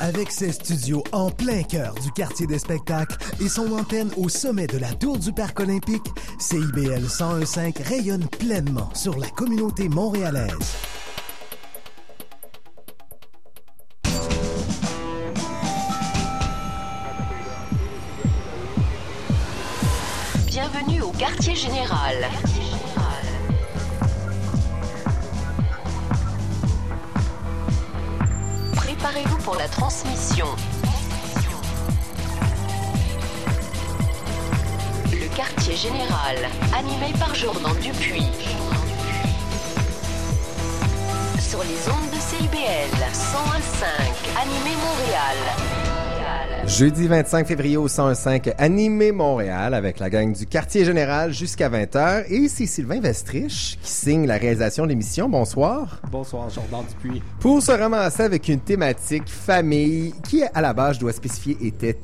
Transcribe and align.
Avec 0.00 0.30
ses 0.30 0.52
studios 0.52 1.02
en 1.12 1.30
plein 1.30 1.62
cœur 1.62 1.94
du 1.94 2.10
quartier 2.12 2.46
des 2.46 2.58
spectacles 2.58 3.16
et 3.40 3.48
son 3.48 3.72
antenne 3.72 4.10
au 4.16 4.28
sommet 4.28 4.66
de 4.66 4.76
la 4.76 4.92
tour 4.92 5.18
du 5.18 5.32
Parc 5.32 5.58
olympique, 5.60 6.06
CIBL 6.38 7.00
1015 7.00 7.58
rayonne 7.84 8.28
pleinement 8.28 8.90
sur 8.94 9.18
la 9.18 9.28
communauté 9.28 9.88
montréalaise. 9.88 10.52
Bienvenue 20.46 21.02
au 21.02 21.10
quartier 21.12 21.54
général. 21.54 22.16
Pour 29.46 29.54
la 29.54 29.68
transmission. 29.68 30.46
Le 35.12 35.36
quartier 35.36 35.76
général, 35.76 36.36
animé 36.76 37.12
par 37.16 37.32
Jordan 37.32 37.72
Dupuis. 37.80 38.26
Sur 41.38 41.62
les 41.62 41.88
ondes 41.88 42.10
de 42.12 42.18
CIBL 42.18 42.90
101.5, 43.12 43.86
animé 44.42 44.74
Montréal. 44.82 45.75
Jeudi 46.66 47.06
25 47.06 47.46
février 47.46 47.76
au 47.76 47.86
105 47.86 48.50
Animé 48.58 49.12
Montréal 49.12 49.72
avec 49.72 50.00
la 50.00 50.10
gang 50.10 50.32
du 50.32 50.46
Quartier 50.46 50.84
Général 50.84 51.32
jusqu'à 51.32 51.70
20h. 51.70 52.24
Et 52.28 52.48
c'est 52.48 52.66
Sylvain 52.66 53.00
Vestrich 53.00 53.78
qui 53.80 53.90
signe 53.90 54.26
la 54.26 54.36
réalisation 54.36 54.82
de 54.82 54.88
l'émission. 54.88 55.28
Bonsoir. 55.28 56.00
Bonsoir, 56.10 56.50
Jordan 56.50 56.84
Dupuis. 56.88 57.22
Pour 57.38 57.62
se 57.62 57.70
ramasser 57.70 58.24
avec 58.24 58.48
une 58.48 58.58
thématique 58.58 59.28
famille 59.28 60.12
qui, 60.28 60.42
à 60.42 60.60
la 60.60 60.72
base, 60.72 60.96
je 60.96 61.00
dois 61.00 61.12
spécifier, 61.12 61.56
était 61.60 61.96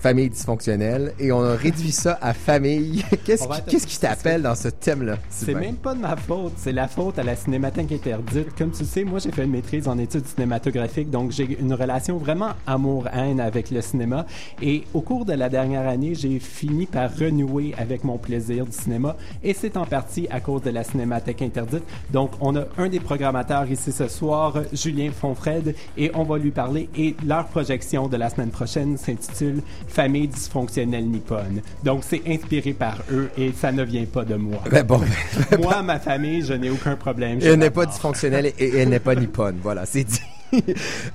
famille 0.00 0.30
dysfonctionnelle 0.30 1.12
et 1.18 1.32
on 1.32 1.42
a 1.42 1.54
réduit 1.54 1.90
ça 1.90 2.18
à 2.22 2.32
famille. 2.32 3.04
Qu'est-ce 3.24 3.46
qui, 3.48 3.76
être- 3.76 3.86
qui 3.86 3.98
t'appelle 3.98 4.42
dans 4.42 4.54
ce 4.54 4.68
thème-là? 4.68 5.16
C'est 5.28 5.54
même 5.54 5.74
pas 5.76 5.94
de 5.94 6.00
ma 6.00 6.16
faute, 6.16 6.52
c'est 6.56 6.72
la 6.72 6.86
faute 6.88 7.18
à 7.18 7.22
la 7.24 7.34
cinémathèque 7.36 7.90
interdite. 7.92 8.54
Comme 8.56 8.70
tu 8.70 8.84
sais, 8.84 9.04
moi 9.04 9.18
j'ai 9.18 9.32
fait 9.32 9.44
une 9.44 9.50
maîtrise 9.50 9.88
en 9.88 9.98
études 9.98 10.26
cinématographiques, 10.26 11.10
donc 11.10 11.32
j'ai 11.32 11.58
une 11.60 11.74
relation 11.74 12.16
vraiment 12.16 12.50
amour-haine 12.66 13.40
avec 13.40 13.70
le 13.70 13.80
cinéma. 13.80 14.24
Et 14.62 14.84
au 14.94 15.00
cours 15.00 15.24
de 15.24 15.32
la 15.32 15.48
dernière 15.48 15.86
année, 15.88 16.14
j'ai 16.14 16.38
fini 16.38 16.86
par 16.86 17.10
renouer 17.16 17.74
avec 17.76 18.04
mon 18.04 18.18
plaisir 18.18 18.66
du 18.66 18.72
cinéma. 18.72 19.16
Et 19.42 19.52
c'est 19.54 19.76
en 19.76 19.84
partie 19.84 20.28
à 20.30 20.40
cause 20.40 20.62
de 20.62 20.70
la 20.70 20.84
cinémathèque 20.84 21.42
interdite. 21.42 21.82
Donc 22.12 22.30
on 22.40 22.54
a 22.56 22.64
un 22.78 22.88
des 22.88 23.00
programmateurs 23.00 23.68
ici 23.70 23.90
ce 23.92 24.06
soir, 24.08 24.54
Julien 24.72 25.10
Fonfred, 25.10 25.74
et 25.96 26.10
on 26.14 26.22
va 26.22 26.38
lui 26.38 26.50
parler. 26.52 26.88
Et 26.96 27.16
leur 27.26 27.46
projection 27.46 28.06
de 28.08 28.16
la 28.16 28.30
semaine 28.30 28.50
prochaine 28.50 28.96
s'intitule 28.96 29.62
Famille 29.88 30.28
dysfonctionnelle 30.28 31.06
nippone. 31.06 31.60
Donc 31.82 32.02
c'est 32.06 32.22
inspiré 32.26 32.72
par 32.72 32.98
eux 33.12 33.30
et 33.36 33.52
ça 33.52 33.72
ne 33.72 33.82
vient 33.82 34.04
pas 34.04 34.24
de 34.24 34.34
moi. 34.34 34.58
Ben 34.70 34.84
bon, 34.84 35.00
Moi, 35.60 35.82
ma 35.82 35.98
famille, 35.98 36.44
je 36.44 36.52
n'ai 36.54 36.70
aucun 36.70 36.96
problème. 36.96 37.40
Je 37.40 37.48
elle 37.48 37.58
n'est 37.58 37.70
pas 37.70 37.86
dysfonctionnelle 37.86 38.52
et 38.58 38.76
elle 38.78 38.90
n'est 38.90 39.00
pas 39.00 39.14
nippone. 39.14 39.58
Voilà, 39.62 39.86
c'est 39.86 40.04
dit. 40.04 40.20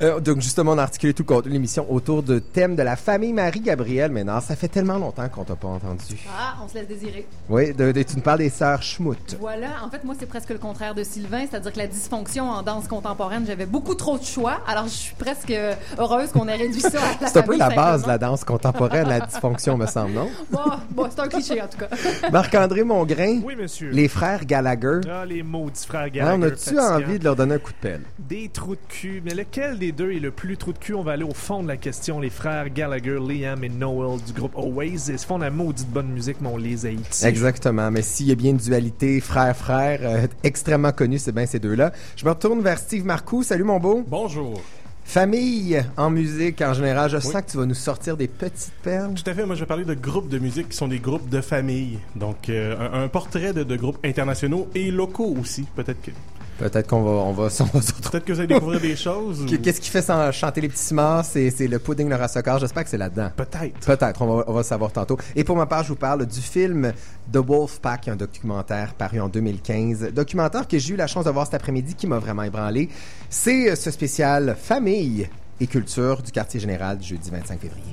Euh, 0.01 0.19
donc 0.19 0.41
justement, 0.41 0.73
on 0.73 0.77
a 0.77 0.83
articulé 0.83 1.13
tout 1.13 1.23
le 1.23 1.27
contenu 1.27 1.49
de 1.49 1.53
l'émission 1.53 1.85
autour 1.91 2.23
de 2.23 2.39
thème 2.39 2.75
de 2.75 2.83
la 2.83 2.95
famille 2.95 3.33
Marie-Gabrielle. 3.33 4.11
Maintenant, 4.11 4.39
ça 4.41 4.55
fait 4.55 4.67
tellement 4.67 4.97
longtemps 4.97 5.27
qu'on 5.29 5.43
t'a 5.43 5.55
pas 5.55 5.67
entendu. 5.67 6.17
Ah, 6.37 6.55
on 6.63 6.67
se 6.67 6.75
laisse 6.75 6.87
désirer. 6.87 7.25
Oui, 7.49 7.73
de, 7.73 7.91
de- 7.91 8.03
tu 8.03 8.15
nous 8.17 8.21
parles 8.21 8.39
des 8.39 8.49
sœurs 8.49 8.81
Schmout. 8.83 9.17
Voilà, 9.39 9.67
en 9.85 9.89
fait, 9.89 10.03
moi, 10.03 10.15
c'est 10.19 10.25
presque 10.25 10.49
le 10.49 10.57
contraire 10.57 10.93
de 10.95 11.03
Sylvain, 11.03 11.45
c'est-à-dire 11.49 11.71
que 11.73 11.77
la 11.77 11.87
dysfonction 11.87 12.49
en 12.49 12.61
danse 12.63 12.87
contemporaine, 12.87 13.45
j'avais 13.47 13.65
beaucoup 13.65 13.95
trop 13.95 14.17
de 14.17 14.23
choix, 14.23 14.61
alors 14.67 14.85
je 14.85 14.89
suis 14.93 15.15
presque 15.15 15.53
heureuse 15.97 16.31
qu'on 16.31 16.47
ait 16.47 16.55
réduit 16.55 16.81
ça 16.81 16.89
à 17.01 17.21
la 17.23 17.27
C'est 17.27 17.39
un 17.39 17.43
peu 17.43 17.57
la 17.57 17.69
base 17.69 18.03
de 18.03 18.07
la 18.07 18.17
danse 18.17 18.43
contemporaine, 18.43 19.07
la 19.07 19.21
dysfonction, 19.21 19.77
me 19.77 19.85
semble, 19.87 20.11
non? 20.13 20.29
Bon, 20.51 20.59
bon, 20.91 21.07
c'est 21.09 21.19
un 21.21 21.27
cliché, 21.27 21.61
en 21.61 21.67
tout 21.67 21.77
cas. 21.77 21.87
Marc-André 22.31 22.83
Mongrain, 22.83 23.39
Oui, 23.43 23.55
monsieur. 23.55 23.89
les 23.91 24.07
frères 24.07 24.45
Gallagher. 24.45 25.01
Ah, 25.09 25.25
les 25.25 25.43
maudits 25.43 25.85
frères 25.87 26.03
Hein, 26.03 26.09
Gallagher. 26.09 26.43
on 26.43 26.71
a-tu 26.71 26.79
envie 26.79 27.19
de 27.19 27.23
leur 27.23 27.35
donner 27.35 27.55
un 27.55 27.59
coup 27.59 27.71
de 27.71 27.77
pelle? 27.77 28.01
Des 28.19 28.49
trous 28.49 28.75
de 28.75 28.79
cul. 28.89 29.21
Mais 29.25 29.33
lequel 29.33 29.79
des 29.79 29.93
deux 29.93 30.11
est 30.11 30.19
le 30.19 30.31
plus 30.31 30.57
trou 30.57 30.73
de 30.73 30.77
cul? 30.77 30.93
On 30.93 31.01
va 31.03 31.13
aller 31.13 31.23
au 31.23 31.33
fond 31.33 31.63
de 31.63 31.67
la 31.69 31.77
question. 31.77 32.19
Les 32.19 32.29
frères 32.29 32.69
Gallagher, 32.69 33.19
Liam 33.25 33.63
et 33.63 33.69
Noel 33.69 34.19
du 34.21 34.33
groupe 34.33 34.51
Oasis. 34.57 35.07
Ils 35.07 35.17
font 35.25 35.37
de 35.37 35.43
la 35.45 35.49
maudite 35.49 35.87
bonne 35.89 36.09
musique, 36.09 36.37
mais 36.41 36.49
on 36.49 36.57
les 36.57 36.85
haït. 36.85 36.99
Exactement. 37.23 37.89
Mais 37.89 38.01
s'il 38.01 38.27
y 38.27 38.31
a 38.33 38.35
bien 38.35 38.51
une 38.51 38.57
dualité 38.57 39.21
frère-frère 39.21 39.99
euh, 40.03 40.27
extrêmement 40.43 40.91
connue, 40.91 41.19
c'est 41.19 41.31
bien 41.31 41.45
ces 41.45 41.59
deux-là. 41.59 41.93
Je 42.17 42.25
me 42.25 42.31
retourne 42.31 42.59
vers 42.61 42.77
Steve 42.77 43.05
Marcoux. 43.05 43.43
Salut, 43.43 43.63
mon 43.63 43.79
beau. 43.79 44.03
Bonjour. 44.05 44.61
Famille 45.05 45.81
en 45.95 46.09
musique, 46.09 46.61
en 46.61 46.73
général, 46.73 47.09
je 47.09 47.17
Oui. 47.17 47.23
sens 47.23 47.41
que 47.43 47.51
tu 47.51 47.57
vas 47.57 47.65
nous 47.65 47.73
sortir 47.75 48.17
des 48.17 48.27
petites 48.27 48.73
perles. 48.83 49.13
Tout 49.13 49.29
à 49.29 49.33
fait. 49.33 49.45
Moi, 49.45 49.55
je 49.55 49.61
vais 49.61 49.65
parler 49.65 49.85
de 49.85 49.93
groupes 49.93 50.27
de 50.29 50.39
musique 50.39 50.69
qui 50.69 50.77
sont 50.77 50.87
des 50.89 50.99
groupes 50.99 51.29
de 51.29 51.39
famille. 51.39 51.97
Donc, 52.17 52.49
euh, 52.49 52.75
un, 52.91 53.03
un 53.03 53.07
portrait 53.07 53.53
de, 53.53 53.63
de 53.63 53.75
groupes 53.77 53.99
internationaux 54.03 54.67
et 54.75 54.91
locaux 54.91 55.33
aussi. 55.39 55.65
Peut-être 55.75 56.01
que, 56.01 56.11
Peut-être 56.59 56.87
qu'on 56.87 57.01
va, 57.03 57.09
on 57.11 57.33
va, 57.33 57.43
on 57.59 57.65
peut-être 57.79 58.25
que 58.25 58.31
vous 58.33 58.39
allez 58.39 58.47
découvrir 58.53 58.79
des 58.79 58.95
choses. 58.95 59.41
ou- 59.41 59.45
Qu'est-ce 59.57 59.81
qui 59.81 59.89
fait 59.89 60.01
sans 60.01 60.31
chanter 60.31 60.61
les 60.61 60.69
petits 60.69 60.93
morts? 60.93 61.25
C'est, 61.25 61.49
c'est 61.49 61.67
le 61.67 61.79
pudding 61.79 62.07
le 62.09 62.15
rassocard. 62.15 62.59
J'espère 62.59 62.83
que 62.83 62.89
c'est 62.89 62.97
là-dedans. 62.97 63.29
Peut-être. 63.35 63.79
Peut-être, 63.85 64.21
on 64.21 64.37
va, 64.37 64.43
on 64.47 64.53
va 64.53 64.59
le 64.59 64.63
savoir 64.63 64.91
tantôt. 64.91 65.17
Et 65.35 65.43
pour 65.43 65.55
ma 65.55 65.65
part, 65.65 65.83
je 65.83 65.89
vous 65.89 65.95
parle 65.95 66.25
du 66.25 66.39
film 66.41 66.93
The 67.31 67.37
Wolf 67.37 67.79
Pack, 67.79 68.07
un 68.07 68.15
documentaire 68.15 68.93
paru 68.93 69.19
en 69.19 69.29
2015. 69.29 70.11
Documentaire 70.13 70.67
que 70.67 70.77
j'ai 70.77 70.93
eu 70.93 70.97
la 70.97 71.07
chance 71.07 71.25
de 71.25 71.31
voir 71.31 71.45
cet 71.45 71.55
après-midi 71.55 71.95
qui 71.95 72.07
m'a 72.07 72.19
vraiment 72.19 72.43
ébranlé. 72.43 72.89
C'est 73.29 73.71
euh, 73.71 73.75
ce 73.75 73.91
spécial 73.91 74.55
famille 74.61 75.27
et 75.59 75.67
culture 75.67 76.21
du 76.21 76.31
quartier 76.31 76.59
général 76.59 76.97
du 76.97 77.07
jeudi 77.07 77.29
25 77.29 77.59
février. 77.59 77.83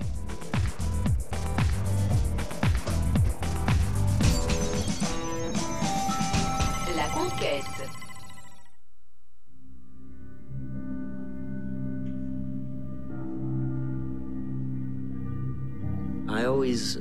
Always, 16.60 16.98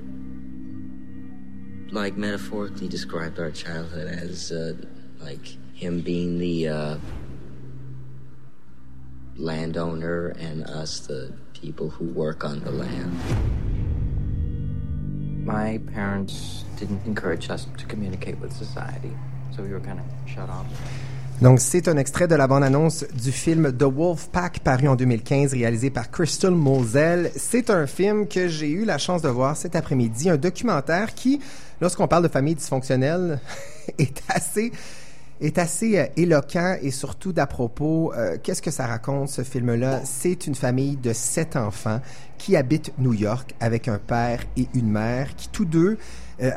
like, 1.91 2.15
metaphorically 2.15 2.87
described 2.87 3.37
our 3.39 3.51
childhood 3.51 4.07
as, 4.07 4.53
uh, 4.53 4.71
like, 5.19 5.57
him 5.73 5.99
being 5.99 6.39
the, 6.39 6.65
uh, 6.65 6.97
landowner 9.35 10.27
and 10.39 10.63
us, 10.63 11.01
the 11.01 11.33
people 11.51 11.89
who 11.89 12.05
work 12.05 12.45
on 12.45 12.61
the 12.61 12.71
land. 12.71 13.11
My 15.45 15.81
parents 15.93 16.63
didn't 16.77 17.05
encourage 17.05 17.49
us 17.49 17.67
to 17.79 17.85
communicate 17.85 18.39
with 18.39 18.53
society, 18.53 19.11
so 19.53 19.61
we 19.61 19.71
were 19.71 19.81
kind 19.81 19.99
of 19.99 20.05
shut 20.25 20.49
off. 20.49 20.67
Donc, 21.41 21.61
c'est 21.61 21.87
un 21.87 21.95
extrait 21.95 22.27
de 22.27 22.35
la 22.35 22.47
bande-annonce 22.47 23.05
du 23.13 23.31
film 23.31 23.71
The 23.71 23.83
Wolf 23.83 24.27
Pack, 24.29 24.59
paru 24.59 24.89
en 24.89 24.95
2015, 24.97 25.53
réalisé 25.53 25.89
par 25.89 26.11
Crystal 26.11 26.51
Moselle. 26.51 27.31
C'est 27.37 27.69
un 27.69 27.87
film 27.87 28.27
que 28.27 28.49
j'ai 28.49 28.69
eu 28.69 28.83
la 28.83 28.97
chance 28.97 29.21
de 29.21 29.29
voir 29.29 29.55
cet 29.55 29.77
après-midi, 29.77 30.29
un 30.29 30.35
documentaire 30.35 31.15
qui, 31.15 31.39
lorsqu'on 31.79 32.09
parle 32.09 32.23
de 32.23 32.27
famille 32.27 32.55
dysfonctionnelle, 32.55 33.39
est 33.97 34.21
assez 34.27 34.71
est 35.41 35.57
assez 35.57 35.97
euh, 35.97 36.05
éloquent 36.17 36.75
et 36.81 36.91
surtout 36.91 37.31
d'à 37.31 37.47
propos. 37.47 38.11
euh, 38.13 38.35
Qu'est-ce 38.43 38.61
que 38.61 38.71
ça 38.71 38.85
raconte, 38.85 39.29
ce 39.29 39.41
film-là? 39.41 40.01
C'est 40.03 40.47
une 40.47 40.55
famille 40.55 40.97
de 40.97 41.13
sept 41.13 41.55
enfants 41.55 42.01
qui 42.37 42.57
habitent 42.57 42.91
New 42.97 43.13
York 43.13 43.55
avec 43.61 43.87
un 43.87 43.99
père 43.99 44.43
et 44.57 44.67
une 44.73 44.91
mère 44.91 45.33
qui, 45.37 45.47
tous 45.47 45.63
deux, 45.63 45.97
euh, 46.41 46.51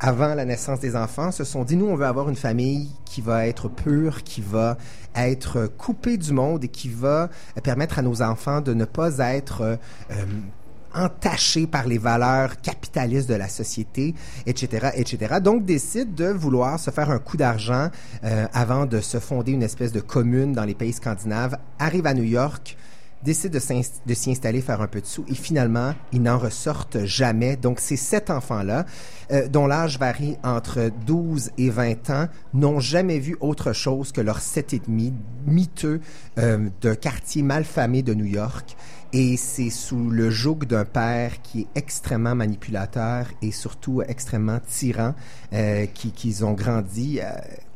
avant 0.00 0.34
la 0.34 0.44
naissance 0.44 0.80
des 0.80 0.96
enfants, 0.96 1.30
se 1.30 1.44
sont 1.44 1.64
dit, 1.64 1.76
nous, 1.76 1.86
on 1.86 1.96
veut 1.96 2.06
avoir 2.06 2.28
une 2.28 2.36
famille 2.36 2.90
qui 3.04 3.20
va 3.20 3.46
être 3.46 3.68
pure, 3.68 4.22
qui 4.22 4.40
va 4.40 4.76
être 5.14 5.66
coupée 5.78 6.16
du 6.16 6.32
monde 6.32 6.64
et 6.64 6.68
qui 6.68 6.88
va 6.88 7.30
euh, 7.56 7.60
permettre 7.62 7.98
à 7.98 8.02
nos 8.02 8.22
enfants 8.22 8.60
de 8.60 8.74
ne 8.74 8.84
pas 8.84 9.18
être... 9.18 9.62
euh, 9.62 9.76
entachés 10.96 11.66
par 11.66 11.88
les 11.88 11.98
valeurs 11.98 12.60
capitalistes 12.60 13.28
de 13.28 13.34
la 13.34 13.48
société, 13.48 14.14
etc., 14.46 14.90
etc. 14.94 15.40
Donc, 15.42 15.64
décide 15.64 16.14
de 16.14 16.26
vouloir 16.26 16.78
se 16.78 16.92
faire 16.92 17.10
un 17.10 17.18
coup 17.18 17.36
d'argent 17.36 17.88
avant 18.52 18.86
de 18.86 19.00
se 19.00 19.18
fonder 19.18 19.50
une 19.50 19.64
espèce 19.64 19.90
de 19.90 19.98
commune 19.98 20.52
dans 20.52 20.62
les 20.62 20.74
pays 20.76 20.92
scandinaves, 20.92 21.58
arrive 21.80 22.06
à 22.06 22.14
New 22.14 22.22
York, 22.22 22.76
décide 23.24 23.52
de 23.52 24.14
s'y 24.14 24.30
installer, 24.30 24.60
faire 24.60 24.80
un 24.82 24.86
peu 24.86 25.00
de 25.00 25.06
sous, 25.06 25.24
et 25.28 25.34
finalement, 25.34 25.94
ils 26.12 26.20
n'en 26.22 26.38
ressortent 26.38 27.04
jamais. 27.04 27.56
Donc, 27.56 27.80
ces 27.80 27.96
sept 27.96 28.30
enfants-là, 28.30 28.84
euh, 29.32 29.48
dont 29.48 29.66
l'âge 29.66 29.98
varie 29.98 30.36
entre 30.44 30.90
12 31.06 31.50
et 31.58 31.70
20 31.70 32.10
ans, 32.10 32.28
n'ont 32.52 32.80
jamais 32.80 33.18
vu 33.18 33.36
autre 33.40 33.72
chose 33.72 34.12
que 34.12 34.20
leurs 34.20 34.40
sept 34.40 34.74
et 34.74 34.80
demi 34.86 35.12
miteux 35.46 36.00
euh, 36.38 36.68
d'un 36.82 36.94
quartier 36.94 37.42
malfamé 37.42 38.02
de 38.02 38.12
New 38.14 38.26
York. 38.26 38.76
Et 39.12 39.36
c'est 39.36 39.70
sous 39.70 40.10
le 40.10 40.28
joug 40.28 40.64
d'un 40.66 40.84
père 40.84 41.40
qui 41.42 41.60
est 41.62 41.66
extrêmement 41.76 42.34
manipulateur 42.34 43.26
et 43.42 43.52
surtout 43.52 44.02
extrêmement 44.02 44.58
tyran 44.66 45.14
euh, 45.52 45.86
qui- 45.86 46.10
qu'ils 46.10 46.44
ont 46.44 46.52
grandi. 46.52 47.20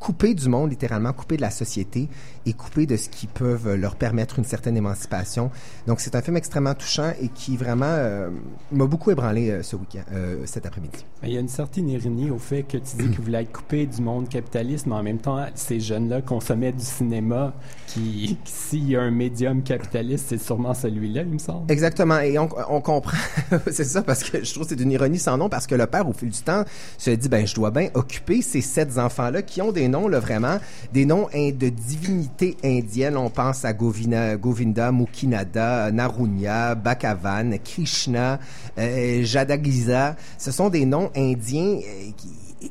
Coupés 0.00 0.35
du 0.35 0.49
monde, 0.49 0.71
littéralement 0.71 1.12
coupés 1.12 1.37
de 1.37 1.43
la 1.43 1.50
société 1.50 2.09
et 2.47 2.53
coupés 2.53 2.87
de 2.87 2.97
ce 2.97 3.09
qui 3.09 3.27
peuvent 3.27 3.75
leur 3.75 3.97
permettre 3.97 4.39
une 4.39 4.45
certaine 4.45 4.77
émancipation. 4.77 5.50
Donc 5.87 6.00
c'est 6.00 6.15
un 6.15 6.23
film 6.23 6.37
extrêmement 6.37 6.75
touchant 6.75 7.12
et 7.21 7.29
qui 7.29 7.56
vraiment 7.56 7.87
euh, 7.89 8.31
m'a 8.73 8.87
beaucoup 8.87 9.11
ébranlé 9.11 9.50
euh, 9.50 9.62
ce 9.62 9.75
week-end, 9.77 10.03
euh, 10.12 10.43
cet 10.47 10.67
après-midi. 10.67 11.05
Il 11.25 11.31
y 11.31 11.37
a 11.37 11.41
une 11.41 11.49
certaine 11.49 11.89
ironie 11.89 12.31
au 12.31 12.39
fait 12.39 12.62
que 12.62 12.77
tu 12.79 12.97
dis 12.97 13.09
qu'ils 13.11 13.21
voulaient 13.21 13.43
être 13.43 13.53
coupés 13.53 13.87
du 13.87 14.00
monde 14.00 14.29
capitaliste, 14.29 14.87
mais 14.87 14.95
en 14.95 15.03
même 15.03 15.19
temps, 15.19 15.45
ces 15.55 15.81
jeunes-là 15.81 16.23
consommaient 16.23 16.73
du 16.73 16.85
cinéma 16.85 17.53
qui- 17.89 18.39
s'il 18.45 18.89
y 18.89 18.97
a 18.97 19.03
un 19.03 19.11
médium 19.11 19.62
capitaliste, 19.62 20.27
c'est 20.29 20.39
sûrement 20.41 20.75
celui-là, 20.75 21.23
il 21.23 21.29
me 21.29 21.39
semble. 21.39 21.71
Exactement. 21.73 22.21
Et 22.21 22.39
on, 22.39 22.49
on 22.71 22.81
comprend, 22.81 23.17
c'est 23.71 23.85
ça, 23.85 24.03
parce 24.03 24.23
que 24.23 24.45
je 24.45 24.55
trouve 24.55 24.62
que 24.65 24.71
c'est 24.77 24.81
une 24.83 24.93
ironie 24.93 25.19
sans 25.19 25.37
nom, 25.37 25.49
parce 25.49 25.67
que 25.67 25.75
le 25.75 25.87
père, 25.87 26.09
au 26.09 26.12
fil 26.12 26.31
du 26.31 26.41
temps, 26.41 26.65
se 26.99 27.11
dit, 27.11 27.29
ben, 27.29 27.47
je 27.47 27.55
dois 27.56 27.71
bien 27.73 27.89
occuper 27.95 28.43
ces 28.43 28.61
sept 28.61 28.97
enfants-là 28.97 29.43
qui 29.43 29.61
ont 29.61 29.73
des 29.73 29.88
noms, 29.88 30.08
là, 30.08 30.20
vraiment, 30.20 30.58
des 30.93 31.05
noms 31.05 31.29
de 31.35 31.69
divinités 31.69 32.56
indiennes. 32.64 33.17
On 33.17 33.31
pense 33.31 33.64
à 33.64 33.73
Govina, 33.73 34.37
Govinda, 34.37 34.93
Mukinada, 34.93 35.90
Narunya, 35.90 36.75
Bhagavan, 36.75 37.58
Krishna, 37.64 38.38
euh, 38.79 39.25
Jadagiza. 39.25 40.17
Ce 40.38 40.50
sont 40.52 40.69
des 40.69 40.85
noms 40.85 41.11
indiens 41.17 41.79
euh, 41.79 42.11
qui, 42.17 42.70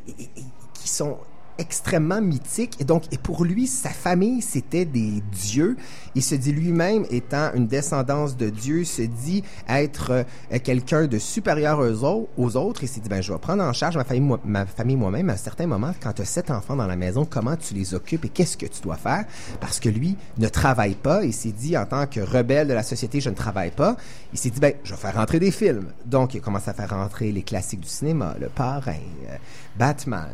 qui 0.73 0.89
sont 0.89 1.17
extrêmement 1.57 2.21
mythiques. 2.21 2.75
Et 2.79 2.83
donc, 2.83 3.03
et 3.11 3.17
pour 3.17 3.43
lui, 3.45 3.67
sa 3.67 3.89
famille, 3.89 4.41
c'était 4.41 4.85
des 4.85 5.21
dieux. 5.31 5.77
Il 6.15 6.23
se 6.23 6.35
dit 6.35 6.51
lui-même, 6.51 7.05
étant 7.09 7.51
une 7.53 7.67
descendance 7.67 8.35
de 8.37 8.49
Dieu, 8.49 8.83
se 8.83 9.01
dit 9.03 9.43
être 9.67 10.11
euh, 10.51 10.59
quelqu'un 10.63 11.07
de 11.07 11.17
supérieur 11.19 11.79
aux, 11.79 12.03
au- 12.05 12.29
aux 12.37 12.57
autres. 12.57 12.83
Il 12.83 12.87
s'est 12.87 12.99
dit, 13.01 13.09
ben, 13.09 13.21
je 13.21 13.31
vais 13.31 13.39
prendre 13.39 13.63
en 13.63 13.73
charge 13.73 13.97
ma 13.97 14.03
famille, 14.03 14.21
moi- 14.21 14.39
ma 14.45 14.65
famille 14.65 14.95
moi-même. 14.95 15.29
À 15.29 15.33
un 15.33 15.37
certain 15.37 15.67
moment, 15.67 15.93
quand 16.01 16.13
tu 16.13 16.21
as 16.21 16.25
sept 16.25 16.51
enfants 16.51 16.75
dans 16.75 16.87
la 16.87 16.95
maison, 16.95 17.25
comment 17.29 17.55
tu 17.55 17.73
les 17.73 17.93
occupes 17.93 18.25
et 18.25 18.29
qu'est-ce 18.29 18.57
que 18.57 18.65
tu 18.65 18.81
dois 18.81 18.97
faire? 18.97 19.25
Parce 19.59 19.79
que 19.79 19.89
lui 19.89 20.15
ne 20.37 20.47
travaille 20.47 20.95
pas. 20.95 21.23
Il 21.23 21.33
s'est 21.33 21.51
dit, 21.51 21.77
en 21.77 21.85
tant 21.85 22.07
que 22.07 22.19
rebelle 22.19 22.67
de 22.67 22.73
la 22.73 22.83
société, 22.83 23.19
je 23.21 23.29
ne 23.29 23.35
travaille 23.35 23.71
pas. 23.71 23.97
Il 24.33 24.39
s'est 24.39 24.49
dit, 24.49 24.59
ben, 24.59 24.73
je 24.83 24.91
vais 24.93 24.99
faire 24.99 25.15
rentrer 25.15 25.39
des 25.39 25.51
films. 25.51 25.87
Donc, 26.05 26.33
il 26.33 26.41
commence 26.41 26.67
à 26.67 26.73
faire 26.73 26.89
rentrer 26.89 27.31
les 27.31 27.43
classiques 27.43 27.81
du 27.81 27.87
cinéma, 27.89 28.35
Le 28.39 28.47
Parrain, 28.49 28.93
euh, 29.29 29.35
Batman, 29.77 30.29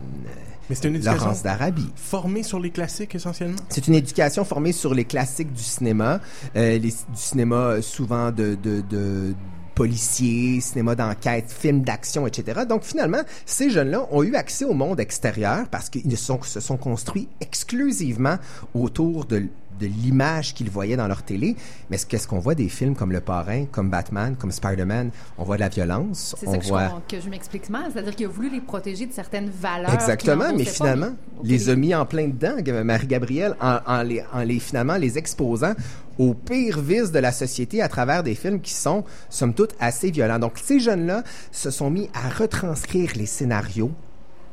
Mais 0.70 0.76
c'est 0.76 0.88
une 0.88 0.96
éducation 0.96 1.20
Laurence 1.26 1.44
d'Arabie. 1.44 1.90
formée 1.96 2.44
sur 2.44 2.60
les 2.60 2.70
classiques 2.72 3.16
essentiellement? 3.16 3.58
C'est 3.70 3.88
une 3.88 3.96
éducation 3.96 4.46
formée 4.46 4.72
sur 4.72 4.94
les 4.94 5.06
classiques 5.06 5.52
du 5.54 5.62
cinéma, 5.64 6.20
euh, 6.56 6.78
les- 6.78 6.80
du 6.80 6.94
cinéma 7.16 7.56
euh, 7.56 7.82
souvent 7.82 8.32
de, 8.32 8.56
de, 8.56 8.82
de 8.82 9.34
policiers, 9.76 10.62
cinéma 10.62 10.96
d'enquête, 10.96 11.52
films 11.52 11.82
d'action, 11.82 12.28
etc. 12.28 12.62
Donc 12.70 12.84
finalement, 12.84 13.22
ces 13.46 13.70
jeunes-là 13.72 14.08
ont 14.12 14.24
eu 14.24 14.36
accès 14.36 14.66
au 14.66 14.74
monde 14.74 15.00
extérieur 15.00 15.68
parce 15.70 15.90
qu'ils 15.90 16.18
se 16.18 16.24
sont, 16.26 16.42
se 16.44 16.60
sont 16.60 16.78
construits 16.78 17.28
exclusivement 17.42 18.38
autour 18.76 19.26
de, 19.26 19.48
de 19.80 19.88
l'image 19.88 20.54
qu'ils 20.54 20.70
voyaient 20.70 20.96
dans 20.98 21.08
leur 21.08 21.24
télé. 21.24 21.56
Mais 21.90 21.98
ce- 21.98 22.06
qu'est-ce 22.06 22.28
qu'on 22.28 22.40
voit 22.40 22.56
des 22.56 22.70
films 22.70 22.96
comme 22.96 23.12
Le 23.12 23.22
Parrain, 23.22 23.66
comme 23.72 23.90
Batman, 23.90 24.36
comme 24.38 24.52
Spider-Man? 24.52 25.12
On 25.38 25.44
voit 25.44 25.56
de 25.56 25.62
la 25.62 25.70
violence, 25.70 26.36
C'est 26.40 26.46
ça 26.48 26.58
que, 26.58 26.64
je 26.64 26.70
voit... 26.70 27.02
que 27.08 27.20
je 27.20 27.30
m'explique 27.30 27.70
mal. 27.70 27.86
C'est-à-dire 27.94 28.16
qu'il 28.16 28.26
a 28.26 28.30
voulu 28.30 28.50
les 28.50 28.62
protéger 28.62 29.06
de 29.06 29.14
certaines 29.14 29.50
valeurs. 29.50 29.94
Exactement, 29.94 30.54
mais 30.56 30.64
pas, 30.66 30.70
finalement, 30.72 31.10
mais- 31.44 31.50
les 31.50 31.70
a 31.70 31.76
mis 31.76 31.94
en 31.96 32.06
plein 32.06 32.28
dedans, 32.28 32.56
Marie-Gabrielle, 32.84 33.56
en, 33.62 33.80
en 33.86 34.02
les, 34.04 34.24
en 34.34 34.42
les, 34.44 34.60
finalement, 34.60 34.96
les 34.96 35.18
exposant 35.18 35.74
aux 36.20 36.34
pires 36.36 36.80
vices 36.80 37.12
de 37.12 37.20
la 37.20 37.32
société 37.32 37.82
à 37.82 37.88
travers 37.90 38.22
des 38.24 38.36
films 38.36 38.62
qui 38.62 38.74
sont, 38.74 39.04
somme 39.30 39.54
toute, 39.54 39.74
assez 39.80 40.12
violents. 40.12 40.38
Donc, 40.40 40.60
ces 40.64 40.80
jeunes-là 40.80 41.24
se 41.52 41.72
sont 41.72 41.90
mis 41.90 42.08
à 42.14 42.30
retranscrire 42.30 43.12
les 43.16 43.26
scénarios 43.26 43.92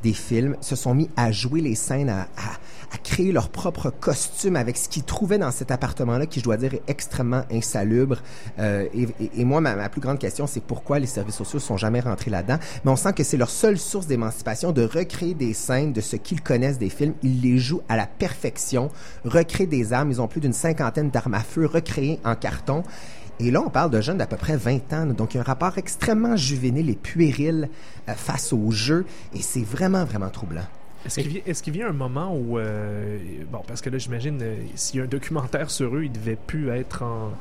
des 0.01 0.13
films, 0.13 0.55
se 0.61 0.75
sont 0.75 0.95
mis 0.95 1.09
à 1.15 1.31
jouer 1.31 1.61
les 1.61 1.75
scènes, 1.75 2.09
à, 2.09 2.21
à- 2.21 2.57
à 2.93 2.97
créer 2.97 3.31
leur 3.31 3.49
propre 3.49 3.89
costume 3.89 4.55
avec 4.57 4.75
ce 4.75 4.89
qu'ils 4.89 5.03
trouvaient 5.03 5.37
dans 5.37 5.51
cet 5.51 5.71
appartement-là, 5.71 6.25
qui, 6.25 6.39
je 6.39 6.43
dois 6.43 6.57
dire, 6.57 6.73
est 6.73 6.81
extrêmement 6.87 7.43
insalubre. 7.51 8.17
Euh, 8.59 8.85
et, 8.93 9.03
et- 9.19 9.31
et 9.41 9.45
moi, 9.45 9.61
ma, 9.61 9.87
plus 9.89 10.01
grande 10.01 10.19
question, 10.19 10.45
c'est 10.45 10.61
pourquoi 10.63 10.99
les 10.99 11.07
services 11.07 11.35
sociaux 11.35 11.59
sont 11.59 11.77
jamais 11.77 12.01
rentrés 12.01 12.29
là-dedans? 12.31 12.57
Mais 12.83 12.91
on 12.91 12.95
sent 12.97 13.13
que 13.13 13.23
c'est 13.23 13.37
leur 13.37 13.49
seule 13.49 13.77
source 13.77 14.07
d'émancipation 14.07 14.71
de 14.73 14.83
recréer 14.83 15.33
des 15.33 15.53
scènes 15.53 15.93
de 15.93 16.01
ce 16.01 16.17
qu'ils 16.17 16.41
connaissent 16.41 16.79
des 16.79 16.89
films. 16.89 17.13
Ils 17.23 17.41
les 17.41 17.59
jouent 17.59 17.81
à 17.87 17.95
la 17.95 18.07
perfection, 18.07 18.89
recréent 19.23 19.69
des 19.69 19.93
armes. 19.93 20.11
Ils 20.11 20.21
ont 20.21 20.27
plus 20.27 20.41
d'une 20.41 20.51
cinquantaine 20.53 21.09
d'armes 21.11 21.33
à 21.35 21.39
feu 21.41 21.65
recréées 21.65 22.19
en 22.25 22.35
carton. 22.35 22.83
Et 23.39 23.51
là, 23.51 23.63
on 23.65 23.69
parle 23.69 23.89
de 23.91 24.01
jeunes 24.01 24.17
d'à 24.17 24.27
peu 24.27 24.35
près 24.37 24.57
20 24.57 24.91
ans. 24.93 25.05
Donc, 25.05 25.33
il 25.33 25.37
y 25.37 25.39
a 25.39 25.41
un 25.41 25.45
rapport 25.45 25.77
extrêmement 25.77 26.35
juvénile 26.35 26.89
et 26.89 26.95
puéril 26.95 27.69
euh, 28.09 28.13
face 28.13 28.51
au 28.53 28.69
jeu. 28.71 29.05
Et 29.33 29.41
c'est 29.41 29.63
vraiment, 29.63 30.03
vraiment 30.03 30.29
troublant. 30.29 30.61
Est-ce 31.05 31.63
qu'il 31.63 31.73
vient, 31.73 31.87
un 31.87 31.93
moment 31.93 32.35
où, 32.35 32.57
euh, 32.57 33.17
bon, 33.51 33.61
parce 33.67 33.81
que 33.81 33.89
là, 33.89 33.97
j'imagine, 33.97 34.39
euh, 34.41 34.55
s'il 34.75 34.99
y 34.99 35.01
a 35.01 35.05
un 35.05 35.07
documentaire 35.07 35.69
sur 35.69 35.95
eux, 35.95 36.03
il 36.05 36.11
devait 36.11 36.37
plus 36.37 36.69
être 36.69 37.03
en, 37.03 37.31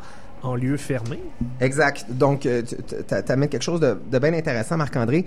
en 0.42 0.54
lieu 0.54 0.76
fermé? 0.76 1.18
Exact. 1.60 2.06
Donc, 2.10 2.46
euh, 2.46 2.62
tu 2.62 3.32
amènes 3.32 3.48
quelque 3.48 3.62
chose 3.62 3.80
de, 3.80 4.18
bien 4.18 4.34
intéressant, 4.34 4.76
Marc-André. 4.76 5.26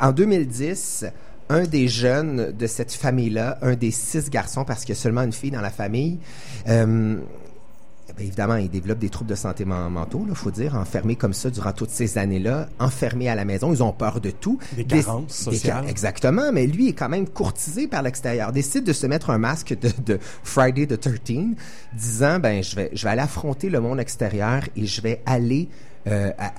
En 0.00 0.12
2010, 0.12 1.06
un 1.48 1.62
des 1.62 1.86
jeunes 1.86 2.52
de 2.52 2.66
cette 2.66 2.92
famille-là, 2.92 3.58
un 3.62 3.74
des 3.74 3.92
six 3.92 4.28
garçons, 4.28 4.64
parce 4.64 4.84
qu'il 4.84 4.94
y 4.94 4.98
a 4.98 5.00
seulement 5.00 5.22
une 5.22 5.32
fille 5.32 5.52
dans 5.52 5.60
la 5.60 5.70
famille, 5.70 6.18
ben, 8.16 8.24
évidemment, 8.24 8.56
il 8.56 8.70
développe 8.70 8.98
des 8.98 9.10
troubles 9.10 9.30
de 9.30 9.34
santé 9.34 9.64
men- 9.64 9.90
mentaux, 9.90 10.24
il 10.28 10.34
faut 10.34 10.50
dire, 10.50 10.74
enfermés 10.74 11.16
comme 11.16 11.32
ça 11.34 11.50
durant 11.50 11.72
toutes 11.72 11.90
ces 11.90 12.16
années-là, 12.18 12.68
enfermés 12.78 13.28
à 13.28 13.34
la 13.34 13.44
maison, 13.44 13.72
ils 13.72 13.82
ont 13.82 13.92
peur 13.92 14.20
de 14.20 14.30
tout. 14.30 14.58
Des 14.76 14.84
Des- 14.84 15.02
carences 15.02 15.26
des 15.48 15.56
sociales. 15.56 15.82
ca- 15.84 15.90
exactement, 15.90 16.50
mais 16.52 16.66
lui 16.66 16.88
est 16.88 16.92
quand 16.94 17.08
même 17.08 17.28
courtisé 17.28 17.88
par 17.88 18.02
l'extérieur. 18.02 18.52
Décide 18.52 18.84
de 18.84 18.92
se 18.92 19.06
mettre 19.06 19.30
un 19.30 19.38
masque 19.38 19.76
de, 19.80 19.90
de 20.14 20.18
Friday 20.42 20.86
the 20.86 20.98
13, 20.98 21.16
disant, 21.92 22.38
ben, 22.38 22.62
je 22.62 22.76
vais, 22.76 22.90
je 22.92 23.02
vais 23.04 23.10
aller 23.10 23.20
affronter 23.22 23.68
le 23.68 23.80
monde 23.80 24.00
extérieur 24.00 24.62
et 24.76 24.86
je 24.86 25.00
vais 25.02 25.20
aller 25.26 25.68
euh, 26.06 26.30
à, 26.38 26.52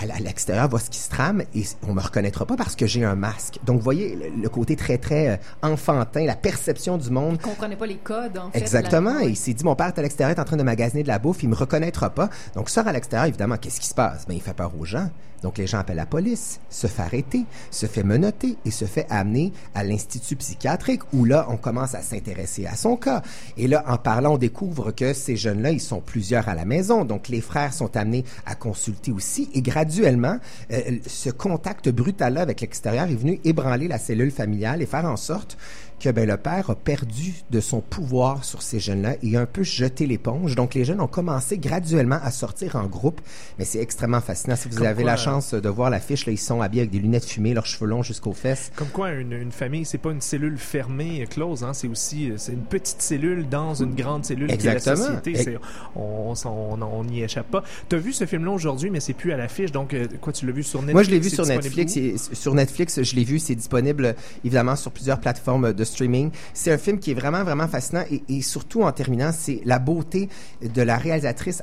à- 0.00 0.20
l'extérieur, 0.20 0.68
voir 0.68 0.82
ce 0.82 0.90
qui 0.90 0.98
se 0.98 1.08
trame 1.10 1.42
et 1.54 1.62
on 1.88 1.94
me 1.94 2.00
reconnaîtra 2.00 2.44
pas 2.46 2.56
parce 2.56 2.76
que 2.76 2.86
j'ai 2.86 3.04
un 3.04 3.14
masque. 3.14 3.58
Donc, 3.64 3.78
vous 3.78 3.82
voyez 3.84 4.16
le, 4.16 4.42
le 4.42 4.48
côté 4.48 4.76
très, 4.76 4.98
très 4.98 5.28
euh, 5.28 5.36
enfantin, 5.62 6.24
la 6.24 6.36
perception 6.36 6.96
du 6.98 7.10
monde. 7.10 7.36
Il 7.40 7.42
comprenait 7.50 7.76
pas 7.76 7.86
les 7.86 7.96
codes, 7.96 8.38
en 8.38 8.50
fait. 8.50 8.58
Exactement. 8.58 9.14
la- 9.18 9.24
Et 9.24 9.28
il 9.30 9.36
s'est 9.36 9.52
dit, 9.54 9.64
mon 9.64 9.74
père 9.76 9.88
est 9.88 9.98
à 9.98 10.02
l'extérieur, 10.02 10.36
est 10.36 10.40
en 10.40 10.44
train 10.44 10.56
de 10.56 10.62
magasiner 10.62 11.02
de 11.02 11.08
la 11.08 11.18
bouffe, 11.18 11.42
il 11.42 11.48
me 11.48 11.54
reconnaîtra 11.54 12.10
pas. 12.10 12.28
Donc, 12.54 12.70
sort 12.70 12.86
à 12.86 12.92
l'extérieur, 12.92 13.26
évidemment, 13.26 13.56
qu'est-ce 13.56 13.80
qui 13.80 13.86
se 13.88 13.94
passe? 13.94 14.26
Ben, 14.26 14.34
il 14.34 14.40
fait 14.42 14.54
peur 14.54 14.72
aux 14.78 14.84
gens. 14.84 15.10
Donc, 15.42 15.58
les 15.58 15.66
gens 15.66 15.78
appellent 15.78 15.96
la 15.96 16.06
police, 16.06 16.60
se 16.70 16.86
fait 16.86 17.02
arrêter, 17.02 17.44
se 17.70 17.86
fait 17.86 18.02
menotter 18.02 18.56
et 18.64 18.70
se 18.70 18.84
fait 18.84 19.06
amener 19.10 19.52
à 19.74 19.84
l'institut 19.84 20.36
psychiatrique 20.36 21.02
où 21.12 21.24
là, 21.24 21.46
on 21.48 21.56
commence 21.56 21.94
à 21.94 22.02
s'intéresser 22.02 22.66
à 22.66 22.76
son 22.76 22.96
cas. 22.96 23.22
Et 23.56 23.68
là, 23.68 23.84
en 23.86 23.96
parlant, 23.96 24.34
on 24.34 24.38
découvre 24.38 24.90
que 24.90 25.12
ces 25.12 25.36
jeunes-là, 25.36 25.70
ils 25.70 25.80
sont 25.80 26.00
plusieurs 26.00 26.48
à 26.48 26.54
la 26.54 26.64
maison. 26.64 27.04
Donc, 27.04 27.28
les 27.28 27.40
frères 27.40 27.72
sont 27.72 27.96
amenés 27.96 28.24
à 28.46 28.54
consulter 28.54 29.12
aussi. 29.12 29.48
Et 29.54 29.62
graduellement, 29.62 30.38
euh, 30.72 30.98
ce 31.06 31.30
contact 31.30 31.88
brutal-là 31.88 32.40
avec 32.40 32.60
l'extérieur 32.60 33.08
est 33.08 33.14
venu 33.14 33.40
ébranler 33.44 33.88
la 33.88 33.98
cellule 33.98 34.30
familiale 34.30 34.82
et 34.82 34.86
faire 34.86 35.04
en 35.04 35.16
sorte 35.16 35.56
que 36.00 36.08
ben, 36.10 36.26
le 36.28 36.36
père 36.36 36.70
a 36.70 36.74
perdu 36.74 37.34
de 37.50 37.60
son 37.60 37.80
pouvoir 37.80 38.44
sur 38.44 38.62
ces 38.62 38.78
jeunes-là 38.80 39.16
et 39.22 39.36
a 39.36 39.40
un 39.40 39.46
peu 39.46 39.62
jeté 39.62 40.06
l'éponge. 40.06 40.54
Donc, 40.54 40.74
les 40.74 40.84
jeunes 40.84 41.00
ont 41.00 41.06
commencé 41.08 41.58
graduellement 41.58 42.18
à 42.22 42.30
sortir 42.30 42.76
en 42.76 42.86
groupe, 42.86 43.20
mais 43.58 43.64
c'est 43.64 43.80
extrêmement 43.80 44.20
fascinant. 44.20 44.56
Si 44.56 44.68
vous 44.68 44.76
Comme 44.78 44.86
avez 44.86 45.02
quoi, 45.02 45.10
la 45.12 45.16
chance 45.16 45.54
de 45.54 45.68
voir 45.68 45.90
l'affiche, 45.90 46.26
là, 46.26 46.32
ils 46.32 46.38
sont 46.38 46.60
habillés 46.62 46.82
avec 46.82 46.92
des 46.92 46.98
lunettes 47.00 47.24
fumées, 47.24 47.54
leurs 47.54 47.66
cheveux 47.66 47.88
longs 47.90 48.02
jusqu'aux 48.02 48.32
fesses. 48.32 48.70
Comme 48.76 48.88
quoi, 48.88 49.10
une, 49.12 49.32
une 49.32 49.52
famille, 49.52 49.84
c'est 49.84 49.98
pas 49.98 50.10
une 50.12 50.20
cellule 50.20 50.58
fermée, 50.58 51.26
close, 51.28 51.64
hein, 51.64 51.72
c'est 51.74 51.88
aussi 51.88 52.32
c'est 52.36 52.52
une 52.52 52.64
petite 52.64 53.02
cellule 53.02 53.48
dans 53.48 53.74
une 53.74 53.94
grande 53.94 54.24
cellule 54.24 54.46
qui 54.48 54.54
est 54.54 54.70
la 54.70 54.72
Exactement. 54.74 55.06
société. 55.20 55.34
C'est- 55.36 55.58
on 55.96 57.04
n'y 57.04 57.22
échappe 57.22 57.50
pas. 57.50 57.62
Tu 57.88 57.96
as 57.96 57.98
vu 57.98 58.12
ce 58.12 58.26
film-là 58.26 58.50
aujourd'hui, 58.52 58.90
mais 58.90 59.00
c'est 59.00 59.12
plus 59.14 59.32
à 59.32 59.36
l'affiche, 59.36 59.72
donc 59.72 59.94
euh, 59.94 60.06
quoi, 60.20 60.32
tu 60.32 60.46
l'as 60.46 60.52
vu 60.52 60.62
sur 60.62 60.80
Netflix? 60.80 60.94
Moi, 60.94 61.02
je 61.02 61.10
l'ai 61.10 61.18
vu 61.20 61.30
sur 61.30 61.46
Netflix. 61.46 62.30
sur 62.32 62.54
Netflix, 62.54 63.02
je 63.02 63.16
l'ai 63.16 63.24
vu. 63.24 63.38
C'est 63.38 63.54
disponible 63.54 64.14
évidemment 64.44 64.76
sur 64.76 64.90
plusieurs 64.90 65.20
plateformes 65.20 65.72
de 65.72 65.84
streaming. 65.88 66.30
C'est 66.54 66.72
un 66.72 66.78
film 66.78 66.98
qui 66.98 67.10
est 67.10 67.14
vraiment, 67.14 67.44
vraiment 67.44 67.68
fascinant 67.68 68.04
et, 68.10 68.22
et 68.28 68.42
surtout 68.42 68.82
en 68.82 68.92
terminant, 68.92 69.30
c'est 69.32 69.60
la 69.64 69.78
beauté 69.78 70.28
de 70.62 70.82
la 70.82 70.96
réalisatrice 70.96 71.62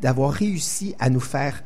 d'avoir 0.00 0.32
réussi 0.32 0.94
à 0.98 1.10
nous 1.10 1.20
faire 1.20 1.62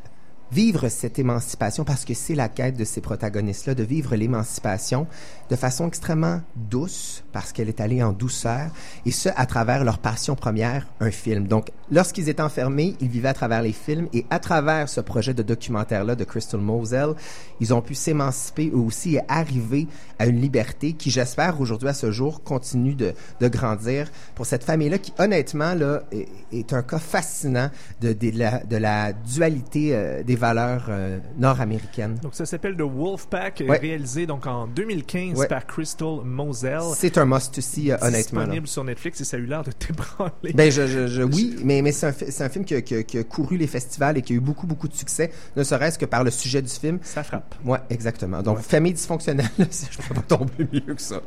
vivre 0.51 0.89
cette 0.89 1.19
émancipation 1.19 1.83
parce 1.83 2.05
que 2.05 2.13
c'est 2.13 2.35
la 2.35 2.49
quête 2.49 2.77
de 2.77 2.83
ces 2.83 3.01
protagonistes-là, 3.01 3.75
de 3.75 3.83
vivre 3.83 4.15
l'émancipation 4.15 5.07
de 5.49 5.55
façon 5.55 5.87
extrêmement 5.87 6.41
douce 6.55 7.23
parce 7.31 7.51
qu'elle 7.51 7.69
est 7.69 7.79
allée 7.81 8.03
en 8.03 8.11
douceur 8.11 8.69
et 9.05 9.11
ce, 9.11 9.29
à 9.35 9.45
travers 9.45 9.83
leur 9.83 9.97
passion 9.99 10.35
première, 10.35 10.87
un 10.99 11.11
film. 11.11 11.47
Donc, 11.47 11.71
lorsqu'ils 11.91 12.29
étaient 12.29 12.41
enfermés, 12.41 12.95
ils 12.99 13.07
vivaient 13.09 13.29
à 13.29 13.33
travers 13.33 13.61
les 13.61 13.71
films 13.73 14.07
et 14.13 14.25
à 14.29 14.39
travers 14.39 14.89
ce 14.89 15.01
projet 15.01 15.33
de 15.33 15.43
documentaire-là 15.43 16.15
de 16.15 16.23
Crystal 16.23 16.59
Moselle, 16.59 17.13
ils 17.59 17.73
ont 17.73 17.81
pu 17.81 17.95
s'émanciper 17.95 18.69
eux 18.73 18.77
aussi 18.77 19.15
et 19.15 19.21
arriver 19.27 19.87
à 20.19 20.25
une 20.27 20.39
liberté 20.41 20.93
qui, 20.93 21.09
j'espère, 21.11 21.59
aujourd'hui 21.61 21.87
à 21.89 21.93
ce 21.93 22.11
jour, 22.11 22.43
continue 22.43 22.95
de, 22.95 23.13
de 23.39 23.47
grandir 23.47 24.09
pour 24.35 24.45
cette 24.45 24.63
famille-là 24.63 24.97
qui, 24.97 25.13
honnêtement, 25.19 25.73
là, 25.73 26.03
est, 26.11 26.27
est 26.51 26.73
un 26.73 26.81
cas 26.83 26.99
fascinant 26.99 27.69
de, 28.01 28.13
de, 28.13 28.31
la, 28.37 28.63
de 28.63 28.77
la 28.77 29.13
dualité 29.13 29.95
euh, 29.95 30.23
des 30.23 30.35
valeurs 30.35 30.85
euh, 30.89 31.19
nord-américaines. 31.37 32.15
Donc 32.21 32.35
ça 32.35 32.45
s'appelle 32.45 32.75
The 32.75 32.81
Wolfpack, 32.81 33.63
Ouais. 33.67 33.77
réalisé 33.77 34.25
donc 34.25 34.45
en 34.47 34.67
2015 34.67 35.38
Ouais. 35.39 35.47
par 35.47 35.65
Crystal 35.65 36.19
Moselle. 36.23 36.81
C'est 36.95 37.17
un 37.17 37.25
must-to-see, 37.25 37.91
euh, 37.91 37.97
honnêtement. 38.01 38.39
là. 38.41 38.45
Disponible 38.45 38.67
sur 38.67 38.83
Netflix 38.83 39.21
et 39.21 39.23
ça 39.23 39.37
a 39.37 39.39
eu 39.39 39.45
l'air 39.45 39.63
de 39.63 39.71
t'ébranler. 39.71 40.53
Ben, 40.53 40.71
je, 40.71 40.87
je, 40.87 41.07
je- 41.07 41.21
oui, 41.23 41.55
mais, 41.63 41.81
mais 41.81 41.91
c'est 41.91 42.07
un, 42.41 42.49
film 42.49 42.65
qui 42.65 42.75
a, 42.75 42.81
qui 42.81 42.95
a- 42.95 43.03
qui 43.03 43.17
a 43.17 43.23
couru 43.23 43.57
les 43.57 43.67
festivals 43.67 44.17
et 44.17 44.21
qui 44.21 44.33
a 44.33 44.35
eu 44.35 44.39
beaucoup, 44.39 44.67
beaucoup 44.67 44.87
de 44.87 44.93
succès, 44.95 45.31
ne 45.55 45.63
serait-ce 45.63 45.97
que 45.97 46.05
par 46.05 46.23
le 46.23 46.31
sujet 46.31 46.61
du 46.61 46.69
film. 46.69 46.99
Ça 47.01 47.23
frappe. 47.23 47.55
Ouais, 47.65 47.79
exactement. 47.89 48.41
Donc, 48.41 48.59
famille 48.59 48.93
dysfonctionnelle, 48.93 49.49
je 49.57 49.97
peux 50.07 50.13
pas 50.15 50.21
tomber 50.37 50.67
mieux 50.71 50.93
que 50.95 51.01
ça. 51.01 51.21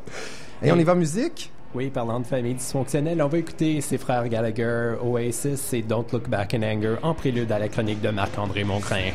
Et 0.61 0.71
on 0.71 0.77
y 0.77 0.83
va 0.83 0.93
en 0.93 0.95
musique? 0.97 1.51
Oui, 1.75 1.89
parlant 1.89 2.19
de 2.19 2.27
famille 2.27 2.53
dysfonctionnelle, 2.53 3.19
on 3.21 3.27
va 3.27 3.39
écouter 3.39 3.81
ses 3.81 3.97
frères 3.97 4.27
Gallagher, 4.29 4.93
Oasis 5.03 5.73
et 5.73 5.81
Don't 5.81 6.05
Look 6.13 6.29
Back 6.29 6.53
in 6.53 6.61
Anger 6.61 6.97
en 7.01 7.15
prélude 7.15 7.51
à 7.51 7.57
la 7.57 7.67
chronique 7.67 7.99
de 7.99 8.09
Marc-André 8.09 8.63
Mongrain. 8.63 9.09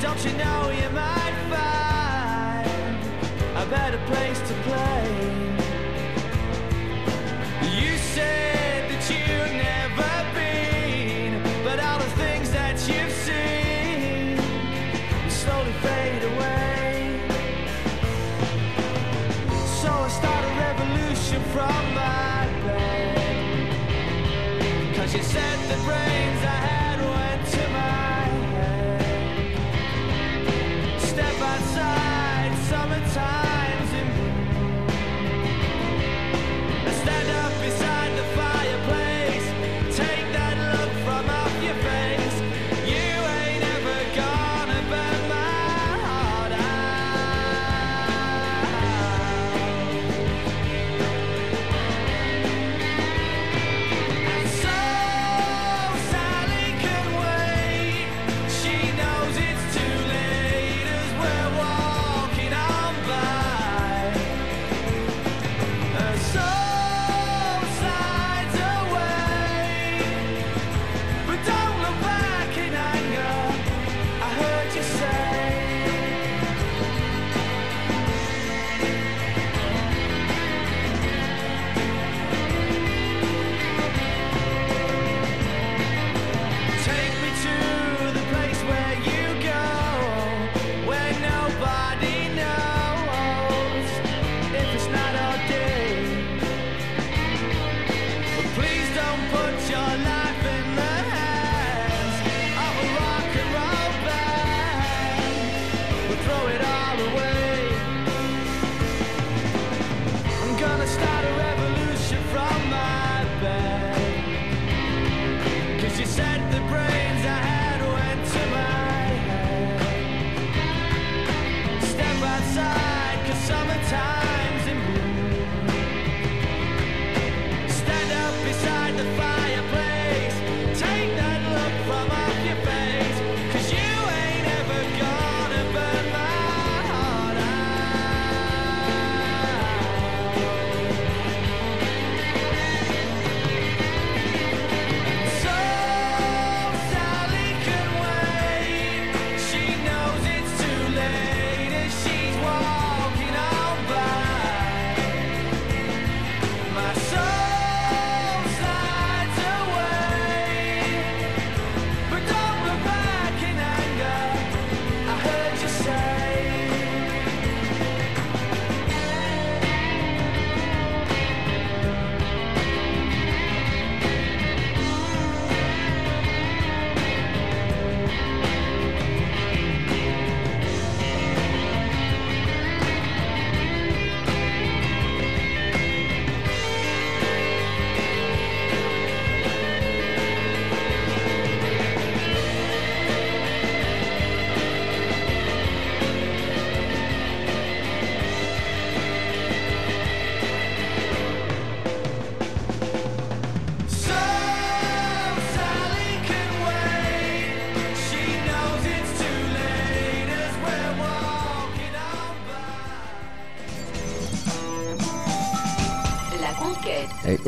Don't 0.00 0.24
you 0.24 0.32
know 0.32 0.70
you 0.70 0.88
might 0.90 1.34
find 1.50 2.98
a 3.54 3.66
better 3.68 3.98
place 4.06 4.40
to 4.48 4.54
play? 4.64 5.04
You 7.78 7.98
said 7.98 8.90
that 8.90 9.10
you've 9.10 9.52
never 9.52 10.12
been, 10.34 11.42
but 11.64 11.78
all 11.80 11.98
the 11.98 12.10
things 12.16 12.50
that 12.50 12.76
you've 12.88 13.12
seen 13.12 14.38
slowly 15.28 15.72
fade 15.84 16.22
away. 16.32 17.20
So 19.82 19.90
I 19.92 20.08
start 20.08 20.44
a 20.44 20.52
revolution 20.60 21.42
from 21.52 21.99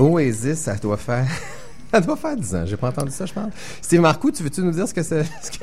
Oasis, 0.03 0.59
ça 0.59 0.75
doit 0.77 0.97
faire... 0.97 1.27
ça 1.93 2.01
doit 2.01 2.17
faire 2.17 2.37
10 2.37 2.55
ans. 2.55 2.65
J'ai 2.67 2.77
pas 2.77 2.89
entendu 2.89 3.11
ça, 3.11 3.27
je 3.27 3.33
pense. 3.33 3.53
Steve 3.83 4.01
Marcoux, 4.01 4.31
tu 4.31 4.43
veux-tu 4.43 4.63
nous 4.63 4.71
dire 4.71 4.89
ce 4.89 4.95
que 4.95 5.03
c'est? 5.03 5.25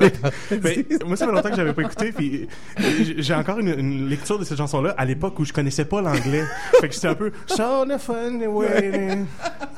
Ben, 0.50 0.84
moi, 1.04 1.16
ça 1.16 1.26
fait 1.26 1.32
longtemps 1.32 1.50
que 1.50 1.56
j'avais 1.56 1.72
pas 1.72 1.82
écouté, 1.82 2.12
puis 2.12 2.48
euh, 2.78 2.82
j'ai 3.18 3.34
encore 3.34 3.58
une, 3.58 4.08
lecture 4.08 4.38
de 4.38 4.44
cette 4.44 4.58
chanson-là 4.58 4.94
à 4.96 5.04
l'époque 5.04 5.38
où 5.38 5.44
je 5.44 5.52
connaissais 5.52 5.84
pas 5.84 6.00
l'anglais. 6.00 6.44
fait 6.80 6.88
que 6.88 6.94
j'étais 6.94 7.08
un 7.08 7.14
peu 7.14 7.32
so 7.46 7.84
the 7.84 7.98
fun 7.98 8.38
waiting. 8.38 9.26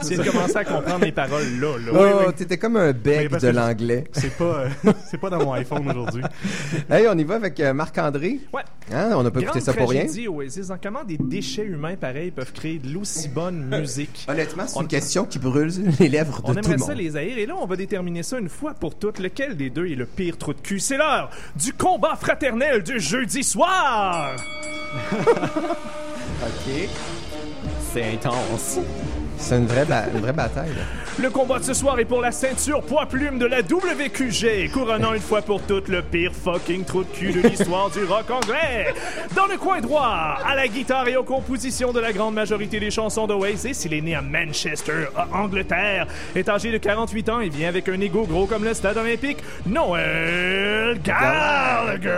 Tu 0.09 0.15
viens 0.15 0.25
de 0.25 0.31
commencer 0.31 0.57
à 0.57 0.65
comprendre 0.65 1.05
les 1.05 1.13
paroles 1.13 1.61
là, 1.61 1.77
là. 1.79 2.23
Oh, 2.27 2.33
t'étais 2.33 2.59
comme 2.59 2.77
un 2.77 2.93
bec 2.93 3.31
de 3.41 3.49
l'anglais. 3.49 4.05
C'est 4.13 4.37
pas, 4.37 4.45
euh, 4.45 4.69
c'est 5.11 5.19
pas 5.19 5.31
dans 5.31 5.39
mon 5.45 5.53
iPhone 5.53 5.89
aujourd'hui. 5.91 6.23
Hey, 6.91 7.07
on 7.09 7.17
y 7.17 7.25
va 7.25 7.37
avec 7.37 7.59
euh, 7.61 7.73
Marc-André. 7.73 8.41
Ouais. 8.53 8.63
Hein, 8.93 9.13
on 9.15 9.23
n'a 9.23 9.31
pas 9.31 9.41
écouté 9.41 9.61
ça 9.61 9.73
pour 9.73 9.89
rien. 9.89 10.05
tragédie, 10.05 10.29
Oasis. 10.29 10.71
Comment 10.83 11.05
des 11.05 11.17
déchets 11.17 11.65
humains 11.65 11.97
pareils 11.97 12.31
peuvent 12.31 12.53
créer 12.53 12.79
de 12.79 12.93
l'aussi 12.93 13.29
bonne 13.29 13.65
musique? 13.79 14.27
Honnêtement, 14.29 14.65
c'est 14.67 14.77
On- 14.79 14.83
une 14.83 14.89
question 14.89 15.25
qui 15.25 15.39
brûle 15.39 15.71
les 15.99 16.09
lèvres 16.09 16.43
de 16.43 16.47
On 16.51 16.53
tout 16.53 16.59
aimerait 16.59 16.73
le 16.75 16.79
ça 16.79 16.89
monde. 16.89 16.97
les 16.99 17.17
haïr 17.17 17.39
et 17.39 17.47
là 17.47 17.55
on 17.59 17.67
va 17.67 17.77
déterminer 17.77 18.23
ça 18.23 18.39
une 18.39 18.49
fois 18.49 18.75
pour 18.75 18.95
toutes. 18.97 19.19
Lequel 19.21 19.57
des 19.57 19.71
deux 19.71 19.87
est 19.87 19.95
le 19.95 20.07
pire 20.07 20.37
trou 20.37 20.53
de 20.53 20.61
cul? 20.61 20.81
C'est 20.81 20.97
l'heure 20.99 21.31
du 21.57 21.73
combat 21.73 22.17
fraternel 22.17 22.83
du 22.83 22.99
jeudi 23.01 23.43
soir. 23.45 24.35
OK. 26.43 26.89
C'est 27.93 28.05
intense. 28.15 28.79
C'est 29.45 29.57
une 29.59 29.67
vraie, 29.67 29.85
ba- 29.85 30.05
une 30.15 30.21
vraie 30.21 30.33
bataille. 30.33 30.69
là. 30.71 30.83
Le 31.19 31.29
combat 31.29 31.59
de 31.59 31.65
ce 31.65 31.75
soir 31.75 31.99
est 31.99 32.05
pour 32.05 32.21
la 32.21 32.31
ceinture 32.31 32.81
poids 32.83 33.07
plume 33.07 33.39
de 33.41 33.45
la 33.47 33.59
WQG, 33.61 34.71
couronnant 34.73 35.13
une 35.15 35.21
fois 35.21 35.43
pour 35.43 35.61
toutes 35.63 35.89
le 35.89 36.01
pire 36.01 36.31
fucking 36.33 36.85
trou 36.85 37.03
de 37.03 37.09
cul 37.11 37.33
de 37.33 37.49
l'histoire 37.49 37.91
du 37.91 38.05
rock 38.05 38.31
anglais. 38.31 38.95
Dans 39.35 39.47
le 39.47 39.57
coin 39.59 39.81
droit, 39.81 40.39
à 40.47 40.55
la 40.55 40.69
guitare 40.69 41.09
et 41.09 41.17
aux 41.17 41.25
compositions 41.25 41.93
de 41.93 41.99
la 41.99 42.13
grande 42.13 42.35
majorité 42.35 42.79
des 42.79 42.91
chansons 42.93 43.27
d'Oasis, 43.27 43.85
il 43.85 43.95
est 43.95 44.01
né 44.01 44.15
à 44.15 44.23
Manchester, 44.23 45.07
en 45.17 45.41
Angleterre, 45.41 46.07
est 46.37 46.49
âgé 46.49 46.71
de 46.71 46.79
48 46.79 47.29
ans 47.29 47.41
et 47.41 47.49
vient 47.49 47.69
avec 47.69 47.89
un 47.89 48.01
ego 48.01 48.25
gros 48.25 48.47
comme 48.47 48.63
le 48.65 48.73
stade 48.75 48.97
olympique, 48.97 49.39
Noel 49.67 51.01
Gallagher. 51.03 52.11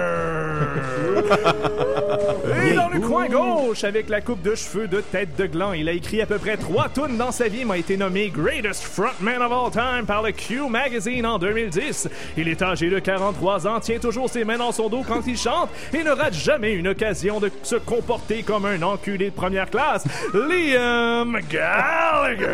Et 2.66 2.75
dans 2.75 2.88
le 2.88 3.00
coin 3.00 3.26
gauche, 3.28 3.85
avec 3.85 4.09
la 4.09 4.21
coupe 4.21 4.43
de 4.43 4.54
cheveux 4.54 4.87
de 4.88 5.00
tête 5.00 5.37
de 5.37 5.47
gland, 5.47 5.73
il 5.73 5.88
a 5.88 5.93
écrit 5.93 6.21
à 6.23 6.26
peu 6.26 6.38
près 6.38 6.57
trois 6.57 6.88
dans 7.16 7.33
sa 7.33 7.49
vie, 7.49 7.64
m'a 7.64 7.78
été 7.78 7.97
nommé 7.97 8.30
Greatest 8.30 8.83
Frontman 8.83 9.40
of 9.42 9.52
All 9.52 9.71
Time 9.71 10.06
par 10.06 10.23
le 10.23 10.33
Q 10.33 10.68
Magazine 10.68 11.26
en 11.26 11.38
2010. 11.38 12.09
Il 12.37 12.49
est 12.49 12.62
âgé 12.62 12.90
de 12.90 12.99
43 12.99 13.66
ans, 13.66 13.80
tient 13.80 13.99
toujours 13.99 14.28
ses 14.28 14.44
mains 14.44 14.59
dans 14.59 14.73
son 14.73 14.88
dos 14.88 15.02
quand 15.06 15.23
il 15.26 15.37
chante 15.37 15.71
et 15.92 16.02
ne 16.02 16.11
rate 16.11 16.35
jamais 16.35 16.73
une 16.73 16.88
occasion 16.88 17.40
de 17.40 17.50
se 17.62 17.76
comporter 17.76 18.42
comme 18.42 18.64
un 18.66 18.83
enculé 18.83 19.30
de 19.30 19.35
première 19.35 19.71
classe. 19.71 20.04
Liam 20.33 21.38
Gallagher. 21.50 22.47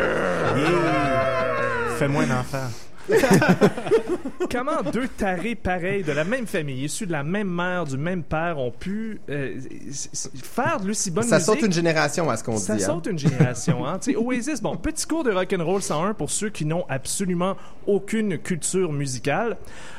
Fais-moi 1.98 2.24
un 2.24 2.40
enfant. 2.40 2.89
Comment 4.50 4.82
deux 4.92 5.08
tarés 5.08 5.54
pareils 5.54 6.02
de 6.02 6.12
la 6.12 6.24
même 6.24 6.46
famille, 6.46 6.84
issus 6.84 7.06
de 7.06 7.12
la 7.12 7.22
même 7.22 7.48
mère, 7.48 7.84
du 7.84 7.96
même 7.96 8.22
père, 8.22 8.58
ont 8.58 8.70
pu 8.70 9.20
euh, 9.28 9.58
faire 10.42 10.80
de 10.80 10.88
l'aussi 10.88 11.10
bonne 11.10 11.24
Ça 11.24 11.36
musique? 11.36 11.54
saute 11.54 11.62
une 11.62 11.72
génération 11.72 12.30
à 12.30 12.36
ce 12.36 12.44
qu'on 12.44 12.54
dit. 12.54 12.60
Ça 12.60 12.74
hein. 12.74 12.78
saute 12.78 13.06
une 13.06 13.18
génération. 13.18 13.86
Hein? 13.86 13.98
Oasis, 14.16 14.60
bon, 14.62 14.76
petit 14.76 15.06
cours 15.06 15.24
de 15.24 15.30
rock'n'roll 15.30 15.82
101 15.82 16.14
pour 16.14 16.30
ceux 16.30 16.48
qui 16.50 16.64
n'ont 16.64 16.84
absolument 16.88 17.56
aucune 17.86 18.38
culture 18.38 18.92
musicale. 18.92 19.56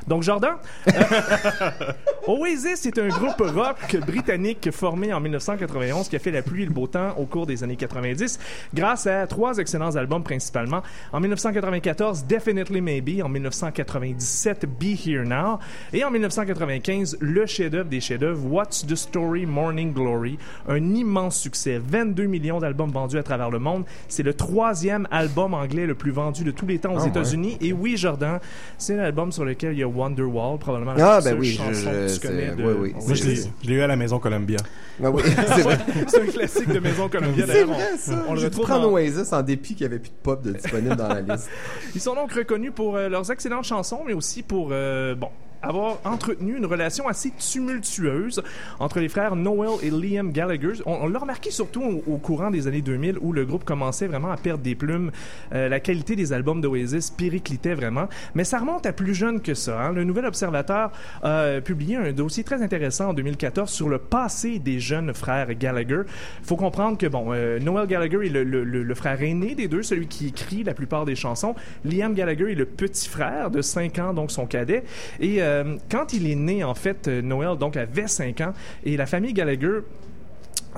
Donc, 0.07 0.23
Jordan, 0.23 0.55
euh, 0.87 0.91
Oasis 2.27 2.85
est 2.85 2.97
un 2.97 3.07
groupe 3.09 3.39
rock 3.39 3.95
britannique 4.05 4.69
formé 4.71 5.13
en 5.13 5.19
1991 5.19 6.09
qui 6.09 6.15
a 6.15 6.19
fait 6.19 6.31
la 6.31 6.41
pluie 6.41 6.63
et 6.63 6.65
le 6.65 6.73
beau 6.73 6.87
temps 6.87 7.15
au 7.17 7.25
cours 7.25 7.45
des 7.45 7.63
années 7.63 7.75
90 7.75 8.39
grâce 8.73 9.07
à 9.07 9.27
trois 9.27 9.57
excellents 9.57 9.95
albums 9.95 10.23
principalement. 10.23 10.81
En 11.13 11.19
1994, 11.19 12.25
Definitely 12.25 12.81
Maybe. 12.81 13.00
En 13.23 13.29
1997, 13.29 14.65
Be 14.79 14.95
Here 15.07 15.23
Now. 15.25 15.57
Et 15.91 16.03
en 16.03 16.11
1995, 16.11 17.17
le 17.19 17.45
chef-d'œuvre 17.47 17.89
des 17.89 17.99
chefs-d'œuvre, 17.99 18.45
What's 18.45 18.85
the 18.85 18.95
Story 18.95 19.45
Morning 19.47 19.91
Glory. 19.91 20.37
Un 20.67 20.93
immense 20.93 21.37
succès. 21.39 21.81
22 21.83 22.25
millions 22.25 22.59
d'albums 22.59 22.91
vendus 22.91 23.17
à 23.17 23.23
travers 23.23 23.49
le 23.49 23.57
monde. 23.59 23.85
C'est 24.07 24.23
le 24.23 24.33
troisième 24.35 25.07
album 25.09 25.53
anglais 25.55 25.85
le 25.87 25.95
plus 25.95 26.11
vendu 26.11 26.43
de 26.43 26.51
tous 26.51 26.67
les 26.67 26.77
temps 26.77 26.93
aux 26.93 26.99
Ah, 26.99 27.03
ouais. 27.03 27.09
États-Unis. 27.09 27.57
Et 27.59 27.73
oui, 27.73 27.97
Jordan, 27.97 28.39
c'est 28.77 28.95
l'album 28.95 29.31
sur 29.31 29.45
lequel 29.45 29.73
il 29.73 29.79
y 29.79 29.83
a 29.83 29.87
Wonderwall, 29.87 30.59
probablement 30.59 30.93
la 30.93 31.15
Ah, 31.15 31.21
ben 31.21 31.37
oui, 31.39 31.53
chanson 31.53 31.71
je- 31.73 31.85
que 31.85 32.07
je- 32.07 32.19
tu 32.19 32.27
connais 32.27 32.51
de 32.55 32.63
oui, 32.63 32.73
oui. 32.79 32.93
Moi, 32.93 33.15
je 33.15 33.23
l'ai, 33.67 33.75
eu 33.75 33.81
à 33.81 33.87
la 33.87 33.95
maison 33.95 34.19
Columbia. 34.19 34.57
Ah 35.03 35.09
oui, 35.09 35.23
c'est 35.25 35.61
vrai. 35.61 35.77
C'est 36.07 36.21
un 36.21 36.25
classique 36.27 36.67
de 36.69 36.79
Maison 36.79 37.09
Columbia. 37.09 37.45
C'est 37.47 37.63
vrai, 37.63 37.77
On- 37.93 37.97
ça. 37.97 38.25
On 38.27 38.33
le 38.33 38.39
J'ai 38.39 38.41
dû 38.41 38.45
retrouve 38.49 38.65
prendre 38.67 38.83
dans- 38.83 38.91
Oasis 38.93 39.33
en 39.33 39.41
dépit 39.41 39.73
qu'il 39.73 39.87
n'y 39.87 39.93
avait 39.93 39.99
plus 40.01 40.09
de 40.11 40.15
pop 40.21 40.43
de 40.43 40.51
disponible 40.51 40.95
dans 40.95 41.07
la 41.07 41.21
liste. 41.21 41.49
Ils 41.95 42.01
sont 42.01 42.13
donc 42.13 42.31
reconnus 42.33 42.71
pour 42.75 42.90
euh, 42.95 43.09
leurs 43.09 43.31
excellentes 43.31 43.65
chansons, 43.65 44.03
mais 44.05 44.13
aussi 44.13 44.43
pour, 44.43 44.69
euh, 44.71 45.15
bon, 45.15 45.29
avoir 45.61 45.99
entretenu 46.05 46.57
une 46.57 46.65
relation 46.65 47.07
assez 47.07 47.31
tumultueuse 47.31 48.41
entre 48.79 48.99
les 48.99 49.09
frères 49.09 49.35
Noel 49.35 49.71
et 49.83 49.89
Liam 49.89 50.31
Gallagher. 50.31 50.73
On, 50.85 51.07
l'a 51.07 51.19
remarqué 51.19 51.51
surtout 51.51 52.01
au, 52.07 52.17
courant 52.17 52.51
des 52.51 52.67
années 52.67 52.81
2000 52.81 53.17
où 53.21 53.33
le 53.33 53.45
groupe 53.45 53.63
commençait 53.63 54.07
vraiment 54.07 54.31
à 54.31 54.37
perdre 54.37 54.63
des 54.63 54.75
plumes. 54.75 55.11
Euh, 55.53 55.69
la 55.69 55.79
qualité 55.79 56.15
des 56.15 56.33
albums 56.33 56.61
d'Oasis 56.61 57.11
périclitait 57.11 57.73
vraiment. 57.73 58.07
Mais 58.35 58.43
ça 58.43 58.59
remonte 58.59 58.85
à 58.85 58.93
plus 58.93 59.13
jeune 59.13 59.41
que 59.41 59.53
ça. 59.53 59.79
hein. 59.81 59.93
Le 59.93 60.03
Nouvel 60.03 60.25
Observateur 60.25 60.91
a 61.21 61.61
publié 61.61 61.97
un 61.97 62.11
dossier 62.11 62.43
très 62.43 62.61
intéressant 62.61 63.09
en 63.09 63.13
2014 63.13 63.69
sur 63.69 63.89
le 63.89 63.97
passé 63.97 64.59
des 64.59 64.79
jeunes 64.79 65.13
frères 65.13 65.53
Gallagher. 65.55 66.01
Il 66.39 66.45
faut 66.45 66.55
comprendre 66.55 66.97
que, 66.97 67.07
bon, 67.07 67.27
euh, 67.31 67.59
Noel 67.59 67.87
Gallagher 67.87 68.25
est 68.25 68.29
le 68.29 68.95
frère 68.95 69.21
aîné 69.21 69.55
des 69.55 69.67
deux, 69.67 69.83
celui 69.83 70.07
qui 70.07 70.27
écrit 70.27 70.63
la 70.63 70.73
plupart 70.73 71.05
des 71.05 71.15
chansons. 71.15 71.55
Liam 71.85 72.13
Gallagher 72.13 72.51
est 72.51 72.55
le 72.55 72.65
petit 72.65 73.09
frère 73.09 73.51
de 73.51 73.61
5 73.61 73.99
ans, 73.99 74.13
donc 74.13 74.31
son 74.31 74.45
cadet. 74.45 74.83
Et 75.19 75.41
euh, 75.41 75.50
quand 75.89 76.13
il 76.13 76.29
est 76.29 76.35
né, 76.35 76.63
en 76.63 76.73
fait, 76.73 77.07
euh, 77.07 77.21
Noel 77.21 77.57
donc 77.57 77.77
avait 77.77 78.07
5 78.07 78.41
ans 78.41 78.53
et 78.83 78.97
la 78.97 79.05
famille 79.05 79.33
Gallagher 79.33 79.79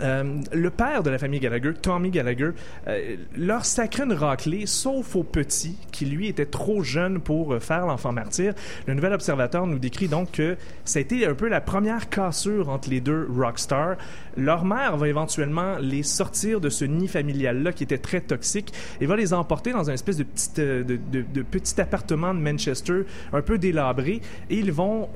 euh, 0.02 0.42
le 0.52 0.70
père 0.70 1.04
de 1.04 1.10
la 1.10 1.18
famille 1.18 1.40
Gallagher, 1.40 1.74
Tommy 1.80 2.10
Gallagher, 2.10 2.52
euh, 2.88 3.16
leur 3.36 3.66
sacrait 3.66 4.04
une 4.04 4.14
raclée, 4.14 4.66
sauf 4.66 5.16
au 5.16 5.24
petit, 5.24 5.78
qui 5.92 6.06
lui 6.06 6.28
était 6.28 6.46
trop 6.46 6.84
jeune 6.84 7.20
pour 7.20 7.54
euh, 7.54 7.60
faire 7.60 7.86
l'enfant 7.86 8.12
martyr. 8.12 8.54
Le 8.88 8.94
Nouvel 8.96 9.14
Observateur 9.14 9.68
nous 9.68 9.80
décrit 9.80 10.08
donc 10.08 10.32
que 10.32 10.58
ça 10.84 11.00
a 11.00 11.02
été 11.02 11.28
un 11.28 11.36
peu 11.36 11.48
la 11.48 11.62
première 11.62 12.10
cassure 12.10 12.70
entre 12.70 12.90
les 12.90 13.02
deux 13.02 13.28
rockstars. 13.32 13.98
Leur 14.36 14.66
mère 14.66 14.98
va 14.98 15.08
éventuellement 15.08 15.78
les 15.80 16.02
sortir 16.02 16.60
de 16.60 16.70
ce 16.70 16.86
nid 16.86 17.08
familial-là 17.08 17.72
qui 17.72 17.84
était 17.84 18.00
très 18.00 18.22
toxique 18.22 18.74
et 19.00 19.06
va 19.06 19.16
les 19.16 19.34
emporter 19.34 19.74
dans 19.74 19.90
un 19.92 19.94
espèce 19.94 20.18
de 20.18 20.24
petit, 20.24 20.50
euh, 20.58 20.84
de, 20.84 21.42
petit 21.44 21.80
appartement 21.80 22.34
de 22.34 22.40
Manchester, 22.40 23.02
un 23.32 23.42
peu 23.42 23.60
délabré, 23.60 24.22
et 24.50 24.58
ils 24.58 24.72
vont 24.72 25.10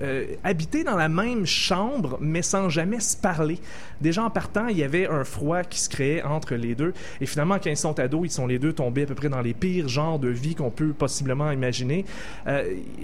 habiter 0.44 0.84
dans 0.84 0.96
la 0.96 1.10
même 1.10 1.46
chambre, 1.46 2.18
mais 2.22 2.42
sans 2.42 2.70
jamais 2.70 3.00
se 3.00 3.18
parler. 3.18 3.60
Déjà 4.02 4.24
en 4.24 4.30
partant, 4.30 4.67
il 4.68 4.78
y 4.78 4.84
avait 4.84 5.08
un 5.08 5.24
froid 5.24 5.64
qui 5.64 5.80
se 5.80 5.90
créait 5.90 6.24
entre 6.24 6.56
les 6.56 6.76
deux. 6.76 6.94
Et 7.22 7.26
finalement, 7.26 7.58
quand 7.60 7.70
ils 7.70 7.78
sont 7.78 8.00
ados, 8.00 8.22
ils 8.26 8.32
sont 8.32 8.48
les 8.48 8.60
deux 8.60 8.74
tombés 8.74 9.04
à 9.04 9.06
peu 9.06 9.16
près 9.16 9.30
dans 9.30 9.42
les 9.42 9.54
pires 9.54 9.88
genres 9.88 10.20
de 10.20 10.30
vie 10.30 10.56
qu'on 10.56 10.72
peut 10.72 10.94
possiblement 10.94 11.52
imaginer. 11.52 12.06
Euh, 12.48 12.64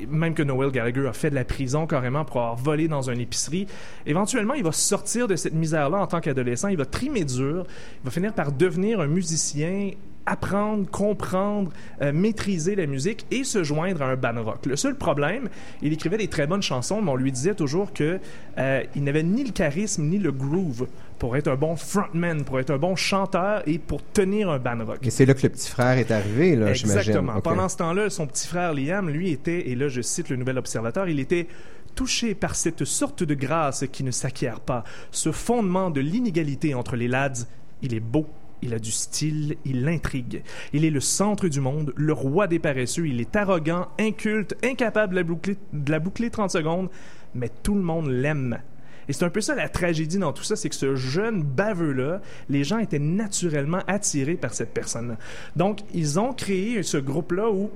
même 0.09 0.33
que 0.33 0.43
Noel 0.43 0.71
Gallagher 0.71 1.07
a 1.07 1.13
fait 1.13 1.29
de 1.29 1.35
la 1.35 1.45
prison 1.45 1.87
carrément 1.87 2.25
pour 2.25 2.37
avoir 2.37 2.55
volé 2.55 2.87
dans 2.87 3.09
une 3.09 3.19
épicerie. 3.19 3.67
Éventuellement, 4.05 4.53
il 4.53 4.63
va 4.63 4.71
sortir 4.71 5.27
de 5.27 5.35
cette 5.35 5.53
misère-là 5.53 5.99
en 5.99 6.07
tant 6.07 6.21
qu'adolescent. 6.21 6.67
Il 6.67 6.77
va 6.77 6.85
trimer 6.85 7.23
dur. 7.23 7.65
Il 8.01 8.05
va 8.05 8.11
finir 8.11 8.33
par 8.33 8.51
devenir 8.51 8.99
un 8.99 9.07
musicien 9.07 9.91
apprendre, 10.25 10.89
comprendre, 10.89 11.71
euh, 12.01 12.13
maîtriser 12.13 12.75
la 12.75 12.85
musique 12.85 13.25
et 13.31 13.43
se 13.43 13.63
joindre 13.63 14.01
à 14.01 14.05
un 14.05 14.15
band 14.15 14.41
rock. 14.43 14.65
Le 14.65 14.75
seul 14.75 14.95
problème, 14.95 15.49
il 15.81 15.93
écrivait 15.93 16.17
des 16.17 16.27
très 16.27 16.47
bonnes 16.47 16.61
chansons, 16.61 17.01
mais 17.01 17.11
on 17.11 17.15
lui 17.15 17.31
disait 17.31 17.55
toujours 17.55 17.93
que 17.93 18.19
euh, 18.57 18.83
il 18.95 19.03
n'avait 19.03 19.23
ni 19.23 19.43
le 19.43 19.51
charisme 19.51 20.03
ni 20.03 20.17
le 20.17 20.31
groove 20.31 20.87
pour 21.19 21.37
être 21.37 21.47
un 21.47 21.55
bon 21.55 21.75
frontman, 21.75 22.43
pour 22.43 22.59
être 22.59 22.71
un 22.71 22.77
bon 22.77 22.95
chanteur 22.95 23.63
et 23.65 23.79
pour 23.79 24.03
tenir 24.03 24.49
un 24.49 24.59
band 24.59 24.85
rock. 24.85 24.99
Et 25.03 25.09
c'est 25.09 25.25
là 25.25 25.33
que 25.33 25.43
le 25.43 25.49
petit 25.49 25.69
frère 25.69 25.97
est 25.97 26.11
arrivé, 26.11 26.55
là, 26.55 26.73
j'imagine. 26.73 26.99
Exactement. 26.99 27.41
Pendant 27.41 27.69
ce 27.69 27.77
temps-là, 27.77 28.09
son 28.09 28.27
petit 28.27 28.47
frère 28.47 28.73
Liam, 28.73 29.09
lui, 29.09 29.31
était, 29.31 29.69
et 29.69 29.75
là 29.75 29.87
je 29.87 30.01
cite 30.01 30.29
le 30.29 30.35
Nouvel 30.35 30.57
Observateur, 30.57 31.07
il 31.07 31.19
était 31.19 31.47
touché 31.95 32.33
par 32.33 32.55
cette 32.55 32.85
sorte 32.85 33.23
de 33.23 33.35
grâce 33.35 33.85
qui 33.91 34.03
ne 34.03 34.11
s'acquiert 34.11 34.59
pas, 34.59 34.83
ce 35.11 35.31
fondement 35.31 35.89
de 35.89 36.01
l'inégalité 36.01 36.73
entre 36.73 36.95
les 36.95 37.07
lads. 37.07 37.45
Il 37.81 37.93
est 37.93 37.99
beau, 37.99 38.27
il 38.63 38.73
a 38.73 38.79
du 38.79 38.91
style, 38.91 39.57
il 39.65 39.87
intrigue. 39.87 40.43
Il 40.71 40.85
est 40.85 40.89
le 40.89 40.99
centre 40.99 41.47
du 41.47 41.59
monde, 41.59 41.93
le 41.95 42.13
roi 42.13 42.47
des 42.47 42.59
paresseux, 42.59 43.07
il 43.07 43.19
est 43.21 43.35
arrogant, 43.35 43.89
inculte, 43.99 44.55
incapable 44.63 45.11
de 45.11 45.17
la 45.17 45.23
boucler, 45.23 45.57
de 45.73 45.91
la 45.91 45.99
boucler 45.99 46.29
30 46.29 46.49
secondes, 46.49 46.89
mais 47.35 47.49
tout 47.61 47.75
le 47.75 47.81
monde 47.81 48.09
l'aime. 48.09 48.59
Et 49.07 49.13
c'est 49.13 49.25
un 49.25 49.29
peu 49.29 49.41
ça 49.41 49.55
la 49.55 49.67
tragédie 49.67 50.17
dans 50.17 50.31
tout 50.31 50.43
ça, 50.43 50.55
c'est 50.55 50.69
que 50.69 50.75
ce 50.75 50.95
jeune 50.95 51.43
baveux-là, 51.43 52.21
les 52.49 52.63
gens 52.63 52.77
étaient 52.77 52.99
naturellement 52.99 53.81
attirés 53.87 54.35
par 54.35 54.53
cette 54.53 54.73
personne-là. 54.73 55.17
Donc, 55.55 55.81
ils 55.93 56.19
ont 56.19 56.33
créé 56.33 56.83
ce 56.83 56.97
groupe-là 56.97 57.49
où 57.51 57.69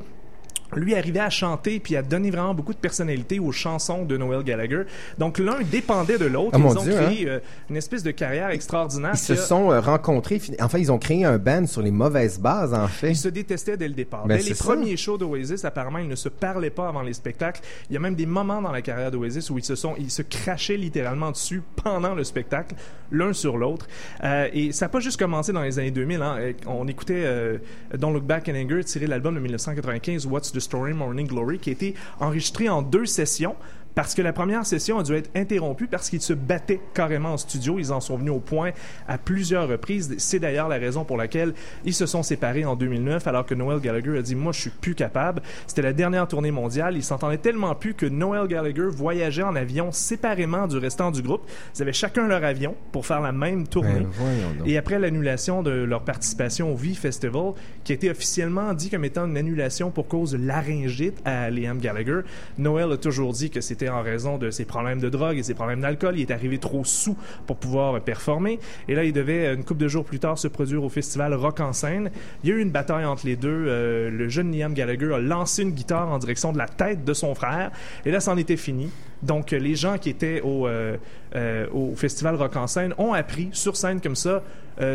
lui 0.75 0.95
arrivait 0.95 1.19
à 1.19 1.29
chanter 1.29 1.79
puis 1.79 1.95
à 1.95 2.01
donner 2.01 2.29
vraiment 2.31 2.53
beaucoup 2.53 2.73
de 2.73 2.77
personnalité 2.79 3.39
aux 3.39 3.51
chansons 3.51 4.03
de 4.05 4.17
Noel 4.17 4.43
Gallagher. 4.43 4.83
Donc 5.17 5.37
l'un 5.39 5.59
dépendait 5.61 6.17
de 6.17 6.25
l'autre. 6.25 6.51
Ah, 6.53 6.57
ils 6.59 6.77
ont 6.77 6.83
Dieu, 6.83 6.93
créé 6.93 7.29
euh, 7.29 7.39
une 7.69 7.77
espèce 7.77 8.03
de 8.03 8.11
carrière 8.11 8.49
extraordinaire. 8.49 9.11
Ils 9.13 9.17
se 9.17 9.33
a- 9.33 9.35
sont 9.37 9.71
euh, 9.71 9.79
rencontrés. 9.79 10.39
fin- 10.39 10.53
Enfin, 10.59 10.77
ils 10.79 10.91
ont 10.91 10.97
créé 10.99 11.23
un 11.25 11.37
band 11.37 11.65
sur 11.67 11.81
les 11.81 11.91
mauvaises 11.91 12.39
bases, 12.39 12.73
en 12.73 12.87
fait. 12.87 13.11
Ils 13.11 13.15
se 13.17 13.29
détestaient 13.29 13.77
dès 13.77 13.87
le 13.87 13.93
départ. 13.93 14.25
Ben, 14.25 14.37
dès 14.37 14.43
les 14.43 14.53
ça. 14.53 14.63
premiers 14.65 14.97
shows 14.97 15.17
d'Oasis, 15.17 15.63
apparemment, 15.65 15.99
ils 15.99 16.07
ne 16.07 16.15
se 16.15 16.29
parlaient 16.29 16.69
pas 16.69 16.87
avant 16.89 17.01
les 17.01 17.13
spectacles. 17.13 17.61
Il 17.89 17.93
y 17.93 17.97
a 17.97 17.99
même 17.99 18.15
des 18.15 18.25
moments 18.25 18.61
dans 18.61 18.71
la 18.71 18.81
carrière 18.81 19.11
d'Oasis 19.11 19.49
où 19.49 19.57
ils 19.57 19.63
se 19.63 19.75
sont, 19.75 19.95
ils 19.97 20.11
se 20.11 20.21
crachaient 20.21 20.77
littéralement 20.77 21.31
dessus 21.31 21.61
pendant 21.83 22.13
le 22.15 22.23
spectacle, 22.23 22.75
l'un 23.11 23.33
sur 23.33 23.57
l'autre. 23.57 23.87
Euh, 24.23 24.47
et 24.53 24.71
ça 24.71 24.85
n'a 24.85 24.89
pas 24.89 24.99
juste 24.99 25.17
commencé 25.19 25.53
dans 25.53 25.61
les 25.61 25.79
années 25.79 25.91
2000. 25.91 26.21
Hein. 26.21 26.35
Euh, 26.39 26.53
On 26.65 26.87
écoutait 26.87 27.23
euh, 27.25 27.57
Don't 27.97 28.11
Look 28.13 28.23
Back 28.25 28.49
in 28.49 28.55
Anger 28.55 28.83
tiré 28.83 29.05
de 29.05 29.09
l'album 29.11 29.35
de 29.35 29.39
1995 29.39 30.25
What's 30.25 30.51
the 30.57 30.61
Story 30.61 30.93
Morning 30.93 31.27
Glory 31.27 31.59
qui 31.59 31.69
a 31.69 31.73
été 31.73 31.93
enregistré 32.19 32.67
en 32.67 32.81
deux 32.81 33.05
sessions 33.05 33.55
parce 33.97 34.13
que 34.13 34.21
la 34.21 34.31
première 34.31 34.63
session 34.63 34.99
a 34.99 35.03
dû 35.03 35.15
être 35.15 35.31
interrompue 35.35 35.87
parce 35.87 36.11
qu'ils 36.11 36.21
se 36.21 36.33
battaient 36.33 36.79
carrément 36.93 37.33
en 37.33 37.37
studio. 37.37 37.79
Ils 37.79 37.91
en 37.91 37.99
sont 37.99 38.15
venus 38.15 38.31
au 38.31 38.39
point 38.39 38.69
à 39.07 39.17
plusieurs 39.17 39.67
reprises. 39.67 40.13
C'est 40.19 40.37
d'ailleurs 40.37 40.67
la 40.67 40.77
raison 40.77 41.03
pour 41.03 41.17
laquelle 41.17 41.55
ils 41.83 41.95
se 41.95 42.05
sont 42.05 42.21
séparés 42.21 42.63
en 42.63 42.75
2009, 42.75 43.25
alors 43.25 43.43
que 43.43 43.55
Noel 43.55 43.79
Gallagher 43.79 44.19
a 44.19 44.21
dit 44.21 44.35
moi 44.35 44.51
je 44.51 44.61
suis 44.61 44.69
plus 44.69 44.93
capable. 44.93 45.41
C'était 45.65 45.81
la 45.81 45.93
dernière 45.93 46.27
tournée 46.27 46.51
mondiale. 46.51 46.95
Ils 46.95 47.03
s'entendaient 47.03 47.39
tellement 47.39 47.73
plus 47.73 47.95
que 47.95 48.05
Noel 48.05 48.47
Gallagher 48.47 48.85
voyageait 48.85 49.41
en 49.41 49.55
avion 49.55 49.91
séparément 49.91 50.67
du 50.67 50.77
restant 50.77 51.09
du 51.09 51.23
groupe. 51.23 51.49
Ils 51.75 51.81
avaient 51.81 51.91
chacun 51.91 52.27
leur 52.27 52.43
avion 52.43 52.75
pour 52.91 53.03
faire 53.03 53.21
la 53.21 53.31
même 53.31 53.67
tournée. 53.67 54.01
Ben. 54.01 54.63
Et 54.67 54.77
après 54.77 54.99
l'annulation 54.99 55.63
de 55.63 55.71
leur 55.71 56.03
participation 56.03 56.71
au 56.71 56.75
V 56.75 56.93
Festival, 56.93 57.53
qui 57.83 57.93
a 57.93 57.95
été 57.95 58.11
officiellement 58.11 58.75
dit 58.75 58.91
comme 58.91 59.05
étant 59.05 59.25
une 59.25 59.37
annulation 59.37 59.89
pour 59.89 60.07
cause 60.07 60.33
de 60.33 60.37
laryngite 60.37 61.19
à 61.25 61.49
Liam 61.49 61.79
Gallagher, 61.79 62.19
Noel 62.59 62.91
a 62.91 62.97
toujours 62.97 63.33
dit 63.33 63.49
que 63.49 63.59
c'était 63.59 63.86
en 63.89 64.01
raison 64.01 64.37
de 64.37 64.51
ses 64.51 64.65
problèmes 64.65 64.99
de 64.99 65.09
drogue 65.09 65.37
et 65.37 65.43
ses 65.43 65.53
problèmes 65.53 65.81
d'alcool. 65.81 66.15
Il 66.17 66.21
est 66.21 66.31
arrivé 66.31 66.57
trop 66.57 66.83
sous 66.83 67.17
pour 67.45 67.57
pouvoir 67.57 67.99
performer. 68.01 68.59
Et 68.87 68.95
là, 68.95 69.03
il 69.03 69.13
devait, 69.13 69.53
une 69.53 69.63
couple 69.63 69.81
de 69.81 69.87
jours 69.87 70.05
plus 70.05 70.19
tard, 70.19 70.37
se 70.37 70.47
produire 70.47 70.83
au 70.83 70.89
festival 70.89 71.33
Rock 71.33 71.59
en 71.59 71.73
scène. 71.73 72.11
Il 72.43 72.49
y 72.49 72.53
a 72.53 72.55
eu 72.55 72.61
une 72.61 72.71
bataille 72.71 73.05
entre 73.05 73.25
les 73.25 73.35
deux. 73.35 73.65
Euh, 73.67 74.09
le 74.09 74.29
jeune 74.29 74.55
Liam 74.55 74.73
Gallagher 74.73 75.13
a 75.13 75.19
lancé 75.19 75.63
une 75.63 75.71
guitare 75.71 76.09
en 76.09 76.17
direction 76.17 76.51
de 76.51 76.57
la 76.57 76.67
tête 76.67 77.03
de 77.03 77.13
son 77.13 77.35
frère. 77.35 77.71
Et 78.05 78.11
là, 78.11 78.19
c'en 78.19 78.37
était 78.37 78.57
fini. 78.57 78.89
Donc, 79.23 79.51
les 79.51 79.75
gens 79.75 79.97
qui 79.97 80.09
étaient 80.09 80.41
au, 80.41 80.67
euh, 80.67 80.97
euh, 81.35 81.67
au 81.73 81.95
festival 81.95 82.35
Rock 82.35 82.55
en 82.55 82.67
scène 82.67 82.93
ont 82.97 83.13
appris 83.13 83.49
sur 83.51 83.75
scène 83.75 84.01
comme 84.01 84.15
ça 84.15 84.43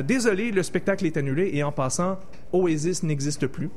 Désolé, 0.04 0.52
le 0.52 0.62
spectacle 0.62 1.04
est 1.06 1.16
annulé 1.16 1.50
et 1.54 1.64
en 1.64 1.72
passant, 1.72 2.16
Oasis 2.52 3.02
n'existe 3.02 3.48
plus. 3.48 3.68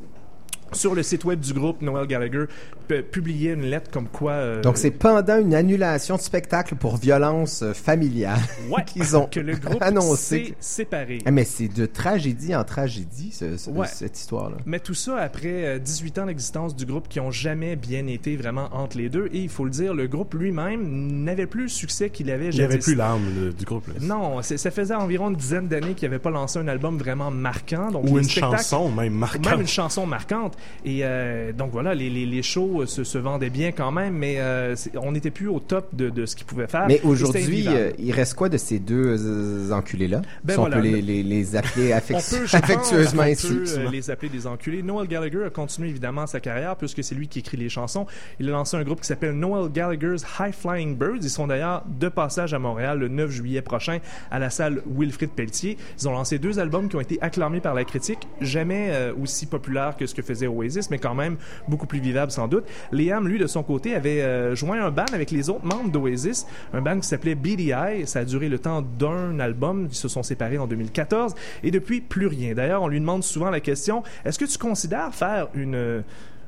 Sur 0.71 0.95
le 0.95 1.03
site 1.03 1.23
web 1.25 1.39
du 1.39 1.53
groupe, 1.53 1.81
Noel 1.81 2.07
Gallagher 2.07 2.45
pu- 2.87 3.01
publiait 3.03 3.53
une 3.53 3.61
lettre 3.65 3.89
comme 3.91 4.07
quoi. 4.07 4.31
euh, 4.33 4.61
Donc, 4.61 4.77
c'est 4.77 4.91
pendant 4.91 5.39
une 5.39 5.53
annulation 5.53 6.15
de 6.17 6.21
spectacle 6.21 6.75
pour 6.75 6.97
violence 6.97 7.61
euh, 7.61 7.73
familiale 7.73 8.39
ouais, 8.69 8.83
qu'ils 8.85 9.15
ont 9.15 9.27
que 9.27 9.39
le 9.39 9.55
groupe 9.55 9.81
annoncé. 9.81 10.45
s'est 10.47 10.55
séparé. 10.59 11.19
Ah, 11.25 11.31
mais 11.31 11.45
c'est 11.45 11.67
de 11.67 11.85
tragédie 11.85 12.55
en 12.55 12.63
tragédie, 12.63 13.31
ce- 13.31 13.57
ce- 13.57 13.69
Ouais. 13.69 13.87
cette 13.87 14.17
histoire-là. 14.17 14.57
Mais 14.65 14.79
tout 14.79 14.93
ça 14.93 15.17
après 15.17 15.65
euh, 15.65 15.79
18 15.79 16.17
ans 16.19 16.25
d'existence 16.25 16.75
du 16.75 16.85
groupe 16.85 17.07
qui 17.07 17.19
ont 17.19 17.31
jamais 17.31 17.75
bien 17.75 18.07
été 18.07 18.35
vraiment 18.35 18.69
entre 18.73 18.97
les 18.97 19.07
deux. 19.09 19.27
Et 19.33 19.39
il 19.39 19.49
faut 19.49 19.65
le 19.65 19.71
dire, 19.71 19.93
le 19.93 20.07
groupe 20.07 20.33
lui-même 20.33 21.23
n'avait 21.23 21.47
plus 21.47 21.63
le 21.63 21.69
succès 21.69 22.09
qu'il 22.09 22.29
avait 22.31 22.49
Il 22.49 22.57
n'y 22.57 22.63
avait 22.63 22.79
plus 22.79 22.95
l'âme 22.95 23.53
du 23.57 23.65
groupe. 23.65 23.87
là. 23.87 23.93
Non, 24.01 24.41
ça 24.41 24.71
faisait 24.71 24.95
environ 24.95 25.29
une 25.29 25.35
dizaine 25.35 25.67
d'années 25.67 25.93
qu'il 25.93 26.09
n'avait 26.09 26.19
pas 26.21 26.31
lancé 26.31 26.59
un 26.59 26.67
album 26.67 26.97
vraiment 26.97 27.31
marquant. 27.31 27.91
Donc 27.91 28.05
Ou 28.09 28.17
une 28.19 28.27
chanson 28.27 28.89
même 28.91 29.13
ou 29.13 29.17
marquante. 29.19 29.45
Même 29.45 29.61
une 29.61 29.67
chanson 29.67 30.05
marquante. 30.05 30.54
Et 30.83 30.99
euh, 31.03 31.51
donc 31.51 31.71
voilà, 31.71 31.93
les, 31.95 32.09
les, 32.09 32.25
les 32.25 32.43
shows 32.43 32.81
euh, 32.81 32.85
se, 32.85 33.03
se 33.03 33.17
vendaient 33.17 33.49
bien 33.49 33.71
quand 33.71 33.91
même, 33.91 34.13
mais 34.15 34.35
euh, 34.39 34.75
on 35.01 35.11
n'était 35.11 35.31
plus 35.31 35.47
au 35.47 35.59
top 35.59 35.93
de, 35.95 36.09
de 36.09 36.25
ce 36.25 36.35
qu'ils 36.35 36.45
pouvaient 36.45 36.67
faire. 36.67 36.85
Mais 36.87 37.01
aujourd'hui, 37.03 37.67
il 37.99 38.11
reste 38.11 38.33
quoi 38.35 38.49
de 38.49 38.57
ces 38.57 38.79
deux 38.79 39.71
enculés-là? 39.71 40.21
Ben 40.43 40.53
si 40.53 40.59
voilà, 40.59 40.77
on 40.77 40.81
peut 40.81 40.85
les, 40.87 41.01
le- 41.01 41.07
les, 41.07 41.23
les 41.23 41.55
appeler 41.55 41.93
On 41.95 41.99
peut, 41.99 42.13
pense, 42.13 42.53
affectueusement 42.53 43.23
qu'on 43.23 43.29
ainsi. 43.29 43.47
peut, 43.47 43.89
les 43.91 44.09
appeler 44.09 44.29
des 44.29 44.47
enculés. 44.47 44.83
Noel 44.83 45.07
Gallagher 45.07 45.43
a 45.45 45.49
continué 45.49 45.89
évidemment 45.89 46.27
sa 46.27 46.39
carrière 46.39 46.75
puisque 46.75 47.03
c'est 47.03 47.15
lui 47.15 47.27
qui 47.27 47.39
écrit 47.39 47.57
les 47.57 47.69
chansons. 47.69 48.05
Il 48.39 48.47
a 48.49 48.51
lancé 48.51 48.77
un 48.77 48.83
groupe 48.83 49.01
qui 49.01 49.07
s'appelle 49.07 49.33
Noel 49.33 49.71
Gallagher's 49.71 50.23
High 50.39 50.53
Flying 50.53 50.95
Birds. 50.95 51.19
Ils 51.21 51.29
sont 51.29 51.47
d'ailleurs 51.47 51.83
de 51.87 52.09
passage 52.09 52.53
à 52.53 52.59
Montréal 52.59 52.99
le 52.99 53.07
9 53.07 53.29
juillet 53.31 53.61
prochain 53.61 53.99
à 54.31 54.39
la 54.39 54.49
salle 54.49 54.81
Wilfrid 54.97 55.29
Pelletier. 55.31 55.77
Ils 55.99 56.07
ont 56.07 56.11
lancé 56.11 56.39
deux 56.39 56.59
albums 56.59 56.89
qui 56.89 56.95
ont 56.95 57.01
été 57.01 57.17
acclamés 57.21 57.59
par 57.61 57.73
la 57.73 57.83
critique, 57.85 58.27
jamais 58.41 58.89
euh, 58.91 59.13
aussi 59.21 59.45
populaires 59.45 59.95
que 59.97 60.05
ce 60.05 60.13
que 60.15 60.21
faisait 60.21 60.44
Oasis, 60.47 60.89
mais 60.89 60.97
quand 60.97 61.15
même 61.15 61.37
beaucoup 61.67 61.87
plus 61.87 61.99
vivables 61.99 62.31
sans 62.31 62.47
doute. 62.47 62.65
Liam, 62.91 63.27
lui, 63.27 63.39
de 63.39 63.47
son 63.47 63.63
côté, 63.63 63.95
avait 63.95 64.21
euh, 64.21 64.55
joint 64.55 64.83
un 64.83 64.91
band 64.91 65.05
avec 65.13 65.31
les 65.31 65.49
autres 65.49 65.65
membres 65.65 65.89
d'Oasis, 65.91 66.45
un 66.73 66.81
band 66.81 66.99
qui 66.99 67.07
s'appelait 67.07 67.35
BDI. 67.35 68.05
Ça 68.05 68.19
a 68.19 68.25
duré 68.25 68.49
le 68.49 68.59
temps 68.59 68.81
d'un 68.81 69.39
album. 69.39 69.87
Ils 69.89 69.95
se 69.95 70.07
sont 70.07 70.23
séparés 70.23 70.57
en 70.57 70.67
2014 70.67 71.35
et 71.63 71.71
depuis 71.71 72.01
plus 72.01 72.27
rien. 72.27 72.53
D'ailleurs, 72.53 72.81
on 72.83 72.87
lui 72.87 72.99
demande 72.99 73.23
souvent 73.23 73.49
la 73.49 73.59
question 73.59 74.03
est-ce 74.23 74.39
que 74.39 74.45
tu 74.45 74.57
considères 74.57 75.13
faire 75.13 75.47
une 75.53 75.75
euh, 75.75 76.01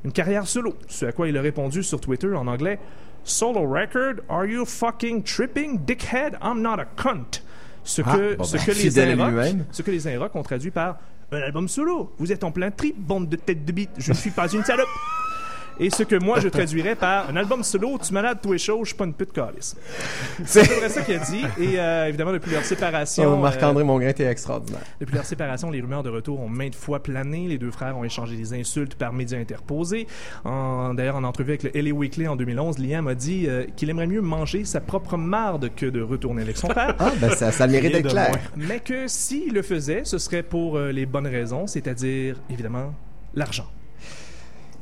une 0.04 0.12
carrière 0.12 0.46
solo? 0.46 0.74
Ce 0.86 1.06
à 1.06 1.12
quoi 1.12 1.28
il 1.28 1.36
a 1.36 1.42
répondu 1.42 1.82
sur 1.82 2.00
Twitter 2.00 2.32
en 2.34 2.46
anglais 2.46 2.78
Solo 3.24 3.66
record? 3.68 4.22
Are 4.28 4.46
you 4.46 4.64
fucking 4.64 5.22
tripping, 5.22 5.78
dickhead? 5.84 6.38
I'm 6.42 6.62
not 6.62 6.80
a 6.80 6.86
cunt. 6.96 7.42
Ce 7.84 8.02
Ah, 8.04 8.16
que, 8.16 8.34
bon, 8.36 8.44
ce 8.44 8.56
ben, 8.56 8.64
que 8.64 8.70
les 8.72 9.14
lui-même. 9.14 9.64
ce 9.70 9.82
que 9.82 9.90
les 9.90 10.06
ont 10.06 10.42
traduit 10.42 10.70
par 10.70 10.98
un 11.32 11.42
album 11.42 11.68
solo. 11.68 12.12
Vous 12.18 12.32
êtes 12.32 12.44
en 12.44 12.50
plein 12.50 12.70
trip, 12.70 12.96
bande 12.98 13.28
de 13.28 13.36
têtes 13.36 13.64
de 13.64 13.72
bite. 13.72 13.90
Je 13.98 14.10
ne 14.12 14.16
suis 14.16 14.30
pas 14.30 14.48
une 14.52 14.64
salope. 14.64 14.88
Et 15.80 15.90
ce 15.90 16.02
que 16.02 16.16
moi 16.16 16.40
je 16.40 16.48
traduirais 16.48 16.94
par 16.96 17.30
un 17.30 17.36
album 17.36 17.62
solo, 17.62 17.98
tu 18.04 18.12
malade, 18.12 18.38
tout 18.42 18.52
est 18.54 18.58
chaud, 18.58 18.80
je 18.82 18.88
suis 18.88 18.96
pas 18.96 19.04
une 19.04 19.12
pute 19.14 19.32
calice. 19.32 19.76
C'est 20.44 20.62
à 20.62 20.64
peu 20.66 20.74
près 20.76 20.88
ça 20.88 21.02
qu'il 21.02 21.14
a 21.14 21.18
dit. 21.18 21.44
Et 21.60 21.78
euh, 21.78 22.06
évidemment, 22.08 22.32
depuis 22.32 22.50
leur 22.50 22.64
séparation. 22.64 23.24
Oh, 23.26 23.32
euh, 23.34 23.36
Marc-André 23.36 23.84
Mongrain, 23.84 24.12
t'es 24.12 24.24
extraordinaire. 24.24 24.80
depuis 25.00 25.14
leur 25.14 25.24
séparation, 25.24 25.70
les 25.70 25.80
rumeurs 25.80 26.02
de 26.02 26.10
retour 26.10 26.40
ont 26.40 26.48
maintes 26.48 26.74
fois 26.74 27.02
plané. 27.02 27.46
Les 27.48 27.58
deux 27.58 27.70
frères 27.70 27.96
ont 27.96 28.04
échangé 28.04 28.36
des 28.36 28.54
insultes 28.54 28.94
par 28.96 29.12
médias 29.12 29.38
interposés. 29.38 30.06
En- 30.44 30.94
D'ailleurs, 30.94 31.16
en 31.16 31.24
entrevue 31.24 31.50
avec 31.52 31.62
le 31.62 31.70
LA 31.74 31.92
Weekly 31.92 32.26
en 32.28 32.36
2011, 32.36 32.78
Liam 32.78 33.06
a 33.08 33.14
dit 33.14 33.46
euh, 33.48 33.64
qu'il 33.76 33.88
aimerait 33.90 34.06
mieux 34.06 34.20
manger 34.22 34.64
sa 34.64 34.80
propre 34.80 35.16
marde 35.16 35.70
que 35.76 35.86
de 35.86 36.00
retourner 36.02 36.42
avec 36.42 36.56
son 36.56 36.68
père. 36.68 36.94
Ah, 36.98 37.12
ben 37.20 37.30
ça, 37.30 37.52
ça 37.52 37.66
mérite 37.66 37.92
d'être 37.92 38.08
clair. 38.10 38.30
moins. 38.30 38.38
Mais 38.68 38.80
que 38.80 39.06
s'il 39.06 39.52
le 39.54 39.62
faisait, 39.62 40.02
ce 40.04 40.18
serait 40.18 40.42
pour 40.42 40.76
euh, 40.76 40.90
les 40.90 41.06
bonnes 41.06 41.26
raisons, 41.26 41.66
c'est-à-dire, 41.66 42.36
évidemment, 42.50 42.92
l'argent. 43.34 43.66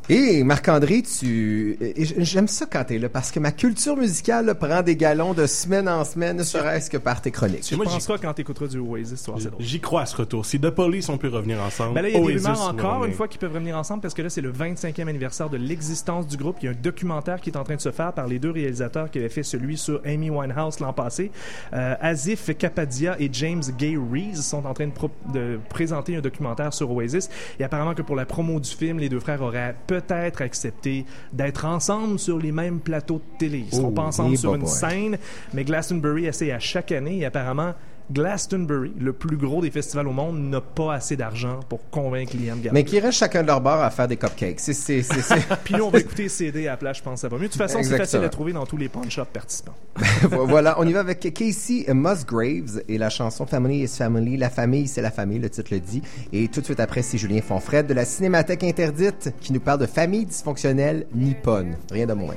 Et 0.08 0.44
Marc-André, 0.44 1.02
tu... 1.02 1.76
J'aime 2.18 2.46
ça 2.46 2.66
quand 2.70 2.84
t'es 2.84 2.98
là, 2.98 3.08
parce 3.08 3.32
que 3.32 3.40
ma 3.40 3.50
culture 3.50 3.96
musicale 3.96 4.46
là, 4.46 4.54
prend 4.54 4.82
des 4.82 4.94
galons 4.94 5.34
de 5.34 5.46
semaine 5.46 5.88
en 5.88 6.04
semaine, 6.04 6.36
ne 6.36 6.44
serait-ce 6.44 6.88
que 6.88 6.96
par 6.96 7.20
tes 7.20 7.32
chroniques. 7.32 7.62
Tu 7.62 7.74
moi, 7.76 7.86
j'y- 7.86 7.94
penseras 7.94 8.18
quand 8.18 8.32
t'écouteras 8.32 8.68
du 8.68 8.78
Oasis. 8.78 9.28
J'y 9.58 9.80
crois 9.80 10.02
à 10.02 10.06
ce 10.06 10.16
retour. 10.16 10.46
Si 10.46 10.60
The 10.60 10.70
Police, 10.70 11.08
on 11.08 11.18
peut 11.18 11.28
revenir 11.28 11.60
ensemble. 11.60 11.94
Ben 11.94 12.02
là, 12.02 12.08
il 12.10 12.14
y 12.14 12.16
a 12.16 12.20
des 12.20 12.24
Oasis, 12.46 12.46
rumeurs 12.46 12.74
va 12.76 12.88
encore 12.88 13.04
une 13.04 13.12
fois 13.14 13.26
qu'ils 13.26 13.40
peuvent 13.40 13.52
revenir 13.52 13.76
ensemble 13.76 14.00
parce 14.00 14.14
que 14.14 14.22
là, 14.22 14.30
c'est 14.30 14.40
le 14.40 14.52
25e 14.52 15.08
anniversaire 15.08 15.50
de 15.50 15.56
l'existence 15.56 16.28
du 16.28 16.36
groupe. 16.36 16.58
Il 16.62 16.66
y 16.66 16.68
a 16.68 16.70
un 16.70 16.76
documentaire 16.80 17.40
qui 17.40 17.50
est 17.50 17.56
en 17.56 17.64
train 17.64 17.74
de 17.76 17.80
se 17.80 17.90
faire 17.90 18.12
par 18.12 18.28
les 18.28 18.38
deux 18.38 18.50
réalisateurs 18.52 19.10
qui 19.10 19.18
avaient 19.18 19.28
fait 19.28 19.42
celui 19.42 19.76
sur 19.76 20.00
Amy 20.04 20.30
Winehouse 20.30 20.78
l'an 20.78 20.92
passé. 20.92 21.32
Euh, 21.72 21.94
Asif 22.00 22.48
Kapadia 22.56 23.16
et 23.18 23.28
James 23.32 23.62
Gay 23.76 23.96
Reese 24.12 24.42
sont 24.42 24.64
en 24.66 24.72
train 24.74 24.86
de, 24.86 24.92
pro- 24.92 25.10
de 25.34 25.58
présenter 25.68 26.14
un 26.16 26.20
documentaire 26.20 26.72
sur 26.72 26.90
Oasis. 26.92 27.28
Et 27.58 27.64
apparemment 27.64 27.94
que 27.94 28.02
pour 28.02 28.14
la 28.14 28.24
promo 28.24 28.60
du 28.60 28.70
film, 28.70 28.98
les 29.00 29.08
deux 29.08 29.20
frères 29.20 29.42
auraient 29.42 29.74
peut-être 30.00 30.42
accepté 30.42 31.04
d'être 31.32 31.64
ensemble 31.64 32.18
sur 32.18 32.38
les 32.38 32.52
mêmes 32.52 32.80
plateaux 32.80 33.16
de 33.32 33.38
télé. 33.38 33.64
Ils 33.70 33.74
seront 33.74 33.88
Oh, 33.88 33.92
pas 33.92 34.02
ensemble 34.02 34.30
oui, 34.30 34.36
sur 34.38 34.54
une 34.54 34.66
scène, 34.66 35.18
mais 35.54 35.64
Glastonbury 35.64 36.26
essaie 36.26 36.52
à 36.52 36.58
chaque 36.58 36.92
année 36.92 37.18
et 37.18 37.24
apparemment 37.24 37.74
Glastonbury, 38.12 38.92
le 38.98 39.12
plus 39.12 39.36
gros 39.36 39.60
des 39.60 39.70
festivals 39.70 40.08
au 40.08 40.12
monde, 40.12 40.38
n'a 40.38 40.60
pas 40.60 40.94
assez 40.94 41.16
d'argent 41.16 41.60
pour 41.68 41.88
convaincre 41.90 42.34
Liam 42.36 42.58
Gallagher. 42.58 42.70
Mais 42.72 42.84
qui 42.84 43.00
restent 43.00 43.18
chacun 43.18 43.42
de 43.42 43.46
leur 43.48 43.60
bord 43.60 43.80
à 43.82 43.90
faire 43.90 44.08
des 44.08 44.16
cupcakes. 44.16 44.60
C'est, 44.60 44.72
c'est, 44.72 45.02
c'est, 45.02 45.20
c'est- 45.22 45.46
Puis 45.64 45.74
nous, 45.74 45.84
on 45.84 45.90
va 45.90 45.98
écouter 45.98 46.28
CD 46.28 46.66
à 46.68 46.72
la 46.72 46.76
plage, 46.76 46.98
je 46.98 47.02
pense 47.02 47.14
que 47.14 47.20
ça 47.20 47.28
va 47.28 47.36
mieux. 47.36 47.46
De 47.46 47.52
toute 47.52 47.58
façon, 47.60 47.82
c'est 47.82 47.96
facile 47.96 48.22
à 48.24 48.28
trouver 48.28 48.52
dans 48.52 48.66
tous 48.66 48.76
les 48.76 48.88
pawn 48.88 49.10
shops 49.10 49.24
participants. 49.32 49.74
voilà, 50.30 50.78
on 50.78 50.86
y 50.86 50.92
va 50.92 51.00
avec 51.00 51.20
Casey 51.34 51.84
Musgraves 51.92 52.82
et 52.88 52.98
la 52.98 53.10
chanson 53.10 53.46
Family 53.46 53.82
is 53.84 53.88
Family. 53.88 54.36
La 54.36 54.50
famille, 54.50 54.86
c'est 54.88 55.02
la 55.02 55.10
famille, 55.10 55.38
le 55.38 55.50
titre 55.50 55.72
le 55.72 55.80
dit. 55.80 56.02
Et 56.32 56.48
tout 56.48 56.60
de 56.60 56.64
suite 56.66 56.80
après, 56.80 57.02
c'est 57.02 57.18
Julien 57.18 57.40
Fonfred 57.40 57.86
de 57.86 57.94
la 57.94 58.04
Cinémathèque 58.04 58.64
Interdite 58.64 59.32
qui 59.40 59.52
nous 59.52 59.60
parle 59.60 59.80
de 59.80 59.86
famille 59.86 60.26
dysfonctionnelle 60.26 61.06
nippone. 61.14 61.76
Rien 61.90 62.06
de 62.06 62.12
moins. 62.14 62.34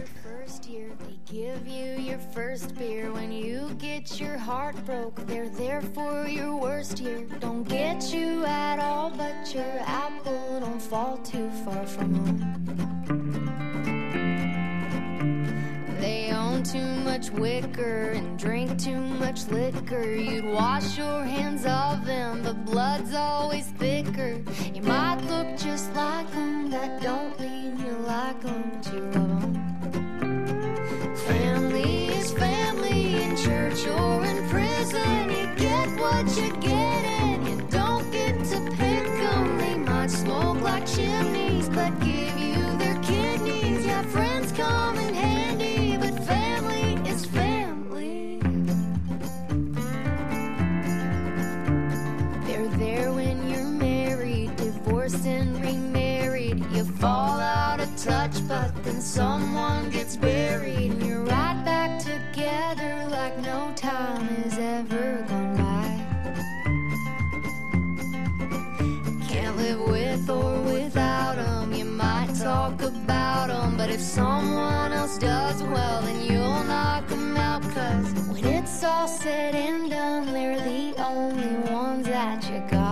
Give 1.32 1.68
you 1.68 1.96
your 2.00 2.18
first 2.18 2.76
beer. 2.76 3.12
When 3.12 3.32
you 3.32 3.70
get 3.78 4.20
your 4.20 4.36
heart 4.36 4.76
broke, 4.84 5.15
they're 5.28 5.48
there 5.48 5.80
for 5.80 6.26
your 6.26 6.56
worst 6.56 7.00
year. 7.00 7.28
Don't 7.39 7.70
get 7.70 8.12
you 8.12 8.44
at 8.46 8.80
all, 8.80 9.12
but 9.12 9.54
your 9.54 9.80
apple 9.86 10.60
don't 10.60 10.82
fall 10.82 11.18
too 11.20 11.52
far 11.63 11.86
from 11.86 12.15
home. 12.15 12.56
They 16.00 16.32
own 16.32 16.63
too 16.63 16.96
much 17.04 17.30
wicker 17.30 18.10
and 18.15 18.39
drink 18.39 18.80
too 18.82 19.00
much 19.00 19.46
liquor. 19.50 20.12
You'd 20.12 20.46
wash 20.46 20.98
your 20.98 21.24
hands 21.24 21.63
of 21.63 22.08
them, 22.08 22.42
but 22.42 22.65
blood's 22.65 23.13
always 23.13 23.68
thicker. 23.78 24.42
You 24.74 24.82
might 24.82 25.22
look 25.26 25.58
just 25.58 25.94
like 25.94 26.32
them, 26.32 26.72
that 26.72 27.04
don't 27.04 27.39
mean 27.39 27.78
you 27.78 27.92
like 28.08 28.42
them, 28.42 28.72
but 28.74 28.92
you 28.92 29.02
love 29.02 29.42
them. 29.42 29.59
Family 32.38 33.22
in 33.24 33.36
church 33.36 33.86
or 33.88 34.24
in 34.24 34.48
prison. 34.50 35.30
You 35.30 35.48
get 35.58 35.88
what 36.00 36.26
you 36.38 36.52
get 36.62 37.04
and 37.22 37.48
you 37.48 37.58
don't 37.70 38.10
get 38.12 38.36
to 38.52 38.60
pick 38.78 39.08
'em. 39.08 39.58
They 39.58 39.76
might 39.76 40.12
smoke 40.12 40.62
like 40.62 40.86
chimneys, 40.86 41.68
but 41.70 41.92
give 42.00 42.38
you 42.38 42.62
their 42.78 42.98
kidneys. 43.02 43.86
Yeah, 43.86 44.04
friends 44.04 44.52
come 44.52 44.98
in 45.00 45.13
handy, 45.13 45.98
but 45.98 46.13
family 46.24 46.96
is 47.10 47.26
family. 47.26 48.39
They're 52.46 52.70
there 52.78 53.12
when 53.12 53.50
you're 53.50 53.74
married, 53.89 54.56
divorced 54.56 55.26
and. 55.26 55.59
You 56.80 56.86
fall 56.86 57.42
out 57.42 57.82
of 57.82 57.94
touch, 57.98 58.48
but 58.48 58.72
then 58.86 59.02
someone 59.02 59.89
gets 59.89 60.15
buried, 60.15 60.92
and 60.92 61.06
you're 61.06 61.24
right 61.24 61.62
back 61.65 62.00
together 62.00 63.06
like 63.12 63.38
no 63.39 63.74
time 63.76 64.26
has 64.28 64.58
ever 64.58 65.26
gone 65.28 65.58
by. 65.58 65.88
Can't 69.28 69.58
live 69.58 69.82
with 69.89 70.30
or 70.30 70.62
without 70.62 71.38
'em. 71.38 71.74
You 71.74 71.84
might 71.84 72.34
talk 72.42 72.82
about 72.82 73.50
'em, 73.50 73.76
but 73.76 73.89
if 73.89 74.00
someone 74.00 74.94
else 74.94 75.18
does, 75.18 75.62
well, 75.62 76.02
then 76.02 76.24
you'll 76.24 76.63
knock 76.63 77.12
'em 77.12 77.36
out. 77.36 77.62
Cause 77.76 78.08
when 78.32 78.46
it's 78.46 78.86
all 78.86 79.10
said 79.10 79.54
and 79.54 79.89
done, 79.89 80.32
they're 80.32 80.62
the 80.62 80.96
only 81.12 81.58
ones 81.70 82.06
that 82.08 82.50
you 82.50 82.62
got. 82.72 82.88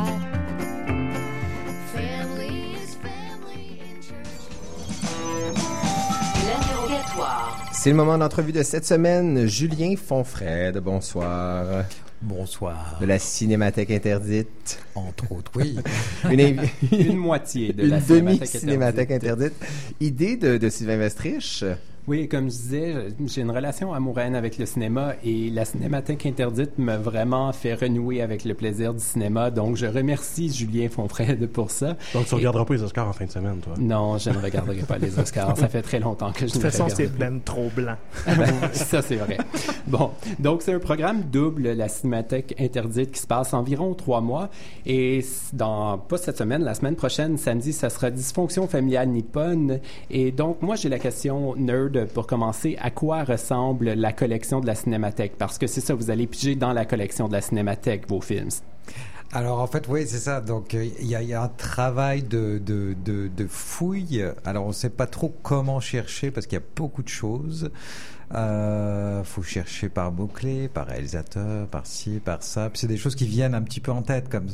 C'est 7.71 7.89
le 7.89 7.95
moment 7.95 8.17
d'entrevue 8.17 8.51
de 8.51 8.63
cette 8.63 8.85
semaine. 8.85 9.45
Julien 9.47 9.95
Fonfred, 9.95 10.77
bonsoir. 10.79 11.85
Bonsoir. 12.21 12.97
De 12.99 13.05
la 13.05 13.19
Cinémathèque 13.19 13.91
interdite. 13.91 14.79
Entre 14.95 15.31
autres, 15.31 15.51
oui. 15.55 15.77
Une, 16.29 16.39
invi- 16.39 16.69
Une 16.91 17.17
moitié 17.17 17.73
de 17.73 17.83
une 17.83 17.89
la 17.89 18.01
Cinémathèque 18.01 18.39
demi-cinémathèque 18.39 19.11
interdite. 19.11 19.53
Idée 19.99 20.35
de, 20.35 20.57
de 20.57 20.69
Sylvain 20.69 20.97
Vestriche. 20.97 21.63
Oui, 22.07 22.29
comme 22.29 22.45
je 22.45 22.55
disais, 22.55 22.93
j'ai 23.25 23.41
une 23.41 23.51
relation 23.51 23.93
amoureuse 23.93 24.33
avec 24.33 24.57
le 24.57 24.65
cinéma 24.65 25.15
et 25.25 25.49
la 25.49 25.65
Cinémathèque 25.65 26.25
interdite 26.25 26.77
m'a 26.77 26.97
vraiment 26.97 27.51
fait 27.51 27.73
renouer 27.73 28.21
avec 28.21 28.45
le 28.45 28.53
plaisir 28.53 28.93
du 28.93 29.03
cinéma. 29.03 29.51
Donc, 29.51 29.75
je 29.75 29.85
remercie 29.87 30.49
Julien 30.49 30.87
Fonfred 30.87 31.49
pour 31.49 31.69
ça. 31.69 31.97
Donc, 32.13 32.25
tu 32.25 32.33
Et- 32.33 32.37
regarderas 32.37 32.63
pas 32.63 32.75
les 32.75 32.83
Oscars 32.83 33.09
en 33.09 33.11
fin 33.11 33.25
de 33.25 33.29
semaine, 33.31 33.57
toi? 33.57 33.73
Non, 33.77 34.17
je 34.17 34.29
ne 34.29 34.37
regarderai 34.37 34.83
pas 34.83 34.97
les 34.97 35.19
Oscars. 35.19 35.57
Ça 35.57 35.67
fait 35.67 35.81
très 35.81 35.99
longtemps 35.99 36.31
que 36.31 36.39
je 36.39 36.45
De 36.45 36.51
toute 36.53 36.63
ne 36.63 36.69
façon, 36.69 36.85
regarde 36.85 36.97
c'est 37.01 37.17
ben 37.17 37.41
trop 37.43 37.69
blanc. 37.75 37.97
Ben, 38.25 38.45
ça, 38.71 39.01
c'est 39.01 39.17
vrai. 39.17 39.37
Bon, 39.85 40.11
donc 40.39 40.61
c'est 40.61 40.73
un 40.73 40.79
programme 40.79 41.23
double, 41.23 41.73
la 41.73 41.89
Cinémathèque 41.89 42.55
interdite, 42.57 43.11
qui 43.11 43.19
se 43.19 43.27
passe 43.27 43.53
environ 43.53 43.93
trois 43.95 44.21
mois. 44.21 44.49
Et 44.85 45.25
dans, 45.51 45.97
pas 45.97 46.17
cette 46.17 46.37
semaine, 46.37 46.63
la 46.63 46.73
semaine 46.73 46.95
prochaine, 46.95 47.37
samedi, 47.37 47.73
ça 47.73 47.89
sera 47.89 48.11
Dysfonction 48.11 48.65
familiale 48.69 49.09
nippone. 49.09 49.79
Et 50.09 50.31
donc, 50.31 50.61
moi, 50.61 50.77
j'ai 50.77 50.87
la 50.87 50.99
question 50.99 51.53
nerd 51.57 51.96
pour 52.05 52.27
commencer. 52.27 52.77
À 52.79 52.91
quoi 52.91 53.23
ressemble 53.23 53.93
la 53.93 54.13
collection 54.13 54.59
de 54.59 54.67
la 54.67 54.75
Cinémathèque? 54.75 55.37
Parce 55.37 55.57
que 55.57 55.67
c'est 55.67 55.81
ça, 55.81 55.93
vous 55.93 56.11
allez 56.11 56.27
piger 56.27 56.55
dans 56.55 56.73
la 56.73 56.85
collection 56.85 57.27
de 57.27 57.33
la 57.33 57.41
Cinémathèque 57.41 58.07
vos 58.07 58.21
films. 58.21 58.49
Alors 59.33 59.59
en 59.59 59.67
fait, 59.67 59.87
oui, 59.89 60.05
c'est 60.07 60.19
ça. 60.19 60.39
Donc 60.39 60.73
euh, 60.73 60.87
il 60.99 61.07
y, 61.07 61.33
a, 61.33 61.41
un 61.41 61.49
travail 61.49 62.23
de 62.23 63.47
fouille. 63.49 64.23
Alors 64.45 64.65
on 64.65 64.69
ne 64.69 64.73
sait 64.73 64.89
pas 64.89 65.07
trop 65.07 65.35
comment 65.43 65.79
chercher 65.79 66.31
parce 66.31 66.47
qu'il 66.47 66.57
y 66.57 66.61
a 66.61 66.65
beaucoup 66.75 67.03
de 67.03 67.09
choses. 67.09 67.71
Euh, 68.35 69.23
faut 69.23 69.41
chercher 69.41 69.87
par 69.87 70.11
mots-clés, 70.11 70.67
par 70.67 70.87
réalisateur, 70.87 71.67
par 71.67 71.85
ci, 71.85 72.19
par 72.23 72.43
ça. 72.43 72.69
Puis 72.69 72.79
c'est 72.79 72.87
des 72.87 72.97
choses 72.97 73.15
qui 73.15 73.25
viennent 73.25 73.55
un 73.55 73.61
petit 73.61 73.79
peu 73.79 73.91
en 73.91 74.01
tête 74.01 74.29
comme 74.29 74.47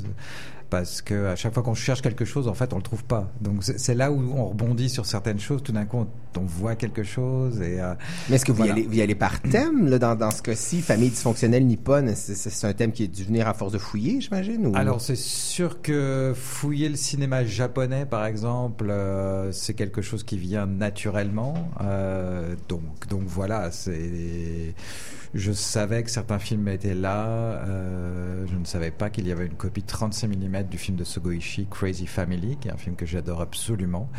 parce 0.74 1.04
que 1.04 1.28
à 1.28 1.36
chaque 1.36 1.54
fois 1.54 1.62
qu'on 1.62 1.76
cherche 1.76 2.02
quelque 2.02 2.26
chose, 2.26 2.48
en 2.48 2.56
fait, 2.56 2.74
on 2.74 2.78
le 2.78 2.82
trouve 2.82 3.04
pas. 3.04 3.32
Donc 3.42 3.64
c'est 3.64 3.94
là 3.94 4.12
où 4.12 4.34
on 4.36 4.48
rebondit 4.50 4.90
sur 4.90 5.06
certaines 5.06 5.40
choses. 5.40 5.62
Tout 5.62 5.72
d'un 5.72 5.86
coup, 5.86 5.98
on, 5.98 6.08
on 6.42 6.46
voit 6.46 6.76
quelque 6.76 7.04
chose 7.04 7.62
et. 7.62 7.80
euh, 7.80 7.94
Mais 8.28 8.38
est-ce 8.38 8.46
que 8.46 8.52
vous, 8.52 8.66
y 8.66 8.70
allez, 8.72 8.88
vous 8.88 8.96
y 8.96 9.02
allez 9.04 9.14
par 9.14 9.40
thème, 9.40 9.88
là, 9.88 10.00
dans, 10.00 10.16
dans 10.16 10.32
ce 10.32 10.42
cas-ci, 10.42 10.82
famille 10.82 11.10
dysfonctionnelle 11.12 11.66
nippone? 11.68 12.16
C'est- 12.16 12.34
C'est 12.34 12.50
c'est 12.50 12.66
un 12.66 12.74
thème 12.74 12.92
qui 12.92 13.04
est 13.04 13.08
dû 13.08 13.24
venir 13.24 13.48
à 13.48 13.54
force 13.54 13.72
de 13.72 13.78
fouiller, 13.78 14.20
j'imagine? 14.20 14.66
Ou... 14.66 14.76
Alors 14.76 15.00
c'est 15.00 15.16
sûr 15.16 15.80
que 15.84 16.34
fouiller 16.36 16.90
le 16.90 16.96
cinéma 16.96 17.46
japonais, 17.46 18.08
par 18.08 18.26
exemple, 18.26 18.88
euh, 18.90 19.52
c'est 19.52 19.76
quelque 19.76 20.02
chose 20.02 20.24
qui 20.24 20.40
vient 20.40 20.66
naturellement. 20.66 21.54
Euh, 21.82 22.56
donc 22.68 22.82
donc 23.10 23.22
voilà, 23.28 23.70
c'est. 23.70 24.74
Je 25.34 25.52
savais 25.52 26.04
que 26.04 26.12
certains 26.12 26.38
films 26.38 26.68
étaient 26.68 26.94
là. 26.94 27.26
euh, 27.66 28.46
je 28.48 28.56
ne 28.56 28.66
savais 28.66 28.92
pas 28.92 29.10
qu'il 29.10 29.28
y 29.28 29.32
avait 29.32 29.48
une 29.48 29.56
copie 29.56 29.82
36 29.82 30.28
mm 30.28 30.64
du 30.64 30.78
film 30.78 30.96
de 30.96 31.04
Sogoichi, 31.04 31.68
Crazy 31.68 32.06
Family, 32.06 32.58
qui 32.58 32.68
est 32.68 32.72
un 32.72 32.78
film 32.78 32.96
que 32.96 33.06
j'adore 33.08 33.42
absolument. 33.42 34.10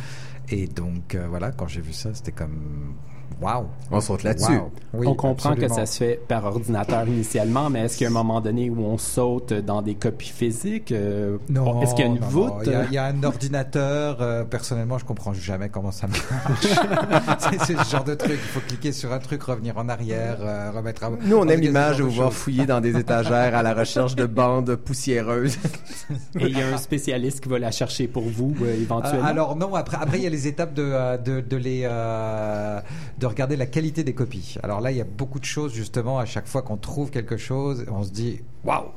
Et 0.49 0.67
donc 0.67 1.15
euh, 1.15 1.27
voilà, 1.29 1.53
quand 1.53 1.69
j'ai 1.69 1.81
vu 1.83 1.93
ça, 1.93 2.13
c'était 2.15 2.33
comme 2.33 2.97
waouh. 3.41 3.65
On 3.91 4.01
saute 4.01 4.23
là-dessus. 4.23 4.53
Oui, 4.93 5.07
on 5.07 5.15
comprend 5.15 5.51
absolument. 5.51 5.69
que 5.69 5.75
ça 5.75 5.87
se 5.87 5.99
fait 5.99 6.21
par 6.29 6.45
ordinateur 6.45 7.07
initialement, 7.09 7.69
mais 7.71 7.81
est-ce 7.81 7.97
qu'il 7.97 8.05
y 8.05 8.09
a 8.09 8.11
un 8.11 8.15
moment 8.15 8.41
donné 8.41 8.71
où 8.71 8.85
on 8.85 8.97
saute 8.99 9.53
dans 9.53 9.83
des 9.83 9.95
copies 9.95 10.31
physiques? 10.31 10.93
Euh, 10.93 11.39
Non. 11.49 11.83
Est-ce 11.83 11.95
qu'il 11.95 12.05
y 12.05 12.09
a 12.09 12.11
une 12.11 12.21
non, 12.21 12.27
voûte? 12.29 12.53
non. 12.53 12.63
Il 12.65 12.73
y, 12.73 12.75
a- 12.75 12.85
il 12.85 12.93
y 12.93 12.99
a 12.99 13.05
un 13.07 13.23
ordinateur. 13.23 14.19
euh, 14.21 14.45
personnellement, 14.45 14.99
je 14.99 15.05
comprends 15.05 15.33
jamais 15.35 15.69
comment 15.69 15.91
ça 15.93 16.07
marche. 16.07 16.21
c'est 17.39 17.61
ce 17.77 17.91
genre 17.91 18.05
de 18.05 18.15
truc. 18.15 18.33
Il 18.33 18.39
faut 18.39 18.61
cliquer 18.61 18.93
sur 18.93 19.13
un 19.13 19.19
truc, 19.19 19.43
revenir 19.43 19.77
en 19.79 19.89
arrière, 19.89 20.39
euh, 20.41 20.71
remettre. 20.75 21.05
À... 21.05 21.11
Nous, 21.21 21.37
on 21.37 21.47
aime 21.49 21.61
l'image 21.61 21.99
de 21.99 22.03
vous 22.05 22.11
voir 22.11 22.33
fouiller 22.33 22.67
dans 22.67 22.81
des 22.81 22.97
étagères 22.97 23.55
à 23.57 23.63
la 23.63 23.75
recherche 23.75 24.15
de 24.17 24.27
bandes 24.27 24.77
poussiéreuses. 24.77 25.57
Et 26.39 26.47
il 26.47 26.59
y 26.59 26.63
a 26.63 26.69
un 26.73 26.77
spécialiste 26.79 27.41
qui 27.41 27.49
va 27.49 27.59
la 27.59 27.71
chercher 27.71 28.07
pour 28.09 28.25
vous, 28.25 28.55
euh, 28.63 28.67
Euh, 28.67 28.81
éventuellement? 28.83 29.25
alors 29.27 29.57
non, 29.57 29.75
après 29.75 29.97
après 30.01 30.19
il 30.19 30.25
y 30.25 30.27
a 30.27 30.31
les 30.31 30.47
étapes 30.47 30.75
de 30.75 30.85
de, 31.25 31.41
de 31.41 31.57
les 31.57 31.83
euh, 31.85 32.81
de 33.25 33.29
regarder 33.29 33.57
la 33.57 33.65
qualité 33.65 34.05
des 34.05 34.13
copies. 34.13 34.57
Alors 34.63 34.83
là, 34.83 34.91
il 34.91 34.99
y 34.99 35.01
a 35.01 35.05
beaucoup 35.05 35.41
de 35.41 35.47
choses 35.47 35.73
justement. 35.73 36.19
À 36.19 36.27
chaque 36.27 36.47
fois 36.47 36.61
qu'on 36.61 36.77
trouve 36.77 37.11
quelque 37.11 37.39
chose, 37.39 37.87
on 37.91 38.03
se 38.03 38.11
dit 38.11 38.43
waouh. 38.65 38.91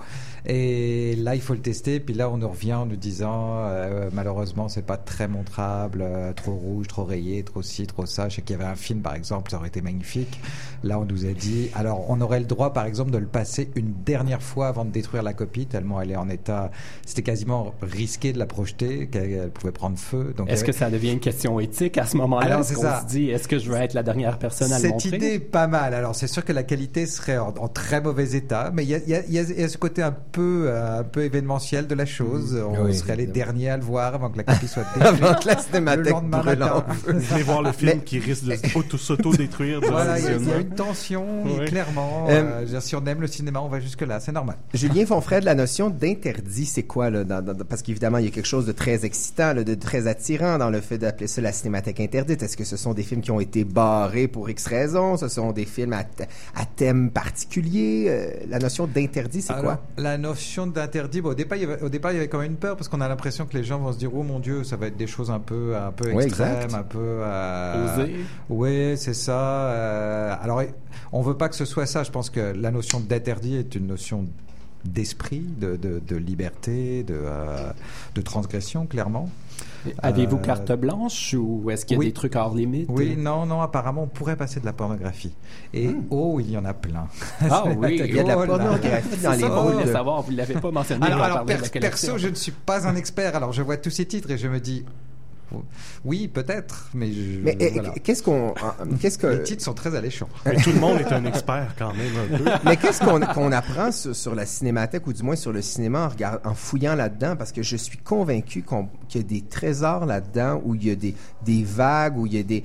Et 0.49 1.15
là, 1.17 1.35
il 1.35 1.41
faut 1.41 1.53
le 1.53 1.59
tester. 1.59 1.99
Puis 1.99 2.13
là, 2.15 2.29
on 2.29 2.37
nous 2.37 2.47
revient 2.47 2.73
en 2.73 2.85
nous 2.85 2.95
disant 2.95 3.65
euh, 3.65 4.09
malheureusement, 4.13 4.69
c'est 4.69 4.85
pas 4.85 4.95
très 4.95 5.27
montrable, 5.27 5.99
euh, 6.01 6.31
trop 6.31 6.53
rouge, 6.53 6.87
trop 6.87 7.03
rayé, 7.03 7.43
trop 7.43 7.61
ci, 7.61 7.85
trop 7.85 8.05
ça. 8.05 8.29
Je 8.29 8.35
sais 8.37 8.41
qu'il 8.41 8.55
y 8.55 8.59
avait 8.59 8.69
un 8.69 8.75
film 8.75 9.01
par 9.01 9.13
exemple, 9.15 9.51
ça 9.51 9.57
aurait 9.57 9.67
été 9.67 9.81
magnifique. 9.81 10.39
Là, 10.83 10.99
on 10.99 11.05
nous 11.05 11.25
a 11.25 11.33
dit 11.33 11.69
alors 11.75 12.09
on 12.09 12.21
aurait 12.21 12.39
le 12.39 12.45
droit 12.45 12.71
par 12.71 12.85
exemple 12.85 13.11
de 13.11 13.17
le 13.17 13.25
passer 13.27 13.69
une 13.75 13.93
dernière 14.05 14.41
fois 14.41 14.69
avant 14.69 14.85
de 14.85 14.91
détruire 14.91 15.21
la 15.21 15.33
copie 15.33 15.65
tellement 15.65 15.99
elle 16.01 16.11
est 16.11 16.15
en 16.15 16.29
état. 16.29 16.71
C'était 17.05 17.23
quasiment 17.23 17.73
risqué 17.81 18.31
de 18.31 18.39
la 18.39 18.45
projeter, 18.45 19.07
qu'elle 19.07 19.31
elle 19.31 19.49
pouvait 19.51 19.73
prendre 19.73 19.97
feu. 19.97 20.33
Donc 20.37 20.49
Est-ce 20.49 20.63
avait- 20.63 20.71
que 20.71 20.77
ça 20.77 20.89
devient 20.89 21.11
une 21.11 21.19
question 21.19 21.59
éthique 21.59 21.97
à 21.97 22.05
ce 22.05 22.15
moment-là? 22.17 22.45
Alors, 22.45 22.59
Est-ce 22.61 22.69
c'est 22.69 22.75
qu'on 22.75 23.01
se 23.01 23.05
dit, 23.07 23.29
est-ce 23.31 23.49
que 23.49 23.59
je 23.59 23.69
veux 23.69 23.75
être 23.77 23.93
la 23.93 24.03
dernière 24.03 24.39
personne 24.39 24.71
à 24.71 24.77
le 24.77 24.81
Cette 24.83 24.91
montrer? 24.91 25.17
idée 25.17 25.33
est 25.33 25.39
pas 25.39 25.67
mal. 25.67 25.93
Alors, 25.93 26.15
c'est 26.15 26.27
sûr 26.27 26.45
que 26.45 26.53
la 26.53 26.63
qualité 26.63 27.05
serait 27.05 27.37
en, 27.37 27.49
en 27.59 27.67
très 27.67 27.99
mauvais 27.99 28.31
état, 28.33 28.71
mais 28.73 28.85
il 28.85 28.89
y 28.91 28.93
y 29.11 29.33
y 29.35 29.59
y 29.59 29.63
a 29.63 29.67
ce 29.67 29.77
côté 29.77 30.01
un 30.01 30.11
peu, 30.11 30.36
euh, 30.41 30.99
un 30.99 31.03
peu 31.03 31.23
événementiel 31.23 31.87
de 31.87 31.95
la 31.95 32.05
chose. 32.05 32.57
On 32.77 32.85
Oui, 32.85 32.95
serait 32.95 33.15
les 33.15 33.25
derniers 33.27 33.69
à 33.69 33.77
le 33.77 33.83
voir 33.83 34.15
avant 34.15 34.29
que 34.29 34.37
la 34.37 34.43
copie 34.43 34.67
soit 34.67 34.83
détruite. 34.95 35.23
Avant 35.23 35.39
que 35.39 35.47
la 35.47 35.57
cinémathèque 35.57 36.09
lendemain 36.09 36.39
brûle 36.39 36.63
en 36.63 36.75
matin. 36.75 36.93
feu. 36.93 37.13
Venez 37.13 37.43
voir 37.43 37.61
le 37.61 37.71
film 37.71 37.91
Mais- 37.95 38.03
qui 38.03 38.19
risque 38.19 38.45
de 38.45 38.55
s'auto- 38.55 38.97
s'auto-détruire. 38.97 39.79
Voilà, 39.81 40.19
il 40.19 40.25
y, 40.25 40.27
a- 40.27 40.31
y 40.57 40.61
une 40.61 40.69
tension, 40.75 41.25
et 41.61 41.65
clairement. 41.65 42.27
Euh, 42.29 42.65
euh, 42.71 42.79
si 42.79 42.95
on 42.95 43.05
aime 43.05 43.21
le 43.21 43.27
cinéma, 43.27 43.59
on 43.61 43.67
va 43.69 43.79
jusque-là, 43.79 44.19
c'est 44.19 44.31
normal. 44.31 44.57
Julien 44.73 45.05
Fonfred, 45.05 45.43
la 45.43 45.55
notion 45.55 45.89
d'interdit, 45.89 46.65
c'est 46.65 46.83
quoi 46.83 47.09
là 47.09 47.23
dans- 47.23 47.41
dans- 47.41 47.55
parce 47.65 47.81
qu'évidemment 47.81 48.17
il 48.19 48.25
y 48.25 48.27
a 48.27 48.31
quelque 48.31 48.45
chose 48.47 48.65
de 48.65 48.71
très 48.71 49.05
excitant, 49.05 49.53
là, 49.53 49.63
de 49.63 49.75
très 49.75 50.07
attirant 50.07 50.57
dans 50.57 50.69
le 50.69 50.81
fait 50.81 50.97
d'appeler 50.97 51.27
ça 51.27 51.41
la 51.41 51.51
cinémathèque 51.51 51.99
interdite. 51.99 52.43
Est-ce 52.43 52.57
que 52.57 52.63
ce 52.63 52.77
sont 52.77 52.93
des 52.93 53.03
films 53.03 53.21
qui 53.21 53.31
ont 53.31 53.39
été 53.39 53.63
barrés 53.63 54.27
pour 54.27 54.49
X 54.49 54.67
raisons? 54.67 55.17
Ce 55.17 55.27
sont 55.27 55.51
des 55.51 55.65
films 55.65 55.93
à, 55.93 56.01
th- 56.03 56.27
à 56.55 56.65
thème 56.65 57.09
particulier? 57.11 58.05
Euh, 58.09 58.29
La 58.49 58.59
notion 58.59 58.87
d'interdit, 58.87 59.41
c'est 59.41 59.53
quoi? 59.59 59.81
La 59.97 60.16
notion 60.17 60.67
d'interdit, 60.67 61.21
bon, 61.21 61.29
au, 61.29 61.33
départ, 61.33 61.57
il 61.57 61.61
y 61.61 61.63
avait, 61.65 61.81
au 61.81 61.89
départ, 61.89 62.11
il 62.11 62.15
y 62.15 62.17
avait 62.17 62.27
quand 62.27 62.39
même 62.39 62.51
une 62.51 62.57
peur 62.57 62.75
parce 62.75 62.87
qu'on 62.87 63.01
a 63.01 63.07
l'impression 63.07 63.45
que 63.45 63.57
les 63.57 63.63
gens 63.63 63.79
vont 63.79 63.91
se 63.93 63.97
dire, 63.97 64.13
oh 64.13 64.23
mon 64.23 64.39
Dieu, 64.39 64.63
ça 64.63 64.75
va 64.77 64.87
être 64.87 64.97
des 64.97 65.07
choses 65.07 65.31
un 65.31 65.39
peu, 65.39 65.75
un 65.75 65.91
peu 65.91 66.11
Ouais, 66.11 66.25
extrêmes, 66.25 66.55
exact. 66.63 66.73
un 66.73 66.83
peu. 66.83 66.97
euh. 67.01 68.07
Oui, 68.49 68.97
c'est 68.97 69.13
ça. 69.13 69.39
euh, 69.69 70.35
alors, 70.41 70.61
on 71.11 71.21
veut 71.21 71.37
pas 71.37 71.49
que 71.49 71.55
ce 71.55 71.65
soit 71.65 71.85
ça. 71.85 72.03
Je 72.03 72.11
pense 72.11 72.29
que 72.29 72.39
la 72.39 72.71
notion 72.71 72.99
d'interdit 72.99 73.55
est 73.55 73.75
une 73.75 73.87
notion 73.87 74.25
d'esprit, 74.85 75.39
de, 75.59 75.75
de, 75.75 75.99
de 76.05 76.15
liberté, 76.15 77.03
de, 77.03 77.15
euh, 77.17 77.71
de 78.15 78.21
transgression, 78.21 78.85
clairement. 78.85 79.29
Avez-vous 79.99 80.37
Euh, 80.37 80.41
carte 80.41 80.71
blanche 80.73 81.33
ou 81.37 81.69
est-ce 81.71 81.85
qu'il 81.85 81.95
y 81.95 81.97
a 81.97 81.99
oui. 81.99 82.05
des 82.07 82.13
trucs 82.13 82.35
hors 82.35 82.53
limite? 82.53 82.87
Oui, 82.89 83.15
non, 83.17 83.45
non, 83.45 83.61
apparemment, 83.61 84.03
on 84.03 84.07
pourrait 84.07 84.35
passer 84.35 84.59
de 84.59 84.65
la 84.65 84.73
pornographie. 84.73 85.33
Et 85.73 85.89
oh, 86.09 86.39
il 86.39 86.51
y 86.51 86.57
en 86.57 86.65
a 86.65 86.73
plein. 86.73 87.07
Ah 87.49 87.63
oui, 87.77 87.97
Il 88.03 88.13
y 88.15 88.19
a 88.19 88.23
de 88.23 88.27
la 88.27 88.37
Oh 88.37 88.41
là. 88.41 88.47
pornographie 88.47 89.17
dans 89.23 89.31
les 89.31 89.39
ça, 89.39 89.47
rôles 89.49 89.87
savoir, 89.91 90.21
vous 90.23 90.31
ne 90.31 90.37
l'avez 90.37 90.55
pas 90.55 90.71
mentionné. 90.71 91.05
Alors, 91.07 91.45
per- 91.45 91.57
la 91.73 91.79
perso, 91.79 92.17
je 92.17 92.27
ne 92.27 92.35
suis 92.35 92.51
pas 92.51 92.87
un 92.87 92.95
expert. 92.95 93.35
Alors, 93.35 93.53
je 93.53 93.61
vois 93.61 93.77
tous 93.77 93.89
ces 93.91 94.05
titres 94.05 94.29
et 94.31 94.37
je 94.37 94.47
me 94.47 94.59
dis, 94.59 94.83
oui, 96.05 96.27
peut-être, 96.27 96.89
mais 96.93 97.11
je, 97.11 97.39
Mais 97.41 97.55
voilà. 97.73 97.91
qu'est-ce 98.03 98.23
qu'on, 98.23 98.53
qu'est-ce 98.99 99.17
que 99.17 99.27
Les 99.27 99.43
titres 99.43 99.63
sont 99.63 99.73
très 99.73 99.95
alléchants. 99.95 100.29
Mais 100.45 100.55
tout 100.57 100.71
le 100.71 100.79
monde 100.79 100.99
est 100.99 101.11
un 101.11 101.25
expert 101.25 101.73
quand 101.77 101.93
même 101.93 102.13
un 102.33 102.37
peu. 102.37 102.43
Mais 102.65 102.77
qu'est-ce 102.77 102.99
qu'on 103.03 103.19
qu'on 103.33 103.51
apprend 103.51 103.91
sur, 103.91 104.15
sur 104.15 104.35
la 104.35 104.45
cinémathèque 104.45 105.05
ou 105.07 105.13
du 105.13 105.23
moins 105.23 105.35
sur 105.35 105.51
le 105.51 105.61
cinéma 105.61 106.05
en, 106.05 106.09
regard- 106.09 106.39
en 106.43 106.53
fouillant 106.53 106.95
là-dedans? 106.95 107.35
Parce 107.35 107.51
que 107.51 107.61
je 107.63 107.75
suis 107.77 107.97
convaincu 107.97 108.63
qu'il 109.09 109.21
y 109.21 109.23
a 109.23 109.27
des 109.27 109.41
trésors 109.41 110.05
là-dedans 110.05 110.61
où 110.65 110.75
il 110.75 110.85
y 110.87 110.91
a 110.91 110.95
des, 110.95 111.15
des 111.45 111.63
vagues 111.63 112.17
où 112.17 112.25
il 112.25 112.33
y 112.33 112.39
a 112.39 112.43
des 112.43 112.63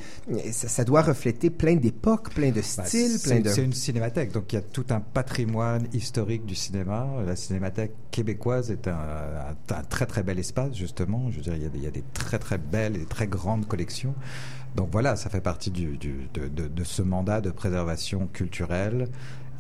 ça, 0.53 0.69
ça 0.69 0.85
doit 0.85 1.03
refléter 1.03 1.51
plein 1.51 1.77
d'époques, 1.77 2.31
plein 2.35 2.51
de 2.51 2.61
Bah, 2.77 2.85
styles, 2.85 3.19
c'est- 3.19 3.29
plein 3.29 3.41
de 3.41 3.49
C'est 3.49 3.65
une 3.65 3.73
cinémathèque, 3.73 4.33
donc 4.33 4.53
il 4.53 4.57
y 4.57 4.59
a 4.59 4.63
tout 4.63 4.87
un 4.91 5.01
patrimoine 5.01 5.87
historique 5.93 6.45
du 6.47 6.55
cinéma. 6.55 7.07
La 7.27 7.37
cinémathèque 7.37 7.93
québécoise 8.11 8.71
est 8.71 8.89
un, 8.89 8.93
un- 8.93 9.75
un 9.75 9.83
très 9.85 10.07
très 10.07 10.23
bel 10.23 10.39
espace, 10.39 10.75
justement. 10.75 11.31
Je 11.31 11.37
veux 11.37 11.43
dire, 11.43 11.55
il 11.55 11.63
y 11.63 11.67
a 11.67 11.69
des, 11.69 11.79
il 11.79 11.85
y 11.85 11.87
a 11.87 11.91
des 11.91 12.05
très 12.13 12.39
très 12.39 12.59
belles 12.73 12.97
et 12.97 13.05
très 13.05 13.27
grandes 13.29 13.67
collections. 13.69 14.15
Donc 14.75 14.89
voilà, 14.91 15.17
ça 15.17 15.29
fait 15.31 15.43
partie 15.43 15.71
du, 15.71 15.99
du- 15.99 16.29
de, 16.35 16.49
de- 16.49 16.69
de 16.69 16.85
ce 16.85 17.03
mandat 17.03 17.41
de 17.43 17.51
préservation 17.51 18.27
culturelle 18.33 19.09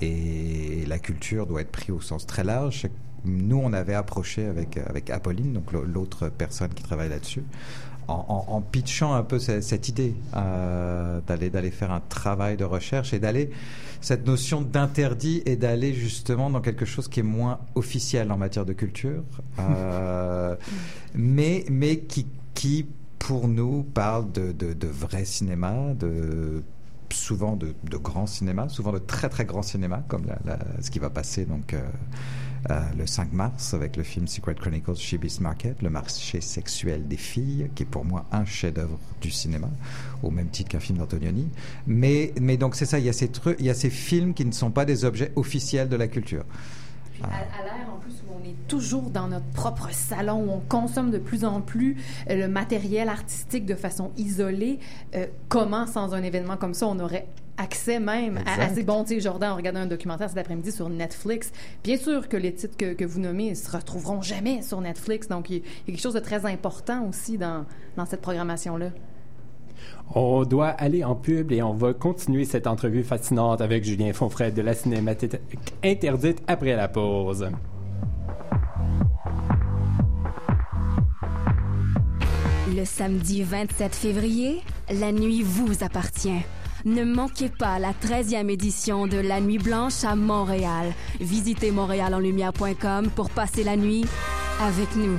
et 0.00 0.84
la 0.88 0.98
culture 0.98 1.46
doit 1.46 1.60
être 1.60 1.70
prise 1.70 1.90
au 1.90 2.00
sens 2.00 2.26
très 2.26 2.44
large. 2.44 2.86
Nous, 3.24 3.60
on 3.62 3.72
avait 3.72 3.94
approché 3.94 4.46
avec, 4.46 4.78
avec 4.78 5.10
Apolline, 5.10 5.52
donc 5.52 5.70
l'au- 5.72 5.84
l'autre 5.84 6.28
personne 6.30 6.70
qui 6.74 6.82
travaille 6.82 7.10
là-dessus, 7.10 7.44
en, 8.08 8.24
en- 8.28 8.52
en 8.56 8.60
pitchant 8.62 9.12
un 9.14 9.22
peu 9.22 9.38
cette, 9.38 9.62
cette 9.62 9.88
idée 9.88 10.14
euh, 10.34 11.20
d'aller 11.26 11.50
d'aller 11.50 11.70
faire 11.70 11.92
un 11.92 12.00
travail 12.00 12.56
de 12.56 12.64
recherche 12.64 13.12
et 13.14 13.20
d'aller 13.20 13.50
cette 14.00 14.26
notion 14.26 14.60
d'interdit 14.60 15.40
et 15.46 15.54
d'aller 15.54 15.92
justement 15.94 16.50
dans 16.50 16.60
quelque 16.60 16.84
chose 16.84 17.06
qui 17.06 17.20
est 17.20 17.28
moins 17.38 17.60
officiel 17.76 18.32
en 18.32 18.38
matière 18.38 18.64
de 18.64 18.72
culture, 18.72 19.22
euh, 19.60 20.56
mais 21.14 21.64
mais 21.70 21.98
qui 21.98 22.26
qui 22.54 22.86
pour 23.22 23.46
nous 23.46 23.84
parle 23.84 24.32
de, 24.32 24.50
de, 24.50 24.72
de 24.72 24.88
vrai 24.88 25.24
cinéma, 25.24 25.94
de 25.94 26.64
souvent 27.10 27.54
de, 27.54 27.72
de 27.84 27.96
grand 27.96 28.26
cinéma, 28.26 28.68
souvent 28.68 28.90
de 28.90 28.98
très 28.98 29.28
très 29.28 29.44
grand 29.44 29.62
cinéma, 29.62 30.02
comme 30.08 30.24
ce 30.80 30.90
qui 30.90 30.98
va 30.98 31.08
passer 31.08 31.44
donc 31.44 31.72
euh, 31.72 31.80
euh, 32.70 32.80
le 32.98 33.06
5 33.06 33.32
mars 33.32 33.74
avec 33.74 33.96
le 33.96 34.02
film 34.02 34.26
Secret 34.26 34.56
Chronicles 34.56 34.96
She 34.96 35.14
Beast 35.14 35.40
Market, 35.40 35.82
le 35.82 35.90
marché 35.90 36.40
sexuel 36.40 37.06
des 37.06 37.16
filles, 37.16 37.70
qui 37.76 37.84
est 37.84 37.86
pour 37.86 38.04
moi 38.04 38.24
un 38.32 38.44
chef-d'œuvre 38.44 38.98
du 39.20 39.30
cinéma, 39.30 39.68
au 40.24 40.32
même 40.32 40.48
titre 40.48 40.70
qu'un 40.70 40.80
film 40.80 40.98
d'Antonioni. 40.98 41.48
Mais, 41.86 42.32
mais 42.40 42.56
donc 42.56 42.74
c'est 42.74 42.86
ça, 42.86 42.98
il 42.98 43.04
y, 43.04 43.08
a 43.08 43.12
ces 43.12 43.28
trucs, 43.28 43.56
il 43.60 43.66
y 43.66 43.70
a 43.70 43.74
ces 43.74 43.90
films 43.90 44.34
qui 44.34 44.44
ne 44.44 44.52
sont 44.52 44.72
pas 44.72 44.84
des 44.84 45.04
objets 45.04 45.30
officiels 45.36 45.88
de 45.88 45.96
la 45.96 46.08
culture. 46.08 46.44
Puis 47.12 47.22
à, 47.22 47.26
à 47.26 47.88
en 47.88 47.98
plus 47.98 48.21
on 48.42 48.48
est 48.48 48.68
toujours 48.68 49.10
dans 49.10 49.28
notre 49.28 49.46
propre 49.46 49.88
salon, 49.92 50.44
où 50.46 50.50
on 50.50 50.60
consomme 50.60 51.10
de 51.10 51.18
plus 51.18 51.44
en 51.44 51.60
plus 51.60 51.96
euh, 52.30 52.36
le 52.36 52.48
matériel 52.48 53.08
artistique 53.08 53.66
de 53.66 53.74
façon 53.74 54.10
isolée, 54.16 54.78
euh, 55.14 55.26
comment 55.48 55.86
sans 55.86 56.14
un 56.14 56.22
événement 56.22 56.56
comme 56.56 56.74
ça 56.74 56.86
on 56.86 56.98
aurait 56.98 57.26
accès 57.58 58.00
même 58.00 58.40
à, 58.46 58.68
ces 58.70 58.82
bons, 58.82 59.04
tu 59.04 59.14
sais, 59.14 59.20
Jordan, 59.20 59.52
on 59.52 59.56
regardait 59.56 59.78
un 59.78 59.86
documentaire 59.86 60.28
cet 60.28 60.38
après-midi 60.38 60.72
sur 60.72 60.88
Netflix. 60.88 61.52
Bien 61.84 61.98
sûr 61.98 62.28
que 62.28 62.36
les 62.36 62.54
titres 62.54 62.76
que, 62.76 62.94
que 62.94 63.04
vous 63.04 63.20
nommez 63.20 63.50
ne 63.50 63.54
se 63.54 63.70
retrouveront 63.70 64.22
jamais 64.22 64.62
sur 64.62 64.80
Netflix, 64.80 65.28
donc 65.28 65.50
il 65.50 65.56
y, 65.56 65.58
a 65.58 65.62
il 65.62 65.66
y 65.66 65.90
a 65.90 65.94
quelque 65.94 66.02
chose 66.02 66.14
de 66.14 66.20
très 66.20 66.46
important 66.46 67.06
aussi 67.08 67.38
dans, 67.38 67.66
dans 67.96 68.06
cette 68.06 68.22
programmation-là. 68.22 68.88
On 70.14 70.44
doit 70.44 70.68
aller 70.68 71.04
en 71.04 71.14
pub 71.14 71.52
et 71.52 71.62
on 71.62 71.74
va 71.74 71.92
continuer 71.92 72.44
cette 72.44 72.66
entrevue 72.66 73.02
fascinante 73.02 73.60
avec 73.60 73.84
Julien 73.84 74.12
Fonfray 74.12 74.50
de 74.52 74.62
la 74.62 74.74
Cinémathèque 74.74 75.40
interdite 75.84 76.42
après 76.46 76.74
la 76.74 76.88
pause. 76.88 77.48
Le 82.74 82.86
samedi 82.86 83.42
27 83.42 83.94
février, 83.94 84.62
la 84.88 85.12
nuit 85.12 85.42
vous 85.42 85.84
appartient. 85.84 86.40
Ne 86.86 87.04
manquez 87.04 87.50
pas 87.50 87.78
la 87.78 87.92
13e 87.92 88.48
édition 88.48 89.06
de 89.06 89.18
La 89.18 89.40
Nuit 89.40 89.58
Blanche 89.58 90.04
à 90.04 90.16
Montréal. 90.16 90.94
Visitez 91.20 91.70
montréalenlumière.com 91.70 93.10
pour 93.14 93.28
passer 93.28 93.62
la 93.62 93.76
nuit 93.76 94.06
avec 94.62 94.96
nous. 94.96 95.18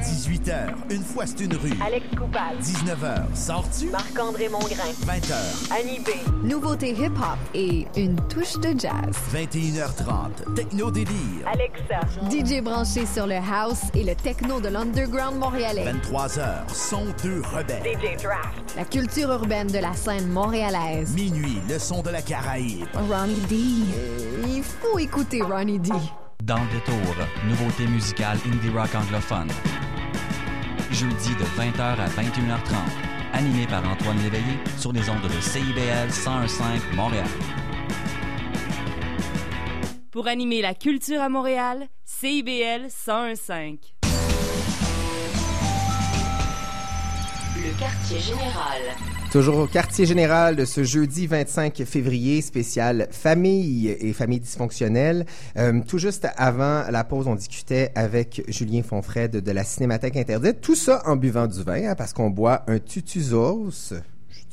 18h, 0.01 0.73
une 0.89 1.03
fois 1.03 1.25
c'est 1.25 1.41
une 1.41 1.55
rue. 1.55 1.73
Alex 1.85 2.05
Coupal. 2.17 2.57
19h, 2.59 3.35
sors-tu? 3.35 3.89
Marc-André 3.89 4.49
Mongrain. 4.49 4.91
20h. 5.05 5.71
Annie 5.79 5.99
B. 5.99 6.09
Nouveautés 6.43 6.93
hip-hop 6.93 7.37
et 7.53 7.85
une 7.95 8.15
touche 8.27 8.57
de 8.59 8.69
jazz. 8.79 9.15
21h30, 9.33 10.55
Techno 10.55 10.89
Délire. 10.89 11.45
Alexa. 11.45 11.99
DJ 12.29 12.61
branché 12.63 13.05
sur 13.05 13.27
le 13.27 13.35
house 13.35 13.81
et 13.93 14.03
le 14.03 14.15
techno 14.15 14.59
de 14.59 14.69
l'underground 14.69 15.37
montréalais. 15.37 15.85
23h, 15.85 16.73
son 16.73 17.05
2 17.23 17.41
rebelle. 17.53 17.83
DJ 17.83 18.21
Draft. 18.23 18.75
La 18.75 18.85
culture 18.85 19.29
urbaine 19.31 19.67
de 19.67 19.79
la 19.79 19.93
scène 19.93 20.27
montréalaise. 20.29 21.13
Minuit, 21.13 21.59
le 21.69 21.77
son 21.77 22.01
de 22.01 22.09
la 22.09 22.21
Caraïbe. 22.21 22.87
Ronnie 22.93 23.41
D. 23.47 23.55
Il 24.47 24.63
faut 24.63 24.97
écouter 24.97 25.41
Ronnie 25.43 25.79
D. 25.79 25.91
Dans 26.43 26.57
le 26.57 26.71
détour, 26.71 27.15
nouveauté 27.47 27.85
musicale 27.85 28.37
indie 28.47 28.69
rock 28.69 28.95
anglophone. 28.95 29.49
Jeudi 30.89 31.35
de 31.35 31.43
20h 31.43 31.81
à 31.81 32.07
21h30, 32.07 32.73
animé 33.33 33.67
par 33.67 33.87
Antoine 33.87 34.17
Léveillé 34.23 34.57
sur 34.75 34.91
les 34.91 35.07
ondes 35.07 35.21
de 35.21 35.39
CIBL 35.39 36.09
101.5 36.09 36.95
Montréal. 36.95 37.27
Pour 40.09 40.27
animer 40.27 40.63
la 40.63 40.73
culture 40.73 41.21
à 41.21 41.29
Montréal, 41.29 41.87
CIBL 42.05 42.87
101.5. 42.87 43.77
Le 47.55 47.79
quartier 47.79 48.19
général. 48.19 49.20
Toujours 49.31 49.59
au 49.59 49.65
quartier 49.65 50.05
général 50.05 50.57
de 50.57 50.65
ce 50.65 50.83
jeudi 50.83 51.25
25 51.25 51.83
février, 51.85 52.41
spécial 52.41 53.07
famille 53.11 53.87
et 53.87 54.11
famille 54.11 54.41
dysfonctionnelle. 54.41 55.25
Euh, 55.55 55.79
tout 55.87 55.99
juste 55.99 56.27
avant 56.35 56.83
la 56.91 57.05
pause, 57.05 57.29
on 57.29 57.35
discutait 57.35 57.93
avec 57.95 58.43
Julien 58.49 58.83
Fonfred 58.83 59.31
de 59.31 59.51
la 59.53 59.63
Cinémathèque 59.63 60.17
interdite. 60.17 60.59
Tout 60.59 60.75
ça 60.75 61.01
en 61.05 61.15
buvant 61.15 61.47
du 61.47 61.63
vin, 61.63 61.91
hein, 61.91 61.95
parce 61.95 62.11
qu'on 62.11 62.29
boit 62.29 62.63
un 62.67 62.79
tutusos. 62.79 63.93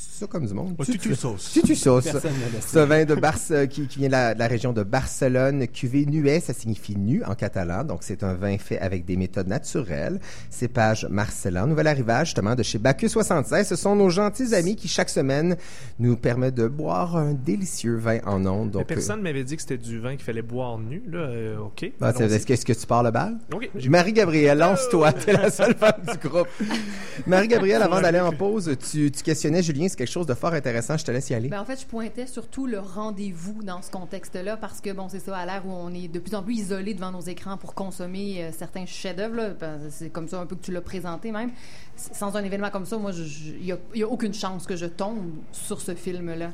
Ça 0.01 0.27
comme 0.29 0.47
du 0.47 0.55
monde. 0.55 0.77
Personne 0.77 0.95
ne 0.95 1.09
le 1.09 2.61
sait. 2.61 2.69
Ce 2.69 2.79
vin 2.79 3.05
de 3.05 3.15
Barce, 3.17 3.53
qui, 3.69 3.89
qui 3.89 3.99
vient 3.99 4.09
de 4.09 4.13
la, 4.13 4.35
de 4.35 4.39
la 4.39 4.47
région 4.47 4.73
de 4.73 4.85
Barcelone, 4.85 5.67
cuvée 5.67 6.07
nuet, 6.07 6.39
ça 6.39 6.53
signifie 6.55 6.97
nu 6.97 7.25
en 7.25 7.35
catalan. 7.35 7.83
Donc, 7.83 8.01
c'est 8.03 8.23
un 8.23 8.35
vin 8.35 8.57
fait 8.59 8.79
avec 8.79 9.05
des 9.05 9.17
méthodes 9.17 9.49
naturelles. 9.49 10.21
Cépage 10.51 11.07
Marcellan, 11.11 11.67
nouvel 11.67 11.89
arrivage 11.89 12.29
justement 12.29 12.55
de 12.55 12.63
chez 12.63 12.79
Bacchus 12.79 13.09
76. 13.09 13.67
Ce 13.67 13.75
sont 13.77 13.97
nos 13.97 14.09
gentils 14.09 14.55
amis 14.55 14.77
qui, 14.77 14.87
chaque 14.87 15.09
semaine, 15.11 15.57
nous 15.99 16.17
permettent 16.17 16.55
de 16.55 16.69
boire 16.69 17.17
un 17.17 17.35
délicieux 17.35 17.97
vin 17.97 18.19
en 18.25 18.47
ondes. 18.47 18.77
Mais 18.79 18.85
personne 18.85 19.21
m'avait 19.21 19.43
dit 19.45 19.57
que 19.57 19.63
c'était 19.63 19.79
du 19.79 19.99
vin 19.99 20.13
qu'il 20.15 20.25
fallait 20.25 20.43
boire 20.43 20.79
nu. 20.79 21.03
Là, 21.11 21.19
euh, 21.19 21.59
OK. 21.59 21.83
euh, 21.83 21.89
bah, 21.99 22.13
c'est- 22.17 22.23
allons-y. 22.23 22.37
est-ce 22.37 22.47
que, 22.47 22.53
est-ce 22.53 22.65
que 22.65 22.73
tu 22.73 22.87
pars 22.87 23.03
le 23.03 23.11
bal? 23.11 23.37
OK, 23.53 23.69
Marie-Gabrielle, 23.89 24.59
lance-toi. 24.59 25.13
T'es 25.13 25.33
la 25.33 25.51
seule 25.51 25.75
femme 25.75 26.01
du 26.09 26.29
groupe. 26.29 26.49
Marie-Gabrielle, 27.27 27.83
avant 27.83 28.01
d'aller 28.01 28.21
en 28.21 28.33
pause, 28.33 28.77
tu, 28.91 29.11
tu 29.11 29.23
questionnais 29.23 29.63
Julien, 29.63 29.88
c'est 29.88 29.96
quelque 29.96 30.11
chose 30.11 30.27
de 30.27 30.35
fort 30.35 30.53
intéressant. 30.53 30.96
Je 30.96 31.05
te 31.05 31.11
laisse 31.11 31.31
y 31.31 31.35
aller. 31.35 31.48
Ben, 31.48 31.61
en 31.61 31.64
fait, 31.64 31.81
je 31.81 31.87
pointais 31.87 32.27
surtout 32.27 32.66
le 32.66 32.79
rendez-vous 32.79 33.62
dans 33.62 33.83
ce 33.83 33.90
contexte-là 33.90 34.57
parce 34.57 34.81
que, 34.81 34.92
bon, 34.92 35.09
c'est 35.09 35.20
ça, 35.20 35.37
à 35.37 35.46
l'ère 35.46 35.66
où 35.66 35.70
on 35.70 35.92
est 35.92 36.09
de 36.09 36.18
plus 36.18 36.35
en 36.35 36.42
plus 36.42 36.55
isolé 36.55 36.94
devant 36.94 37.11
nos 37.11 37.20
écrans 37.20 37.57
pour 37.57 37.74
consommer 37.74 38.44
euh, 38.44 38.51
certains 38.53 38.87
chefs-d'œuvre, 38.87 39.57
ben, 39.59 39.79
c'est 39.90 40.11
comme 40.11 40.29
ça 40.29 40.40
un 40.40 40.46
peu 40.46 40.57
que 40.57 40.64
tu 40.64 40.72
l'as 40.72 40.81
présenté 40.81 41.33
même. 41.33 41.51
Sans 41.96 42.37
un 42.37 42.44
événement 42.44 42.70
comme 42.70 42.87
ça, 42.87 42.96
moi, 42.98 43.12
il 43.12 43.64
n'y 43.64 43.72
a, 43.72 43.79
y 43.94 44.03
a 44.03 44.09
aucune 44.09 44.35
chance 44.35 44.66
que 44.66 44.77
je 44.77 44.87
tombe 44.87 45.31
sur 45.53 45.81
ce 45.81 45.94
film-là. 45.94 46.51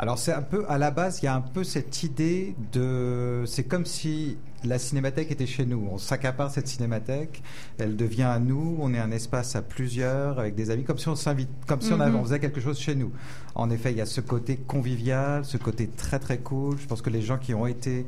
Alors 0.00 0.16
c'est 0.16 0.32
un 0.32 0.42
peu 0.42 0.64
à 0.68 0.78
la 0.78 0.92
base, 0.92 1.18
il 1.22 1.24
y 1.24 1.28
a 1.28 1.34
un 1.34 1.40
peu 1.40 1.64
cette 1.64 2.04
idée 2.04 2.54
de, 2.72 3.42
c'est 3.46 3.64
comme 3.64 3.84
si 3.84 4.38
la 4.64 4.78
cinémathèque 4.78 5.30
était 5.30 5.46
chez 5.46 5.64
nous. 5.66 5.88
On 5.90 5.98
s'accapare 5.98 6.50
cette 6.50 6.66
cinémathèque, 6.68 7.42
elle 7.78 7.96
devient 7.96 8.24
à 8.24 8.38
nous. 8.38 8.76
On 8.80 8.92
est 8.92 8.98
un 8.98 9.10
espace 9.10 9.54
à 9.56 9.62
plusieurs 9.62 10.38
avec 10.38 10.54
des 10.54 10.70
amis, 10.70 10.84
comme 10.84 10.98
si 10.98 11.08
on 11.08 11.16
s'invite, 11.16 11.48
comme 11.66 11.80
si 11.80 11.92
on, 11.92 12.00
avait- 12.00 12.10
Mhm. 12.10 12.16
on 12.16 12.24
faisait 12.24 12.40
quelque 12.40 12.60
chose 12.60 12.78
chez 12.78 12.94
nous. 12.94 13.12
En 13.54 13.70
effet, 13.70 13.92
il 13.92 13.98
y 13.98 14.00
a 14.00 14.06
ce 14.06 14.20
côté 14.20 14.56
convivial, 14.56 15.44
ce 15.44 15.56
côté 15.58 15.86
très 15.88 16.18
très 16.18 16.38
cool. 16.38 16.76
Je 16.78 16.86
pense 16.86 17.02
que 17.02 17.10
les 17.10 17.22
gens 17.22 17.38
qui 17.38 17.54
ont 17.54 17.66
été 17.66 18.06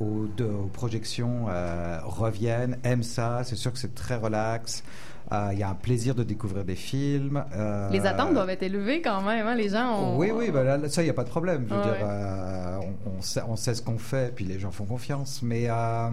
aux, 0.00 0.26
aux 0.40 0.66
projections 0.72 1.46
euh, 1.48 1.98
reviennent, 2.04 2.78
aiment 2.84 3.02
ça. 3.02 3.42
C'est 3.44 3.56
sûr 3.56 3.72
que 3.72 3.78
c'est 3.78 3.94
très 3.94 4.14
relax. 4.16 4.84
Euh, 5.32 5.50
Il 5.52 5.58
y 5.58 5.62
a 5.62 5.68
un 5.70 5.74
plaisir 5.74 6.14
de 6.14 6.22
découvrir 6.22 6.64
des 6.64 6.74
films. 6.74 7.44
Euh, 7.54 7.90
Les 7.90 8.06
attentes 8.06 8.32
doivent 8.32 8.48
être 8.50 8.62
élevées 8.62 9.02
quand 9.02 9.22
même, 9.22 9.46
hein, 9.46 9.54
les 9.54 9.68
gens 9.68 9.94
ont... 10.00 10.16
oui, 10.18 10.30
oui, 10.34 10.50
là, 10.52 10.78
ça, 10.88 11.02
il 11.02 11.04
n'y 11.04 11.10
a 11.10 11.14
pas 11.14 11.24
de 11.24 11.28
problème. 11.28 11.66
Je 11.68 11.74
veux 11.74 11.80
Ouais. 11.80 11.86
dire, 11.86 11.96
euh, 12.02 12.78
on, 13.06 13.18
on 13.18 13.22
sait, 13.22 13.42
on 13.46 13.56
sait 13.56 13.74
ce 13.74 13.82
qu'on 13.82 13.98
fait, 13.98 14.34
puis 14.34 14.44
les 14.44 14.58
gens 14.58 14.70
font 14.70 14.84
confiance. 14.86 15.40
Mais. 15.42 15.66
euh, 15.68 16.08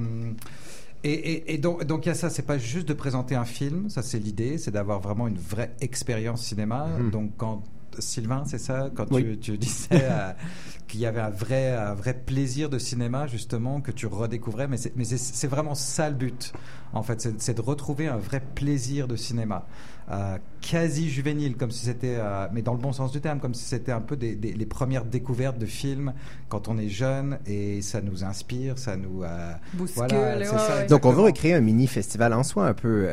et, 1.04 1.14
et- 1.14 1.54
et 1.54 1.58
donc, 1.60 1.84
donc 1.86 2.06
il 2.06 2.10
y 2.10 2.12
a 2.12 2.16
ça, 2.16 2.30
c'est 2.32 2.42
pas 2.48 2.58
juste 2.58 2.88
de 2.88 2.94
présenter 2.94 3.36
un 3.36 3.46
film, 3.46 3.90
ça 3.92 4.02
c'est 4.02 4.18
l'idée, 4.18 4.58
c'est 4.58 4.72
d'avoir 4.72 5.00
vraiment 5.00 5.28
une 5.28 5.38
vraie 5.38 5.72
expérience 5.80 6.42
cinéma. 6.42 6.88
Mhm. 7.00 7.12
Donc 7.12 7.32
quand 7.38 7.62
Sylvain, 8.00 8.44
c'est 8.46 8.58
ça, 8.58 8.90
quand 8.94 9.06
Oui. 9.12 9.24
tu, 9.24 9.38
tu 9.38 9.58
disais 9.60 9.88
euh, 9.94 10.34
qu'il 10.96 11.04
y 11.04 11.08
avait 11.08 11.20
un 11.20 11.30
vrai, 11.30 11.72
un 11.76 11.94
vrai 11.94 12.14
plaisir 12.14 12.70
de 12.70 12.80
cinéma 12.80 13.28
justement 13.28 13.82
que 13.82 13.92
tu 13.92 14.08
redécouvrais. 14.08 14.68
Mais 14.68 14.78
c'est, 14.78 14.96
mais 14.96 15.04
c'est, 15.04 15.18
c'est 15.18 15.48
vraiment 15.48 15.76
ça 15.76 16.10
le 16.10 16.16
but. 16.16 16.54
En 16.94 17.04
fait, 17.04 17.20
c'est, 17.20 17.42
c'est 17.42 17.54
de 17.56 17.62
retrouver 17.62 18.08
un 18.08 18.16
vrai 18.18 18.42
plaisir 18.56 19.08
de 19.10 19.18
cinéma. 19.18 19.66
Euh, 20.12 20.38
quasi 20.62 21.10
juvénile, 21.10 21.58
comme 21.58 21.72
si 21.72 21.84
c'était, 21.86 22.16
euh, 22.20 22.48
mais 22.54 22.62
dans 22.62 22.74
le 22.74 22.80
bon 22.80 22.94
sens 22.94 23.12
du 23.12 23.20
terme, 23.22 23.40
comme 23.40 23.56
si 23.56 23.66
c'était 23.66 23.92
un 23.92 24.02
peu 24.02 24.16
des, 24.16 24.36
des- 24.36 24.54
les 24.54 24.66
premières 24.68 25.04
découvertes 25.04 25.58
de 25.58 25.66
films 25.66 26.14
quand 26.48 26.68
on 26.68 26.78
est 26.78 26.90
jeune 26.90 27.40
et 27.48 27.82
ça 27.82 28.02
nous 28.02 28.24
inspire, 28.24 28.78
ça 28.78 28.96
nous 28.98 29.24
euh, 29.24 29.52
Bouscule, 29.74 29.96
voilà, 30.08 30.38
ouais, 30.38 30.46
c'est 30.46 30.60
ça, 30.60 30.76
ouais. 30.78 30.86
Donc, 30.86 31.06
on 31.06 31.12
veut 31.12 31.24
recréer 31.24 31.56
un 31.56 31.62
mini 31.62 31.88
festival 31.88 32.34
en 32.34 32.44
soi, 32.44 32.68
un 32.68 32.74
peu. 32.76 33.10
euh, 33.10 33.12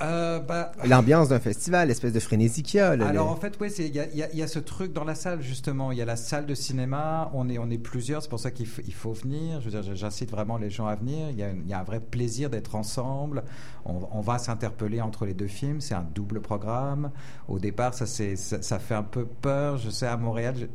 Euh, 0.00 0.38
bah, 0.38 0.70
L'ambiance 0.86 1.28
d'un 1.30 1.40
festival, 1.40 1.88
l'espèce 1.88 2.12
de 2.12 2.20
frénésie 2.20 2.62
qu'il 2.62 2.78
y 2.78 2.80
a. 2.80 2.94
là, 2.94 3.06
Alors 3.08 3.26
le- 3.26 3.32
en 3.32 3.36
fait, 3.36 3.54
oui, 3.60 3.68
y 3.78 3.82
y 3.98 4.24
il 4.32 4.38
y 4.38 4.42
a 4.42 4.46
ce 4.46 4.60
truc 4.60 4.92
dans 4.92 5.04
la 5.04 5.16
salle 5.16 5.40
justement. 5.42 5.90
Il 5.92 5.98
y 5.98 6.02
a 6.02 6.04
la 6.04 6.14
salle 6.16 6.46
de 6.46 6.54
cinéma. 6.54 7.07
On 7.34 7.48
est, 7.48 7.58
on 7.58 7.70
est 7.70 7.78
plusieurs. 7.78 8.22
C'est 8.22 8.28
pour 8.28 8.40
ça 8.40 8.50
qu'il 8.50 8.66
il 8.86 8.94
faut 8.94 9.12
venir. 9.12 9.60
Je 9.60 9.68
veux 9.70 9.80
dire, 9.82 9.94
j'incite 9.96 10.30
vraiment 10.30 10.56
les 10.58 10.70
gens 10.70 10.86
à 10.86 10.94
venir. 10.96 11.30
Il 11.30 11.36
y 11.38 11.42
a, 11.42 11.50
il 11.50 11.66
y 11.68 11.72
a 11.72 11.80
un 11.80 11.84
vrai 11.84 12.00
plaisir 12.00 12.50
d'être 12.50 12.74
ensemble. 12.74 13.44
On, 13.84 14.00
on 14.12 14.20
va 14.20 14.38
s'interpeller 14.38 15.00
entre 15.00 15.26
les 15.26 15.34
deux 15.34 15.46
films. 15.46 15.80
C'est 15.80 15.94
un 15.94 16.06
double 16.14 16.40
programme. 16.40 17.10
Au 17.48 17.58
départ, 17.58 17.94
ça, 17.94 18.06
c'est, 18.06 18.36
ça, 18.36 18.62
ça 18.62 18.78
fait 18.78 18.94
un 18.94 19.02
peu 19.02 19.24
peur. 19.26 19.78
Je 19.78 19.90
sais 19.90 20.06
à 20.06 20.16
Montréal. 20.16 20.54
je- 20.58 20.66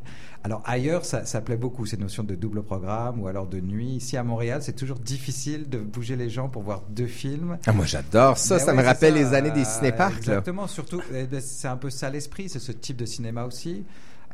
Alors 0.43 0.61
ailleurs, 0.65 1.05
ça, 1.05 1.25
ça 1.25 1.39
plaît 1.41 1.57
beaucoup 1.57 1.85
cette 1.85 1.99
notion 2.01 2.23
de 2.23 2.35
double 2.35 2.63
programme 2.63 3.21
ou 3.21 3.27
alors 3.27 3.47
de 3.47 3.59
nuit. 3.59 3.95
Ici 3.95 4.17
à 4.17 4.23
Montréal, 4.23 4.61
c'est 4.61 4.75
toujours 4.75 4.99
difficile 4.99 5.69
de 5.69 5.79
bouger 5.79 6.15
les 6.15 6.29
gens 6.29 6.49
pour 6.49 6.63
voir 6.63 6.81
deux 6.89 7.07
films. 7.07 7.57
Ah, 7.65 7.71
moi, 7.73 7.85
j'adore 7.85 8.37
ça. 8.37 8.57
Ben 8.57 8.65
ça 8.65 8.71
ouais, 8.71 8.77
me 8.81 8.83
rappelle 8.85 9.13
ça, 9.13 9.19
les 9.19 9.33
années 9.33 9.51
des 9.51 9.63
cinéparcs. 9.65 10.11
là. 10.13 10.17
Exactement, 10.17 10.67
surtout, 10.67 11.01
eh 11.13 11.23
ben, 11.25 11.39
c'est 11.41 11.67
un 11.67 11.77
peu 11.77 11.89
ça 11.89 12.09
l'esprit, 12.09 12.49
c'est 12.49 12.59
ce 12.59 12.71
type 12.73 12.97
de 12.97 13.05
cinéma 13.05 13.45
aussi. 13.45 13.85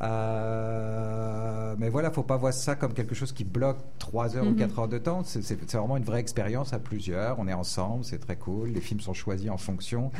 Euh, 0.02 1.74
mais 1.78 1.88
voilà, 1.88 2.10
faut 2.10 2.22
pas 2.22 2.36
voir 2.36 2.52
ça 2.52 2.74
comme 2.74 2.92
quelque 2.94 3.14
chose 3.14 3.32
qui 3.32 3.44
bloque 3.44 3.78
3 3.98 4.36
heures 4.36 4.46
ou 4.46 4.50
Mhm. 4.50 4.56
4 4.56 4.78
heures 4.80 4.88
de 4.88 4.98
temps. 4.98 5.22
C'est- 5.24 5.40
vraiment 5.74 5.96
une 5.96 6.04
vraie 6.04 6.20
expérience 6.20 6.72
à 6.72 6.78
plusieurs. 6.78 7.38
On 7.38 7.46
est 7.48 7.52
ensemble, 7.52 8.04
c'est 8.04 8.18
très 8.18 8.36
cool. 8.36 8.70
Les 8.70 8.80
films 8.80 9.00
sont 9.00 9.14
choisis 9.14 9.50
en 9.50 9.56
fonction. 9.58 10.10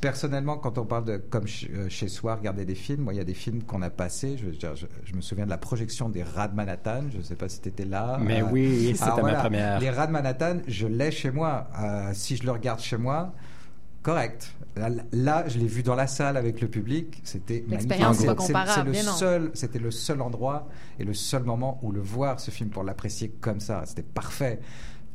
Personnellement, 0.00 0.58
quand 0.58 0.76
on 0.78 0.84
parle 0.84 1.04
de 1.06 1.16
comme 1.16 1.46
euh, 1.70 1.88
chez 1.88 2.08
soi, 2.08 2.34
regarder 2.34 2.66
des 2.66 2.74
films, 2.74 3.02
moi, 3.04 3.14
il 3.14 3.16
y 3.16 3.20
a 3.20 3.24
des 3.24 3.34
films 3.34 3.62
qu'on 3.62 3.80
a 3.80 3.88
passés. 3.88 4.36
Je, 4.36 5.16
me 5.16 5.20
souviens 5.22 5.46
de 5.46 5.50
la 5.50 5.56
projection 5.58 6.10
des 6.10 6.22
Rats 6.22 6.48
de 6.48 6.54
Manhattan. 6.54 7.04
Je 7.10 7.18
ne 7.18 7.22
sais 7.22 7.34
pas 7.34 7.48
si 7.48 7.60
tu 7.62 7.70
étais 7.70 7.86
là. 7.86 8.18
Mais 8.20 8.42
oui, 8.42 8.90
c'était 8.94 9.04
alors 9.10 9.22
ma 9.24 9.34
première. 9.34 9.80
Les 9.80 9.88
Rats 9.90 10.06
de 10.06 10.12
Manhattan, 10.12 10.58
je 10.68 10.86
l'ai 10.86 11.10
chez 11.10 11.30
moi. 11.30 11.68
Euh, 11.82 12.10
si 12.12 12.36
je 12.36 12.44
le 12.44 12.52
regarde 12.52 12.80
chez 12.80 12.98
moi, 12.98 13.32
correct. 14.06 14.52
Là, 14.76 14.88
là, 15.12 15.48
je 15.48 15.58
l'ai 15.58 15.66
vu 15.66 15.82
dans 15.82 15.94
la 15.96 16.06
salle 16.06 16.36
avec 16.36 16.60
le 16.60 16.68
public. 16.68 17.20
C'était 17.24 17.64
magnifique. 17.66 17.70
L'expérience 17.70 18.16
C'est- 18.18 18.26
le 18.84 18.92
seul- 19.16 19.50
C'était 19.54 19.78
le 19.80 19.90
seul 19.90 20.20
endroit 20.20 20.68
et 21.00 21.04
le 21.04 21.12
seul 21.14 21.42
moment 21.42 21.80
où 21.82 21.90
le 21.90 22.00
voir 22.00 22.38
ce 22.38 22.50
film 22.52 22.70
pour 22.70 22.84
l'apprécier 22.84 23.30
comme 23.40 23.58
ça. 23.58 23.82
C'était 23.86 24.02
parfait. 24.02 24.60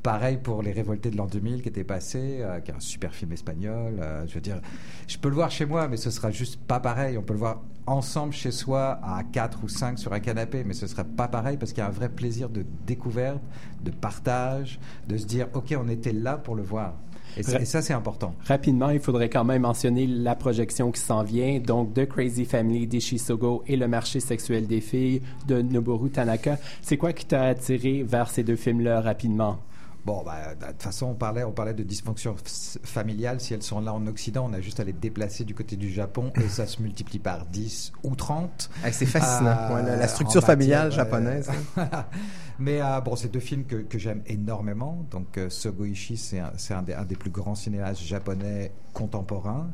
Pareil 0.04 0.40
pour 0.44 0.64
Les 0.64 0.72
Révoltés 0.72 1.12
de 1.12 1.16
l'an 1.16 1.28
2000 1.28 1.62
qui 1.62 1.70
était 1.70 1.84
passé, 1.84 2.40
euh, 2.42 2.60
qui 2.60 2.72
est 2.72 2.74
un 2.74 2.80
super 2.80 3.14
film 3.14 3.32
espagnol. 3.34 4.00
euh, 4.02 4.26
je 4.28 4.34
veux 4.34 4.42
dire, 4.42 4.60
je 5.08 5.18
peux 5.20 5.30
le 5.30 5.36
voir 5.36 5.52
chez 5.52 5.66
moi, 5.68 5.88
mais 5.88 5.96
ce 5.98 6.10
sera 6.10 6.32
juste 6.32 6.60
pas 6.60 6.80
pareil. 6.80 7.18
On 7.20 7.22
peut 7.22 7.34
le 7.34 7.40
voir 7.40 7.62
ensemble 7.86 8.34
chez 8.34 8.50
soi 8.52 9.00
à 9.04 9.22
4 9.24 9.64
ou 9.64 9.70
5 9.70 10.00
sur 10.00 10.12
un 10.12 10.20
canapé, 10.20 10.64
mais 10.66 10.74
ce 10.74 10.88
sera 10.88 11.04
pas 11.04 11.28
pareil 11.28 11.58
parce 11.58 11.72
qu'il 11.72 11.82
y 11.84 11.86
a 11.86 11.88
un 11.88 11.92
vrai 11.92 12.10
plaisir 12.10 12.50
de 12.50 12.66
découverte, 12.88 13.40
de 13.84 13.92
partage, 13.92 14.80
de 15.08 15.18
se 15.18 15.26
dire, 15.28 15.48
OK, 15.54 15.74
on 15.80 15.88
était 15.88 16.14
là 16.14 16.38
pour 16.38 16.56
le 16.56 16.64
voir. 16.64 16.96
Et, 17.38 17.44
ça, 17.44 17.82
c'est 17.82 17.94
important. 17.94 18.34
Rapidement, 18.46 18.90
il 18.90 19.00
faudrait 19.00 19.30
quand 19.30 19.44
même 19.44 19.62
mentionner 19.62 20.08
la 20.08 20.36
projection 20.36 20.92
qui 20.92 21.00
s'en 21.00 21.24
vient, 21.24 21.60
donc 21.60 21.94
The 21.94 22.06
Crazy 22.06 22.46
Family 22.46 22.88
d'Ishisogo 22.88 23.64
et 23.68 23.76
Le 23.76 23.88
marché 23.88 24.20
sexuel 24.20 24.68
des 24.68 24.82
filles 24.82 25.22
de 25.48 25.62
Noboru 25.62 26.10
Tanaka. 26.10 26.58
C'est 26.82 26.98
quoi 26.98 27.14
qui 27.14 27.26
t'a 27.26 27.44
attiré 27.44 28.04
vers 28.04 28.30
ces 28.30 28.44
deux 28.44 28.56
films-là 28.56 29.02
rapidement? 29.02 29.60
Bon, 30.04 30.24
bah, 30.24 30.56
de 30.60 30.66
toute 30.66 30.82
façon, 30.82 31.08
on 31.08 31.14
parlait, 31.14 31.44
on 31.44 31.52
parlait 31.52 31.76
de 31.76 31.84
dysfonction 31.84 32.36
familiale. 32.84 33.40
Si 33.40 33.54
elles 33.54 33.62
sont 33.62 33.80
là 33.82 33.94
en 33.94 34.08
Occident, 34.08 34.48
on 34.50 34.54
a 34.54 34.60
juste 34.60 34.80
à 34.80 34.84
les 34.84 34.94
déplacer 34.94 35.44
du 35.44 35.54
côté 35.54 35.76
du 35.76 35.92
Japon 35.92 36.32
et 36.44 36.48
ça 36.50 36.66
se 36.66 36.82
multiplie 36.82 37.20
par 37.20 37.46
10 37.46 37.92
ou 38.04 38.16
30. 38.16 38.70
Ah, 38.84 38.92
c'est 38.92 39.06
fascinant. 39.06 39.50
Euh, 39.52 39.76
Ouais, 39.76 39.84
la- 39.84 39.98
la 39.98 40.08
structure 40.08 40.44
familiale 40.44 40.88
matière, 40.90 41.06
japonaise, 41.06 41.50
hein. 41.78 42.06
Mais 42.60 42.82
euh, 42.82 43.00
bon, 43.02 43.16
c'est 43.16 43.30
deux 43.32 43.40
films 43.40 43.66
que, 43.66 43.76
que 43.78 43.98
j'aime 44.00 44.22
énormément. 44.28 45.06
Donc, 45.12 45.38
euh, 45.38 45.50
Sogo 45.50 45.86
Ishii, 45.86 46.18
c'est 46.18 46.40
un, 46.74 46.82
des, 46.84 46.94
un 46.94 47.06
des 47.06 47.16
plus 47.16 47.32
grands 47.32 47.56
cinéastes 47.56 48.02
japonais 48.02 48.72
contemporains. 48.94 49.70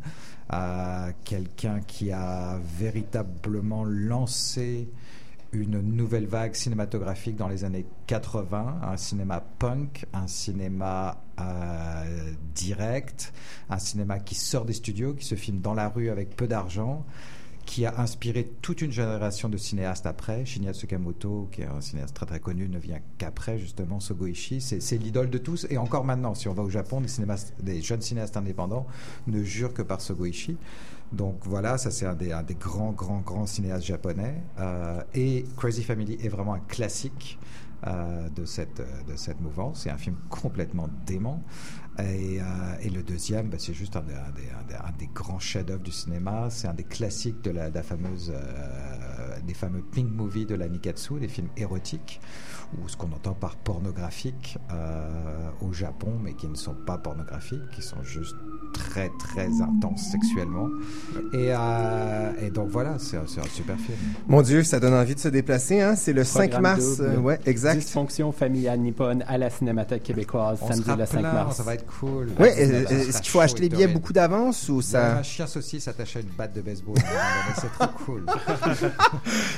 Euh, 0.54 1.12
Quelqu'un 1.26 1.80
qui 1.86 2.12
a 2.12 2.58
véritablement 2.78 3.84
lancé 3.86 4.90
une 5.52 5.82
nouvelle 5.82 6.28
vague 6.28 6.56
cinématographique 6.56 7.36
dans 7.36 7.48
les 7.48 7.64
années 7.64 7.86
80, 8.08 8.82
un 8.84 8.98
cinéma 8.98 9.42
punk, 9.60 10.06
un 10.14 10.28
cinéma 10.28 11.22
euh, 11.40 12.32
direct, 12.56 13.34
un 13.70 13.80
cinéma 13.80 14.20
qui 14.20 14.36
sort 14.36 14.66
des 14.66 14.74
studios, 14.74 15.14
qui 15.14 15.26
se 15.26 15.36
filme 15.36 15.60
dans 15.60 15.74
la 15.74 15.90
rue 15.90 16.10
avec 16.10 16.36
peu 16.36 16.48
d'argent, 16.48 17.06
qui 17.66 17.86
a 17.86 18.00
inspiré 18.00 18.50
toute 18.62 18.82
une 18.82 18.92
génération 18.92 19.50
de 19.50 19.58
cinéastes 19.58 20.06
après. 20.06 20.46
Shinya 20.46 20.74
Tsukamoto, 20.74 21.50
qui 21.52 21.62
est 21.62 21.66
un 21.66 21.82
cinéaste 21.82 22.16
très 22.16 22.26
très 22.26 22.40
connu, 22.40 22.70
ne 22.70 22.80
vient 22.80 23.00
qu'après 23.18 23.60
justement 23.60 24.00
Sogo 24.00 24.26
Ishii. 24.26 24.62
C'est 24.62 24.98
l'idole 24.98 25.30
de 25.30 25.38
tous. 25.38 25.68
Et 25.70 25.78
encore 25.78 26.06
maintenant, 26.06 26.34
si 26.34 26.48
on 26.48 26.54
va 26.54 26.64
au 26.64 26.70
Japon, 26.70 27.02
des, 27.02 27.10
des 27.62 27.82
jeunes 27.82 28.02
cinéastes 28.02 28.38
indépendants 28.38 28.88
ne 29.28 29.44
jurent 29.44 29.74
que 29.74 29.82
par 29.82 30.00
Sogo 30.00 30.26
Ishii. 30.26 30.58
Donc 31.12 31.38
voilà, 31.44 31.78
ça 31.78 31.90
c'est 31.92 32.06
un 32.06 32.16
des, 32.16 32.32
un 32.32 32.44
des 32.44 32.56
grands, 32.56 32.92
grands, 32.92 33.20
grands 33.22 33.46
cinéastes 33.46 33.86
japonais. 33.86 34.44
Euh, 34.60 35.02
et 35.14 35.46
Crazy 35.56 35.84
Family 35.84 36.18
est 36.22 36.30
vraiment 36.30 36.54
un 36.54 36.60
classique 36.60 37.40
euh, 37.86 38.28
de, 38.30 38.44
cette, 38.46 38.82
de 39.08 39.16
cette 39.16 39.40
mouvance. 39.40 39.82
C'est 39.84 39.90
un 39.90 39.98
film 39.98 40.18
complètement 40.30 40.90
dément. 41.06 41.44
Et, 42.00 42.40
euh, 42.40 42.44
et 42.82 42.90
le 42.90 43.04
deuxième, 43.04 43.50
bah, 43.50 43.58
c'est 43.60 43.74
juste 43.74 43.96
un 43.96 44.02
des, 44.02 44.14
un 44.14 44.32
des- 44.32 44.76
un 44.76 44.92
des- 45.00 45.08
grands 45.14 45.40
chefs-d'œuvre 45.40 45.82
du 45.82 45.92
cinéma. 45.92 46.50
C'est 46.50 46.68
un 46.68 46.74
des 46.74 46.84
classiques 46.84 47.42
de 47.44 47.52
la, 47.52 47.70
de 47.70 47.76
la 47.76 47.84
fameuse, 47.84 48.32
euh, 48.36 49.40
des 49.46 49.54
fameux 49.54 49.82
pink 49.82 50.12
movies 50.12 50.46
de 50.46 50.56
la 50.56 50.68
Nikatsu, 50.68 51.20
des 51.20 51.28
films 51.28 51.50
érotiques, 51.58 52.20
ou 52.74 52.88
ce 52.90 52.98
qu'on 52.98 53.08
entend 53.08 53.34
par 53.34 53.56
pornographique 53.56 54.58
euh, 54.72 55.50
au 55.62 55.74
Japon, 55.74 56.14
mais 56.22 56.34
qui 56.34 56.48
ne 56.48 56.56
sont 56.56 56.74
pas 56.74 56.98
pornographiques, 56.98 57.70
qui 57.72 57.82
sont 57.82 58.04
juste 58.04 58.36
très 58.74 59.10
très 59.20 59.48
intenses 59.62 60.02
sexuellement. 60.12 60.68
Et, 61.34 61.52
euh, 61.52 62.32
et 62.42 62.50
donc 62.50 62.70
voilà, 62.70 62.98
c'est 63.00 63.18
un, 63.18 63.26
super 63.26 63.78
film. 63.78 63.98
Mon 64.28 64.42
Dieu, 64.42 64.64
ça 64.64 64.80
donne 64.80 64.94
envie 64.94 65.16
de 65.16 65.20
se 65.20 65.30
déplacer. 65.30 65.82
Hein? 65.82 65.96
C'est 65.96 66.14
le 66.14 66.24
5 66.24 66.52
Programme 66.52 66.62
mars. 66.62 66.98
double. 66.98 67.10
euh, 67.10 67.18
ouais, 67.20 67.40
exact. 67.46 67.80
Dysfonction 67.80 68.32
familiale 68.32 68.80
nippone 68.80 69.24
à 69.28 69.38
la 69.38 69.50
Cinémathèque 69.50 70.04
québécoise, 70.04 70.60
On 70.62 70.68
samedi 70.68 70.92
le 70.98 71.06
5 71.06 71.20
plein, 71.20 71.34
mars. 71.34 71.56
ça 71.56 71.64
va 71.64 71.74
être 71.74 71.86
cool. 72.00 72.30
Ouais, 72.40 72.60
est-ce 72.60 73.22
qu'il 73.22 73.32
faut 73.32 73.40
acheter 73.40 73.62
les 73.62 73.68
et 73.68 73.70
billets 73.70 73.88
beaucoup 73.88 74.14
d'avance 74.14 74.68
ou 74.70 74.82
ça... 74.82 75.18
un 75.18 75.24
chien 75.24 75.48
saucisse 75.48 75.88
attaché 75.88 76.20
à 76.20 76.22
une 76.22 76.30
batte 76.30 76.54
de 76.54 76.62
baseball. 76.62 76.96
c'est 77.56 77.72
trop 77.72 77.88
cool. 78.06 78.26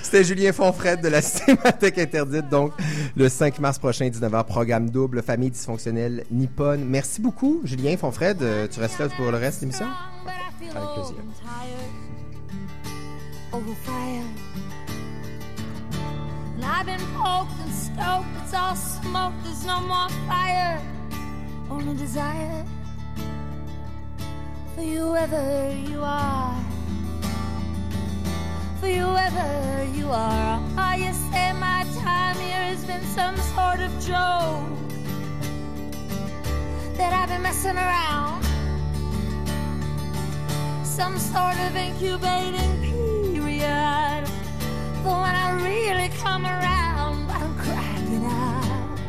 C'était 0.04 0.24
Julien 0.24 0.54
Fonfred 0.54 1.02
de 1.02 1.08
la 1.08 1.22
Cinémathèque 1.22 1.98
Interdite, 1.98 2.50
donc 2.50 2.74
le 3.16 3.30
5 3.30 3.60
mars 3.60 3.80
prochain, 3.80 4.10
19h, 4.10 4.46
programme 4.46 4.90
double, 4.90 5.22
famille 5.22 5.52
dysfonctionnelle 5.52 6.24
nippone. 6.32 6.86
Merci 6.86 7.22
beaucoup, 7.22 7.62
Julien 7.64 7.98
Fonfred. 7.98 8.42
Euh, 8.42 8.68
tu 8.68 8.80
restes 8.80 9.00
là 9.00 9.08
pour 9.16 9.32
le 9.32 9.38
reste 9.38 9.62
de 9.62 9.66
l'émission? 9.66 9.88
Avec 10.76 10.90
plaisir. 10.96 11.16
over 13.54 13.74
fire. 13.84 14.24
And 16.56 16.66
I've 16.66 16.86
been 16.86 17.00
poked 17.16 17.60
and 17.62 17.72
stoked, 17.72 18.28
it's 18.44 18.54
all 18.54 18.76
smoke, 18.76 19.34
there's 19.44 19.66
no 19.66 19.80
more 19.82 20.10
fire. 20.28 20.80
Only 21.70 21.96
desire 21.96 22.66
for 24.76 24.82
you 24.82 25.16
ever 25.16 25.74
you 25.90 26.02
are. 26.04 26.79
For 28.80 28.88
you 28.88 29.06
ever 29.06 29.86
you 29.94 30.08
are. 30.10 30.62
Oh, 30.78 30.94
you 30.94 31.12
say 31.12 31.52
my 31.52 31.86
time 32.02 32.38
here 32.38 32.64
has 32.72 32.86
been 32.86 33.04
some 33.04 33.36
sort 33.36 33.82
of 33.82 33.92
joke. 34.00 34.64
That 36.96 37.12
I've 37.12 37.28
been 37.28 37.42
messing 37.42 37.76
around 37.76 38.42
some 40.86 41.20
sort 41.20 41.58
of 41.60 41.76
incubating 41.76 42.82
period. 42.82 44.24
But 45.04 45.16
when 45.24 45.36
I 45.46 45.52
really 45.62 46.10
come 46.24 46.46
around, 46.46 47.30
I'm 47.32 47.54
cracking 47.58 48.26
up. 48.26 49.00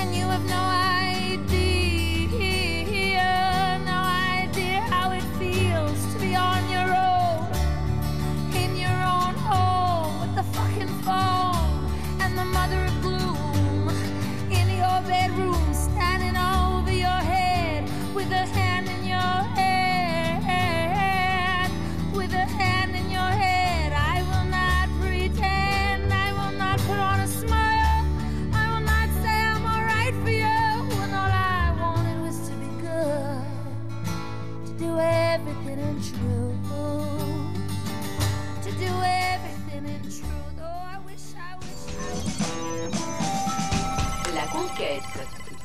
And 0.00 0.12
you 0.16 0.26
have 0.26 0.44
no 0.46 0.56
idea, 0.56 1.21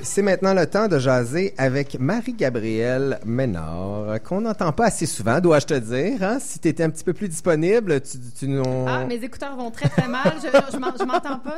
c'est 0.08 0.22
maintenant 0.22 0.54
le 0.54 0.66
temps 0.66 0.88
de 0.88 0.98
jaser 1.00 1.54
avec 1.58 2.00
Marie-Gabrielle 2.00 3.20
Ménard, 3.26 4.22
qu'on 4.24 4.42
n'entend 4.42 4.72
pas 4.72 4.86
assez 4.86 5.06
souvent, 5.06 5.40
dois-je 5.40 5.66
te 5.66 5.74
dire. 5.74 6.24
Hein? 6.24 6.38
Si 6.40 6.60
tu 6.60 6.70
étais 6.70 6.84
un 6.84 6.90
petit 6.90 7.04
peu 7.04 7.14
plus 7.14 7.28
disponible, 7.28 8.00
tu, 8.02 8.18
tu 8.40 8.48
nous... 8.48 8.64
Ah, 8.88 9.06
mes 9.06 9.16
écouteurs 9.16 9.56
vont 9.56 9.70
très 9.70 9.90
très 9.90 10.08
mal. 10.08 10.34
Je, 10.42 10.48
je, 10.48 10.72
je 10.74 10.78
m'en- 10.78 10.96
je 10.98 11.04
m'entends 11.04 11.40
pas. 11.40 11.58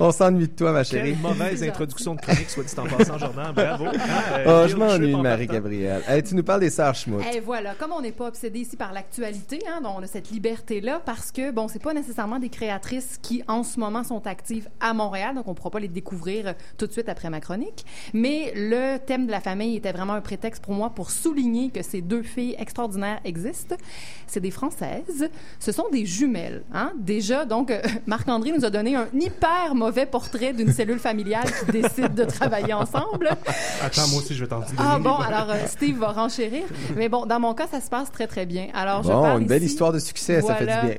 On 0.00 0.10
s'ennuie 0.10 0.48
de 0.48 0.52
toi, 0.54 0.72
ma 0.72 0.82
chérie. 0.84 1.12
Quelle 1.12 1.20
mauvaise 1.22 1.62
introduction 1.62 2.14
de 2.16 2.20
chronique, 2.20 2.50
soit 2.50 2.64
dit 2.64 2.74
en 2.78 2.84
passant, 2.96 3.18
Jordan. 3.18 3.52
Bravo. 3.54 3.84
Ah, 3.96 4.38
euh, 4.38 4.64
Oh, 4.64 4.68
je 4.68 4.76
m'ennuie, 4.76 5.14
Marie-Gabrielle. 5.16 6.02
Hey, 6.08 6.22
tu 6.22 6.34
nous 6.34 6.42
parles 6.42 6.60
des 6.60 6.70
sœurs 6.70 6.94
Schmout. 6.94 7.22
Et 7.34 7.40
voilà, 7.40 7.74
comme 7.74 7.92
on 7.92 8.00
n'est 8.00 8.12
pas 8.12 8.26
obsédé 8.26 8.60
ici 8.60 8.76
par 8.76 8.92
l'actualité, 8.92 9.60
hein, 9.68 9.80
donc 9.80 9.96
on 9.98 10.02
a 10.02 10.06
cette 10.06 10.30
liberté-là 10.30 11.00
parce 11.04 11.30
que, 11.30 11.50
bon, 11.52 11.68
c'est 11.68 11.82
pas 11.82 11.94
nécessairement 11.94 12.38
des 12.38 12.48
créatrices 12.48 13.18
qui, 13.22 13.42
en 13.48 13.62
ce 13.62 13.78
moment, 13.78 14.02
sont 14.04 14.26
actives 14.26 14.68
à 14.80 14.92
Montréal, 14.94 15.34
donc 15.36 15.46
on 15.46 15.50
ne 15.50 15.54
pourra 15.56 15.70
pas 15.70 15.80
les 15.80 15.88
découvrir 15.88 16.54
tout 16.76 16.86
de 16.86 16.92
suite 16.92 17.08
après 17.08 17.30
ma 17.30 17.40
chronique. 17.40 17.83
Mais 18.12 18.52
le 18.54 18.98
thème 18.98 19.26
de 19.26 19.30
la 19.30 19.40
famille 19.40 19.76
était 19.76 19.92
vraiment 19.92 20.14
un 20.14 20.20
prétexte 20.20 20.62
pour 20.62 20.74
moi 20.74 20.90
pour 20.90 21.10
souligner 21.10 21.70
que 21.70 21.82
ces 21.82 22.00
deux 22.00 22.22
filles 22.22 22.54
extraordinaires 22.58 23.20
existent. 23.24 23.76
C'est 24.26 24.40
des 24.40 24.50
Françaises. 24.50 25.28
Ce 25.58 25.72
sont 25.72 25.88
des 25.90 26.06
jumelles. 26.06 26.62
Hein? 26.72 26.92
Déjà, 26.98 27.44
donc, 27.44 27.70
euh, 27.70 27.80
Marc-André 28.06 28.52
nous 28.52 28.64
a 28.64 28.70
donné 28.70 28.96
un 28.96 29.08
hyper 29.12 29.74
mauvais 29.74 30.06
portrait 30.06 30.52
d'une 30.52 30.72
cellule 30.72 30.98
familiale 30.98 31.46
qui 31.66 31.72
décide 31.82 32.14
de 32.14 32.24
travailler 32.24 32.72
ensemble. 32.74 33.28
Attends, 33.82 34.08
moi 34.08 34.18
aussi, 34.20 34.34
je 34.34 34.44
vais 34.44 34.48
t'en 34.48 34.60
dire. 34.60 34.74
Ah 34.78 34.98
bon, 34.98 35.14
alors 35.16 35.50
euh, 35.50 35.66
Steve 35.66 35.98
va 35.98 36.12
renchérir. 36.12 36.64
Mais 36.96 37.08
bon, 37.08 37.26
dans 37.26 37.40
mon 37.40 37.54
cas, 37.54 37.66
ça 37.66 37.80
se 37.80 37.88
passe 37.90 38.10
très, 38.10 38.26
très 38.26 38.46
bien. 38.46 38.68
Alors, 38.74 39.02
je 39.02 39.08
Bon, 39.08 39.22
parle 39.22 39.40
une 39.42 39.46
belle 39.46 39.62
ici- 39.62 39.72
histoire 39.72 39.92
de 39.92 39.98
succès, 39.98 40.40
ça 40.40 40.54
fait 40.54 40.66
du 40.66 40.86
bien. 40.86 40.94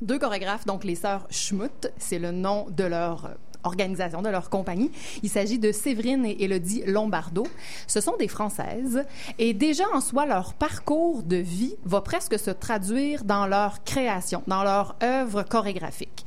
Deux 0.00 0.18
chorégraphes, 0.18 0.64
donc 0.66 0.82
les 0.82 0.96
sœurs 0.96 1.26
Schmutt, 1.30 1.92
c'est 1.96 2.18
le 2.18 2.32
nom 2.32 2.66
de 2.70 2.82
leur 2.84 3.26
euh, 3.26 3.28
organisation, 3.64 4.22
de 4.22 4.28
leur 4.28 4.50
compagnie. 4.50 4.90
Il 5.22 5.30
s'agit 5.30 5.58
de 5.58 5.72
Séverine 5.72 6.24
et 6.26 6.42
Élodie 6.42 6.82
Lombardo. 6.86 7.46
Ce 7.86 8.00
sont 8.00 8.16
des 8.16 8.28
Françaises 8.28 9.04
et 9.38 9.54
déjà 9.54 9.84
en 9.94 10.00
soi, 10.00 10.26
leur 10.26 10.54
parcours 10.54 11.22
de 11.22 11.36
vie 11.36 11.76
va 11.84 12.00
presque 12.00 12.38
se 12.38 12.50
traduire 12.50 13.24
dans 13.24 13.46
leur 13.46 13.84
création, 13.84 14.42
dans 14.46 14.62
leur 14.62 14.96
œuvre 15.02 15.42
chorégraphique. 15.42 16.24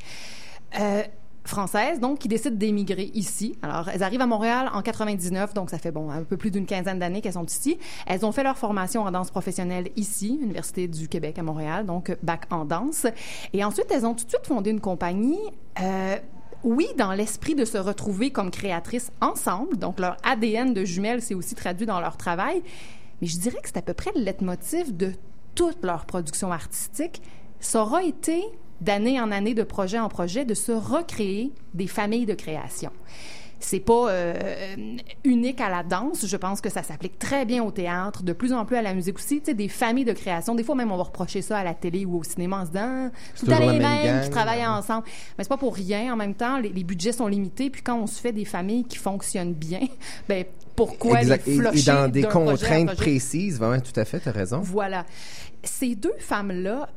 Euh, 0.80 1.04
françaises, 1.48 2.00
donc, 2.00 2.20
qui 2.20 2.28
décident 2.28 2.56
d'émigrer 2.56 3.12
ici. 3.14 3.58
Alors, 3.62 3.90
elles 3.90 4.04
arrivent 4.04 4.22
à 4.22 4.26
Montréal 4.26 4.70
en 4.74 4.82
99, 4.82 5.54
donc 5.54 5.70
ça 5.70 5.78
fait, 5.78 5.92
bon, 5.92 6.10
un 6.10 6.24
peu 6.24 6.38
plus 6.38 6.52
d'une 6.52 6.66
quinzaine 6.66 7.00
d'années 7.00 7.22
qu'elles 7.22 7.34
sont 7.34 7.46
ici. 7.46 7.78
Elles 8.08 8.26
ont 8.26 8.32
fait 8.32 8.44
leur 8.44 8.58
formation 8.58 9.04
en 9.04 9.12
danse 9.12 9.32
professionnelle 9.32 9.90
ici, 9.96 10.40
Université 10.42 10.88
du 10.88 11.08
Québec 11.08 11.38
à 11.40 11.44
Montréal, 11.44 11.86
donc 11.86 12.16
bac 12.24 12.46
en 12.50 12.66
danse. 12.66 13.06
Et 13.54 13.64
ensuite, 13.64 13.88
elles 13.92 14.06
ont 14.06 14.14
tout 14.14 14.26
de 14.26 14.30
suite 14.30 14.48
fondé 14.48 14.72
une 14.72 14.82
compagnie, 14.82 15.40
euh, 15.82 16.18
oui, 16.66 16.88
dans 16.98 17.14
l'esprit 17.14 17.54
de 17.54 17.64
se 17.64 17.78
retrouver 17.78 18.32
comme 18.32 18.50
créatrices 18.50 19.12
ensemble, 19.22 19.78
donc 19.78 20.00
leur 20.00 20.18
ADN 20.24 20.74
de 20.74 20.84
jumelles 20.84 21.22
s'est 21.22 21.36
aussi 21.36 21.54
traduit 21.54 21.86
dans 21.86 22.00
leur 22.00 22.18
travail, 22.18 22.64
mais 23.22 23.28
je 23.28 23.38
dirais 23.40 23.60
que 23.62 23.70
c'est 23.70 23.78
à 23.78 23.84
peu 23.84 23.94
près 23.94 24.12
le 24.16 24.22
leitmotiv 24.22 24.98
de 24.98 25.12
toute 25.54 25.84
leur 25.84 26.06
production 26.06 26.52
artistique. 26.52 27.22
Ça 27.60 27.84
aura 27.84 28.04
été, 28.04 28.44
d'année 28.82 29.22
en 29.22 29.32
année, 29.32 29.54
de 29.54 29.64
projet 29.64 30.00
en 30.00 30.10
projet, 30.10 30.44
de 30.44 30.56
se 30.56 30.72
recréer 30.72 31.52
des 31.76 31.88
familles 31.88 32.26
de 32.26 32.34
création. 32.34 32.92
C'est 33.68 33.80
pas 33.80 34.10
euh, 34.12 34.34
unique 35.24 35.60
à 35.60 35.70
la 35.70 35.82
danse. 35.82 36.28
Je 36.28 36.38
pense 36.38 36.62
que 36.62 36.70
ça 36.70 36.84
s'applique 36.84 37.18
très 37.18 37.46
bien 37.46 37.64
au 37.64 37.72
théâtre, 37.72 38.22
de 38.22 38.32
plus 38.32 38.54
en 38.54 38.64
plus 38.64 38.76
à 38.76 38.84
la 38.84 38.94
musique 38.94 39.16
aussi. 39.16 39.40
Tu 39.40 39.46
sais, 39.46 39.54
des 39.56 39.70
familles 39.70 40.06
de 40.06 40.14
création. 40.14 40.54
Des 40.54 40.64
fois 40.64 40.76
même, 40.76 40.92
on 40.92 40.98
va 40.98 41.04
reprocher 41.04 41.42
ça 41.42 41.58
à 41.58 41.64
la 41.64 41.74
télé 41.74 42.06
ou 42.06 42.20
au 42.20 42.24
cinéma 42.24 42.62
en 42.62 42.66
se 42.66 42.72
disant, 42.72 43.10
c'est 43.34 43.48
tout 43.48 43.52
toujours 43.52 43.72
les 43.72 43.80
mêmes 43.80 44.22
qui 44.22 44.30
travaillent 44.30 44.68
ensemble. 44.68 45.06
Mais 45.36 45.44
c'est 45.44 45.50
pas 45.50 45.58
pour 45.58 45.74
rien. 45.74 46.14
En 46.14 46.16
même 46.16 46.36
temps, 46.36 46.60
les, 46.60 46.70
les 46.70 46.84
budgets 46.84 47.12
sont 47.12 47.26
limités. 47.26 47.72
Puis 47.72 47.82
quand 47.82 47.98
on 47.98 48.06
se 48.06 48.22
fait 48.22 48.34
des 48.34 48.46
familles 48.46 48.84
qui 48.84 49.00
fonctionnent 49.00 49.54
bien, 49.54 49.82
ben 50.30 50.46
pourquoi 50.76 51.22
Exact. 51.22 51.48
les 51.48 51.54
Et, 51.54 51.80
et 51.80 51.84
dans 51.84 52.12
des 52.12 52.26
à 52.26 52.28
contraintes 52.28 52.96
précises, 52.96 53.60
ouais, 53.60 53.82
tout 53.82 54.00
à 54.00 54.06
fait, 54.06 54.20
tu 54.20 54.30
as 54.30 54.32
raison. 54.32 54.60
Voilà. 54.60 55.06
Ces 55.66 55.96
deux 55.96 56.14
femmes-là 56.20 56.88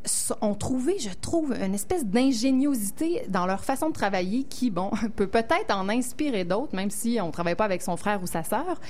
ont 0.41 0.55
trouvé, 0.55 0.99
je 0.99 1.09
trouve, 1.21 1.55
une 1.55 1.75
espèce 1.75 2.05
d'ingéniosité 2.05 3.23
dans 3.29 3.47
leur 3.47 3.65
façon 3.65 3.89
de 3.89 3.95
travailler 3.95 4.45
qui, 4.45 4.71
bon, 4.71 4.91
peut 5.17 5.27
peut-être 5.27 5.75
en 5.75 5.89
inspirer 5.89 6.45
d'autres, 6.45 6.77
même 6.77 6.91
si 6.91 7.19
on 7.21 7.29
ne 7.29 7.33
travaille 7.33 7.55
pas 7.55 7.65
avec 7.65 7.83
son 7.83 7.97
frère 7.97 8.23
ou 8.23 8.27
sa 8.27 8.45
sœur. 8.45 8.81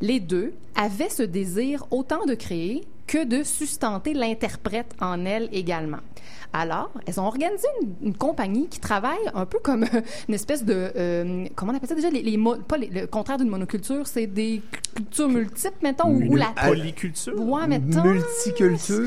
Les 0.00 0.20
deux 0.20 0.54
avaient 0.74 1.08
ce 1.08 1.22
désir 1.22 1.86
autant 1.90 2.24
de 2.24 2.34
créer 2.34 2.86
que 3.06 3.24
de 3.24 3.42
sustenter 3.44 4.14
l'interprète 4.14 4.94
en 5.00 5.24
elle 5.24 5.48
également. 5.52 5.98
Alors, 6.52 6.90
elles 7.06 7.20
ont 7.20 7.26
organisé 7.26 7.66
une, 7.82 8.08
une 8.08 8.16
compagnie 8.16 8.68
qui 8.68 8.80
travaille 8.80 9.18
un 9.34 9.44
peu 9.44 9.58
comme 9.58 9.84
une 10.28 10.34
espèce 10.34 10.64
de... 10.64 10.90
euh, 10.96 11.44
comment 11.54 11.72
on 11.72 11.76
appelle 11.76 11.88
ça 11.88 11.94
déjà? 11.94 12.08
Les, 12.08 12.22
les 12.22 12.36
mo- 12.38 12.56
pas 12.56 12.78
les- 12.78 12.86
le 12.88 13.06
contraire 13.06 13.36
d'une 13.36 13.48
monoculture, 13.48 14.06
c'est 14.06 14.26
des 14.26 14.62
cultures 14.94 15.28
multiples, 15.28 15.74
mettons, 15.82 16.08
ou, 16.08 16.22
ou 16.32 16.36
la... 16.36 16.46
Polyculture? 16.64 17.38
Ouais, 17.38 17.66
mettons... 17.66 18.02
Multiculture? 18.04 19.04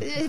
Euh, 0.00 0.28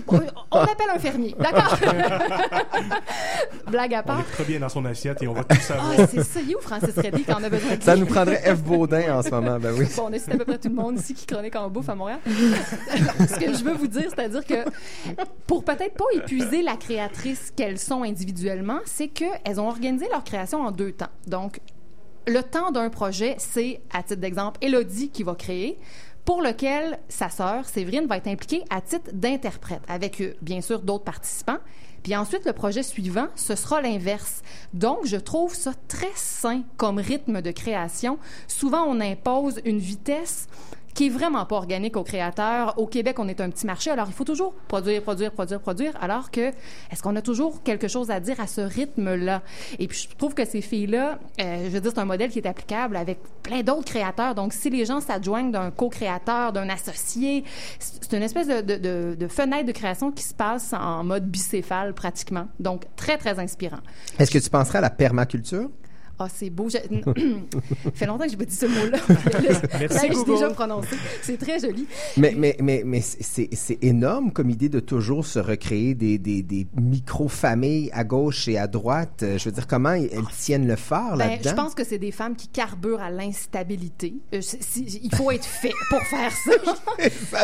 On 0.50 0.58
l'appelle 0.60 0.90
un 0.94 0.98
fermier, 0.98 1.34
d'accord? 1.38 1.78
Blague 3.70 3.94
à 3.94 4.00
On 4.00 4.06
part. 4.06 4.20
est 4.20 4.32
très 4.32 4.44
bien 4.44 4.60
dans 4.60 4.68
son 4.68 4.84
assiette 4.84 5.22
et 5.22 5.28
on 5.28 5.32
va 5.34 5.44
tout 5.44 5.56
savoir. 5.60 5.92
Ah, 5.98 6.06
c'est 6.06 6.22
ça. 6.24 6.40
Il 6.42 6.50
est 6.52 6.56
où 6.56 6.60
Francis 6.60 6.94
Reddy 6.96 7.22
quand 7.24 7.36
on 7.40 7.44
a 7.44 7.48
besoin 7.48 7.76
de 7.76 7.82
Ça 7.82 7.96
nous 7.96 8.06
prendrait 8.06 8.42
F. 8.54 8.62
Baudin 8.62 9.16
en 9.18 9.22
ce 9.22 9.30
moment, 9.30 9.58
ben 9.58 9.72
oui. 9.78 9.86
Bon, 9.96 10.08
on 10.08 10.12
a 10.12 10.18
cité 10.18 10.32
à 10.32 10.36
peu 10.38 10.44
près 10.44 10.58
tout 10.58 10.68
le 10.68 10.74
monde 10.74 10.98
ici 10.98 11.14
qui 11.14 11.24
chronique 11.24 11.56
en 11.56 11.68
bouffe 11.70 11.88
à 11.88 11.94
Montréal. 11.94 12.18
Ce 13.18 13.38
que 13.38 13.52
je 13.52 13.64
veux 13.64 13.74
vous 13.74 13.86
dire, 13.86 14.10
c'est-à-dire 14.14 14.44
que 14.44 14.64
pour 15.46 15.64
peut-être 15.64 15.94
pas 15.94 16.04
épuiser 16.14 16.62
la 16.62 16.76
créatrice 16.76 17.52
qu'elles 17.54 17.78
sont 17.78 18.02
individuellement, 18.02 18.80
c'est 18.84 19.08
qu'elles 19.08 19.60
ont 19.60 19.68
organisé 19.68 20.06
leur 20.10 20.24
création 20.24 20.60
en 20.62 20.70
deux 20.70 20.92
temps. 20.92 21.10
Donc, 21.26 21.60
le 22.26 22.42
temps 22.42 22.70
d'un 22.70 22.90
projet, 22.90 23.36
c'est, 23.38 23.80
à 23.92 24.02
titre 24.02 24.20
d'exemple, 24.20 24.58
Elodie 24.60 25.10
qui 25.10 25.22
va 25.22 25.34
créer, 25.34 25.78
pour 26.24 26.42
lequel 26.42 26.98
sa 27.08 27.30
sœur, 27.30 27.66
Séverine, 27.66 28.06
va 28.06 28.18
être 28.18 28.26
impliquée 28.26 28.62
à 28.68 28.82
titre 28.82 29.10
d'interprète, 29.14 29.80
avec 29.88 30.20
euh, 30.20 30.34
bien 30.42 30.60
sûr 30.60 30.82
d'autres 30.82 31.04
participants. 31.04 31.56
Puis 32.02 32.14
ensuite, 32.14 32.44
le 32.44 32.52
projet 32.52 32.82
suivant, 32.82 33.28
ce 33.34 33.54
sera 33.54 33.80
l'inverse. 33.80 34.42
Donc, 34.74 35.06
je 35.06 35.16
trouve 35.16 35.54
ça 35.54 35.72
très 35.88 36.12
sain 36.14 36.62
comme 36.76 36.98
rythme 36.98 37.40
de 37.40 37.50
création. 37.50 38.18
Souvent, 38.46 38.84
on 38.84 39.00
impose 39.00 39.60
une 39.64 39.78
vitesse 39.78 40.48
qui 40.94 41.06
est 41.06 41.10
vraiment 41.10 41.44
pas 41.46 41.56
organique 41.56 41.96
aux 41.96 42.02
créateurs. 42.02 42.78
Au 42.78 42.86
Québec, 42.86 43.18
on 43.18 43.28
est 43.28 43.40
un 43.40 43.50
petit 43.50 43.66
marché, 43.66 43.90
alors 43.90 44.06
il 44.08 44.14
faut 44.14 44.24
toujours 44.24 44.54
produire, 44.68 45.02
produire, 45.02 45.32
produire, 45.32 45.60
produire, 45.60 45.92
alors 46.00 46.30
que 46.30 46.48
est-ce 46.90 47.02
qu'on 47.02 47.16
a 47.16 47.22
toujours 47.22 47.62
quelque 47.62 47.88
chose 47.88 48.10
à 48.10 48.20
dire 48.20 48.40
à 48.40 48.46
ce 48.46 48.60
rythme-là? 48.60 49.42
Et 49.78 49.86
puis, 49.86 50.08
je 50.10 50.16
trouve 50.16 50.34
que 50.34 50.44
ces 50.44 50.60
filles-là, 50.60 51.18
euh, 51.40 51.64
je 51.64 51.70
veux 51.70 51.80
dire, 51.80 51.92
c'est 51.94 52.00
un 52.00 52.04
modèle 52.04 52.30
qui 52.30 52.38
est 52.38 52.46
applicable 52.46 52.96
avec 52.96 53.18
plein 53.42 53.62
d'autres 53.62 53.84
créateurs. 53.84 54.34
Donc, 54.34 54.52
si 54.52 54.70
les 54.70 54.84
gens 54.84 55.00
s'adjoignent 55.00 55.50
d'un 55.50 55.70
co-créateur, 55.70 56.52
d'un 56.52 56.68
associé, 56.68 57.44
c'est 57.78 58.16
une 58.16 58.22
espèce 58.22 58.48
de 58.48 59.28
fenêtre 59.28 59.66
de 59.66 59.72
création 59.72 60.10
qui 60.10 60.22
se 60.22 60.34
passe 60.34 60.72
en 60.72 61.04
mode 61.04 61.26
bicéphale 61.26 61.94
pratiquement. 61.94 62.48
Donc, 62.58 62.84
très, 62.96 63.18
très 63.18 63.38
inspirant. 63.38 63.78
Est-ce 64.18 64.30
que 64.30 64.38
tu 64.38 64.50
penserais 64.50 64.78
à 64.78 64.82
la 64.82 64.90
permaculture? 64.90 65.70
Ah, 66.18 66.26
c'est 66.32 66.50
beau. 66.50 66.68
Je... 66.68 66.78
Ça 66.78 66.80
fait 67.94 68.06
longtemps 68.06 68.24
que 68.24 68.30
j'ai 68.30 68.36
pas 68.36 68.44
dit 68.44 68.54
ce 68.54 68.66
mot-là. 68.66 68.98
Merci, 69.78 70.08
Google. 70.08 70.32
déjà 70.32 70.50
prononcé. 70.50 70.96
C'est 71.22 71.38
très 71.38 71.60
joli. 71.60 71.86
Mais, 72.16 72.34
mais, 72.36 72.56
mais, 72.60 72.82
mais 72.84 73.00
c'est 73.00 73.78
énorme 73.82 74.32
comme 74.32 74.50
idée 74.50 74.68
de 74.68 74.80
toujours 74.80 75.24
se 75.26 75.38
recréer 75.38 75.94
des, 75.94 76.18
des, 76.18 76.42
des 76.42 76.66
micro-familles 76.80 77.90
à 77.92 78.04
gauche 78.04 78.48
et 78.48 78.58
à 78.58 78.66
droite. 78.66 79.22
Je 79.22 79.44
veux 79.44 79.52
dire, 79.52 79.66
comment 79.66 79.92
elles 79.92 80.10
tiennent 80.36 80.66
le 80.66 80.76
phare 80.76 81.16
Ben, 81.16 81.30
là-dedans? 81.30 81.50
je 81.50 81.54
pense 81.54 81.74
que 81.74 81.84
c'est 81.84 81.98
des 81.98 82.12
femmes 82.12 82.34
qui 82.36 82.48
carburent 82.48 83.00
à 83.02 83.10
l'instabilité. 83.10 84.14
Euh, 84.34 84.40
il 84.76 85.14
faut 85.14 85.30
être 85.30 85.44
fait 85.44 85.72
pour 85.88 86.00
faire 86.02 86.32
ça. 86.32 86.52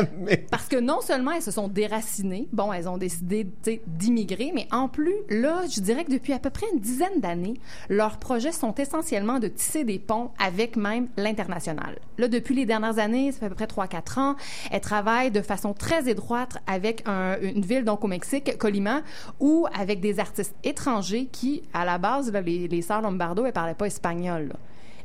Parce 0.50 0.66
que 0.66 0.76
non 0.80 1.00
seulement 1.00 1.32
elles 1.32 1.42
se 1.42 1.50
sont 1.50 1.68
déracinées, 1.68 2.48
bon, 2.52 2.72
elles 2.72 2.88
ont 2.88 2.98
décidé 2.98 3.46
d'immigrer, 3.86 4.52
mais 4.54 4.66
en 4.72 4.88
plus, 4.88 5.14
là, 5.28 5.62
je 5.72 5.80
dirais 5.80 6.04
que 6.04 6.12
depuis 6.12 6.32
à 6.32 6.38
peu 6.38 6.50
près 6.50 6.66
une 6.72 6.80
dizaine 6.80 7.20
d'années, 7.20 7.54
leurs 7.88 8.18
projets 8.18 8.52
sont 8.52 8.63
essentiellement 8.72 9.38
de 9.38 9.48
tisser 9.48 9.84
des 9.84 9.98
ponts 9.98 10.30
avec 10.38 10.76
même 10.76 11.08
l'international. 11.16 11.98
Là, 12.18 12.28
depuis 12.28 12.54
les 12.54 12.64
dernières 12.66 12.98
années, 12.98 13.32
ça 13.32 13.40
fait 13.40 13.46
à 13.46 13.48
peu 13.50 13.54
près 13.54 13.66
3-4 13.66 14.18
ans, 14.18 14.36
elles 14.70 14.80
travaillent 14.80 15.30
de 15.30 15.42
façon 15.42 15.74
très 15.74 16.08
étroite 16.08 16.56
avec 16.66 17.02
un- 17.06 17.36
une 17.40 17.60
ville, 17.64 17.84
donc 17.84 18.04
au 18.04 18.06
Mexique, 18.08 18.56
Colima, 18.58 19.02
ou 19.40 19.66
avec 19.78 20.00
des 20.00 20.20
artistes 20.20 20.54
étrangers 20.64 21.26
qui, 21.26 21.62
à 21.72 21.84
la 21.84 21.98
base, 21.98 22.32
là, 22.32 22.40
les, 22.40 22.68
les 22.68 22.82
sœurs 22.82 23.02
Lombardo, 23.02 23.44
elles 23.44 23.52
parlaient 23.52 23.74
pas 23.74 23.86
espagnol. 23.86 24.48
là. 24.48 24.54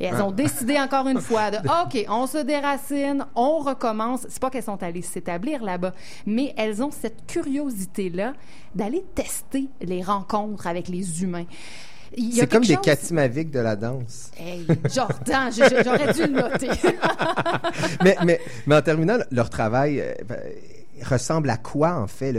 Et 0.02 0.06
elles 0.06 0.22
ont 0.22 0.30
Ah. 0.30 0.34
décidé 0.34 0.80
encore 0.80 1.10
une 1.10 1.20
fois 1.30 1.52
de 1.52 1.58
OK, 1.58 2.06
on 2.08 2.26
se 2.26 2.38
déracine, 2.38 3.26
on 3.36 3.58
recommence. 3.58 4.26
C'est 4.30 4.40
pas 4.40 4.50
qu'elles 4.50 4.64
sont 4.64 4.82
allées 4.82 5.02
s'établir 5.02 5.62
là-bas, 5.62 5.94
mais 6.26 6.54
elles 6.56 6.82
ont 6.82 6.90
cette 6.92 7.26
curiosité-là 7.28 8.32
d'aller 8.76 9.04
tester 9.14 9.68
les 9.82 10.02
rencontres 10.02 10.68
avec 10.68 10.88
les 10.88 11.22
humains. 11.22 11.44
C'est 12.34 12.50
comme 12.52 12.64
des 12.64 12.74
chose- 12.76 12.84
Katimavik 12.84 13.52
de 13.52 13.60
la 13.60 13.76
danse. 13.76 14.32
Hey, 14.38 14.66
Jordan, 14.94 15.52
j'aurais 15.52 16.14
dû 16.14 16.22
le 16.24 16.42
noter. 16.42 16.70
mais, 18.04 18.16
mais, 18.26 18.40
mais 18.66 18.76
en 18.76 18.82
terminant, 18.82 19.18
leur 19.32 19.50
travail 19.50 20.02
euh, 20.02 20.14
ressemble 21.04 21.50
à 21.50 21.58
quoi, 21.58 21.96
en 21.96 22.08
fait, 22.08 22.34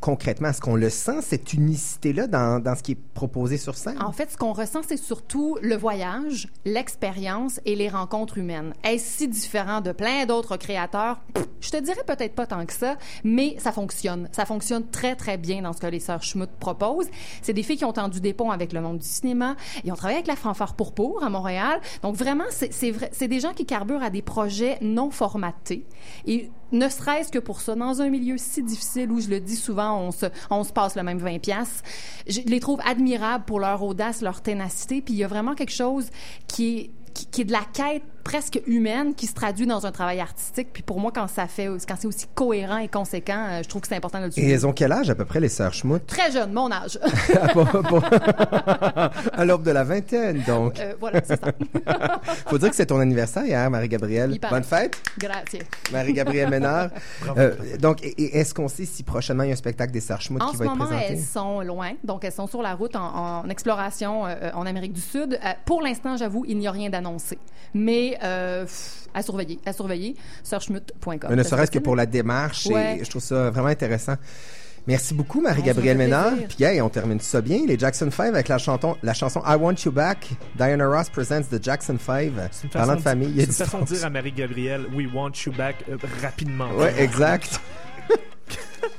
concrètement? 0.00 0.48
Est-ce 0.48 0.60
qu'on 0.60 0.76
le 0.76 0.90
sent, 0.90 1.22
cette 1.22 1.52
unicité-là, 1.52 2.26
dans, 2.26 2.62
dans 2.62 2.74
ce 2.74 2.82
qui 2.82 2.92
est 2.92 2.98
proposé 3.14 3.56
sur 3.56 3.74
scène? 3.76 4.00
En 4.02 4.12
fait, 4.12 4.30
ce 4.30 4.36
qu'on 4.36 4.52
ressent, 4.52 4.80
c'est 4.86 4.96
surtout 4.96 5.58
le 5.62 5.76
voyage, 5.76 6.48
l'expérience 6.64 7.60
et 7.64 7.76
les 7.76 7.88
rencontres 7.88 8.38
humaines. 8.38 8.74
Est-ce 8.84 9.18
si 9.18 9.28
différent 9.28 9.80
de 9.80 9.92
plein 9.92 10.26
d'autres 10.26 10.56
créateurs? 10.56 11.20
Je 11.60 11.70
te 11.70 11.76
dirais 11.78 12.02
peut-être 12.06 12.34
pas 12.34 12.46
tant 12.46 12.64
que 12.66 12.72
ça, 12.72 12.96
mais 13.24 13.56
ça 13.58 13.72
fonctionne. 13.72 14.28
Ça 14.32 14.44
fonctionne 14.44 14.86
très, 14.90 15.16
très 15.16 15.38
bien 15.38 15.62
dans 15.62 15.72
ce 15.72 15.80
que 15.80 15.86
les 15.86 16.00
sœurs 16.00 16.22
Schmutt 16.22 16.50
proposent. 16.60 17.08
C'est 17.42 17.52
des 17.54 17.62
filles 17.62 17.78
qui 17.78 17.84
ont 17.84 17.92
tendu 17.92 18.20
des 18.20 18.34
ponts 18.34 18.50
avec 18.50 18.72
le 18.72 18.80
monde 18.80 18.98
du 18.98 19.06
cinéma. 19.06 19.56
Ils 19.84 19.92
ont 19.92 19.96
travaillé 19.96 20.18
avec 20.18 20.26
la 20.26 20.36
Fanfare 20.36 20.74
Pourpour 20.74 21.24
à 21.24 21.30
Montréal. 21.30 21.80
Donc 22.02 22.16
vraiment, 22.16 22.44
c'est 22.50 22.90
vrai- 22.90 23.10
des 23.26 23.40
gens 23.40 23.54
qui 23.54 23.64
carburent 23.64 24.02
à 24.02 24.10
des 24.10 24.22
projets 24.22 24.78
non 24.82 25.10
formatés. 25.10 25.86
Et 26.26 26.50
ne 26.72 26.88
serait-ce 26.88 27.30
que 27.30 27.38
pour 27.38 27.60
ça, 27.60 27.74
dans 27.74 28.00
un 28.00 28.08
milieu 28.08 28.36
si 28.38 28.62
difficile 28.62 29.10
où, 29.10 29.20
je 29.20 29.28
le 29.28 29.40
dis 29.40 29.56
souvent, 29.56 29.98
on 29.98 30.10
se, 30.10 30.26
on 30.50 30.64
se 30.64 30.72
passe 30.72 30.96
le 30.96 31.02
même 31.02 31.18
20 31.18 31.38
pièces, 31.38 31.82
je 32.26 32.40
les 32.40 32.60
trouve 32.60 32.80
admirables 32.84 33.44
pour 33.44 33.60
leur 33.60 33.82
audace, 33.82 34.22
leur 34.22 34.40
ténacité, 34.40 35.00
puis 35.02 35.14
il 35.14 35.18
y 35.18 35.24
a 35.24 35.28
vraiment 35.28 35.54
quelque 35.54 35.72
chose 35.72 36.08
qui 36.46 36.78
est, 36.78 36.90
qui, 37.12 37.26
qui 37.26 37.40
est 37.42 37.44
de 37.44 37.52
la 37.52 37.64
quête 37.72 38.02
presque 38.24 38.60
humaine 38.66 39.14
qui 39.14 39.26
se 39.26 39.34
traduit 39.34 39.66
dans 39.66 39.86
un 39.86 39.92
travail 39.92 40.18
artistique. 40.20 40.68
Puis 40.72 40.82
pour 40.82 40.98
moi, 40.98 41.12
quand 41.14 41.28
ça 41.28 41.46
fait, 41.46 41.68
quand 41.86 41.94
c'est 41.98 42.06
aussi 42.08 42.26
cohérent 42.34 42.78
et 42.78 42.88
conséquent, 42.88 43.46
euh, 43.50 43.62
je 43.62 43.68
trouve 43.68 43.82
que 43.82 43.88
c'est 43.88 43.96
important 43.96 44.18
de 44.18 44.24
le 44.24 44.28
Et 44.30 44.32
souligner. 44.32 44.52
elles 44.54 44.66
ont 44.66 44.72
quel 44.72 44.90
âge, 44.92 45.10
à 45.10 45.14
peu 45.14 45.24
près, 45.24 45.40
les 45.40 45.48
sœurs 45.48 45.74
Schmutt? 45.74 46.06
Très 46.06 46.32
jeune, 46.32 46.52
mon 46.52 46.70
âge. 46.72 46.98
Pour- 47.52 48.04
à 49.32 49.44
l'aube 49.44 49.62
de 49.62 49.70
la 49.70 49.84
vingtaine, 49.84 50.42
donc. 50.46 50.78
Euh, 50.80 50.94
voilà, 51.00 51.20
c'est 51.24 51.40
ça. 51.40 51.52
Faut 52.46 52.58
dire 52.58 52.70
que 52.70 52.76
c'est 52.76 52.86
ton 52.86 52.98
anniversaire 53.00 53.44
hier, 53.44 53.70
Marie-Gabrielle. 53.70 54.38
Bonne 54.50 54.64
fête, 54.64 54.96
Grazie. 55.18 55.58
Marie-Gabrielle 55.92 56.50
Ménard. 56.50 56.88
Bravo. 57.22 57.40
Euh, 57.40 57.54
donc, 57.78 58.02
et- 58.02 58.14
et 58.22 58.38
est-ce 58.38 58.54
qu'on 58.54 58.68
sait 58.68 58.84
si 58.84 59.02
prochainement 59.02 59.42
il 59.42 59.48
y 59.48 59.50
a 59.50 59.52
un 59.54 59.56
spectacle 59.56 59.92
des 59.92 60.00
sœurs 60.00 60.20
Schmutt 60.20 60.42
En 60.42 60.46
qui 60.48 60.52
ce 60.54 60.58
va 60.58 60.64
être 60.66 60.70
moment, 60.72 60.86
présenté? 60.86 61.06
elles 61.12 61.18
sont 61.20 61.60
loin, 61.60 61.92
donc 62.04 62.24
elles 62.24 62.32
sont 62.32 62.46
sur 62.46 62.62
la 62.62 62.74
route 62.74 62.96
en, 62.96 63.42
en 63.44 63.48
exploration 63.48 64.26
euh, 64.26 64.50
en 64.54 64.66
Amérique 64.66 64.92
du 64.92 65.00
Sud. 65.00 65.34
Euh, 65.44 65.48
pour 65.64 65.82
l'instant, 65.82 66.16
j'avoue, 66.16 66.44
il 66.46 66.58
n'y 66.58 66.66
a 66.66 66.70
rien 66.70 66.90
d'annoncé, 66.90 67.38
mais 67.74 68.13
euh, 68.22 68.66
à 69.14 69.22
surveiller, 69.22 69.58
à 69.66 69.72
surveiller. 69.72 70.16
Sœurschmutt.com. 70.42 71.18
Mais 71.30 71.36
ne 71.36 71.42
serait-ce 71.42 71.70
que 71.70 71.78
pour 71.78 71.96
la 71.96 72.06
démarche, 72.06 72.66
et 72.66 73.04
je 73.04 73.10
trouve 73.10 73.22
ça 73.22 73.50
vraiment 73.50 73.68
intéressant. 73.68 74.16
Merci 74.86 75.14
beaucoup, 75.14 75.38
Ah, 75.40 75.48
Marie-Gabrielle 75.48 75.96
Ménard. 75.96 76.34
Puis, 76.46 76.62
hey, 76.62 76.80
on 76.82 76.90
termine 76.90 77.18
ça 77.18 77.40
bien. 77.40 77.60
Les 77.66 77.78
Jackson 77.78 78.10
5 78.10 78.26
avec 78.28 78.48
la, 78.48 78.58
chanson, 78.58 78.96
la 79.02 79.14
chanson 79.14 79.40
I 79.46 79.54
Want 79.54 79.76
You 79.84 79.92
Back. 79.92 80.28
Diana 80.56 80.86
Ross 80.86 81.08
presents 81.08 81.44
the 81.50 81.62
Jackson 81.62 81.96
5. 81.98 82.32
C'est 82.50 82.64
une 82.64 82.70
Parlant 82.70 82.96
de 82.96 83.00
famille, 83.00 83.30
il 83.30 83.36
y 83.36 83.40
a 83.40 83.46
c'est 83.46 83.64
une 83.64 83.70
façon 83.70 83.80
de 83.80 83.86
dire 83.86 84.04
à 84.04 84.10
Marie-Gabrielle, 84.10 84.86
we 84.94 85.06
want 85.12 85.32
you 85.46 85.52
back 85.52 85.76
euh, 85.88 85.96
rapidement. 86.22 86.70
Ouais, 86.76 86.92
exact. 87.02 87.60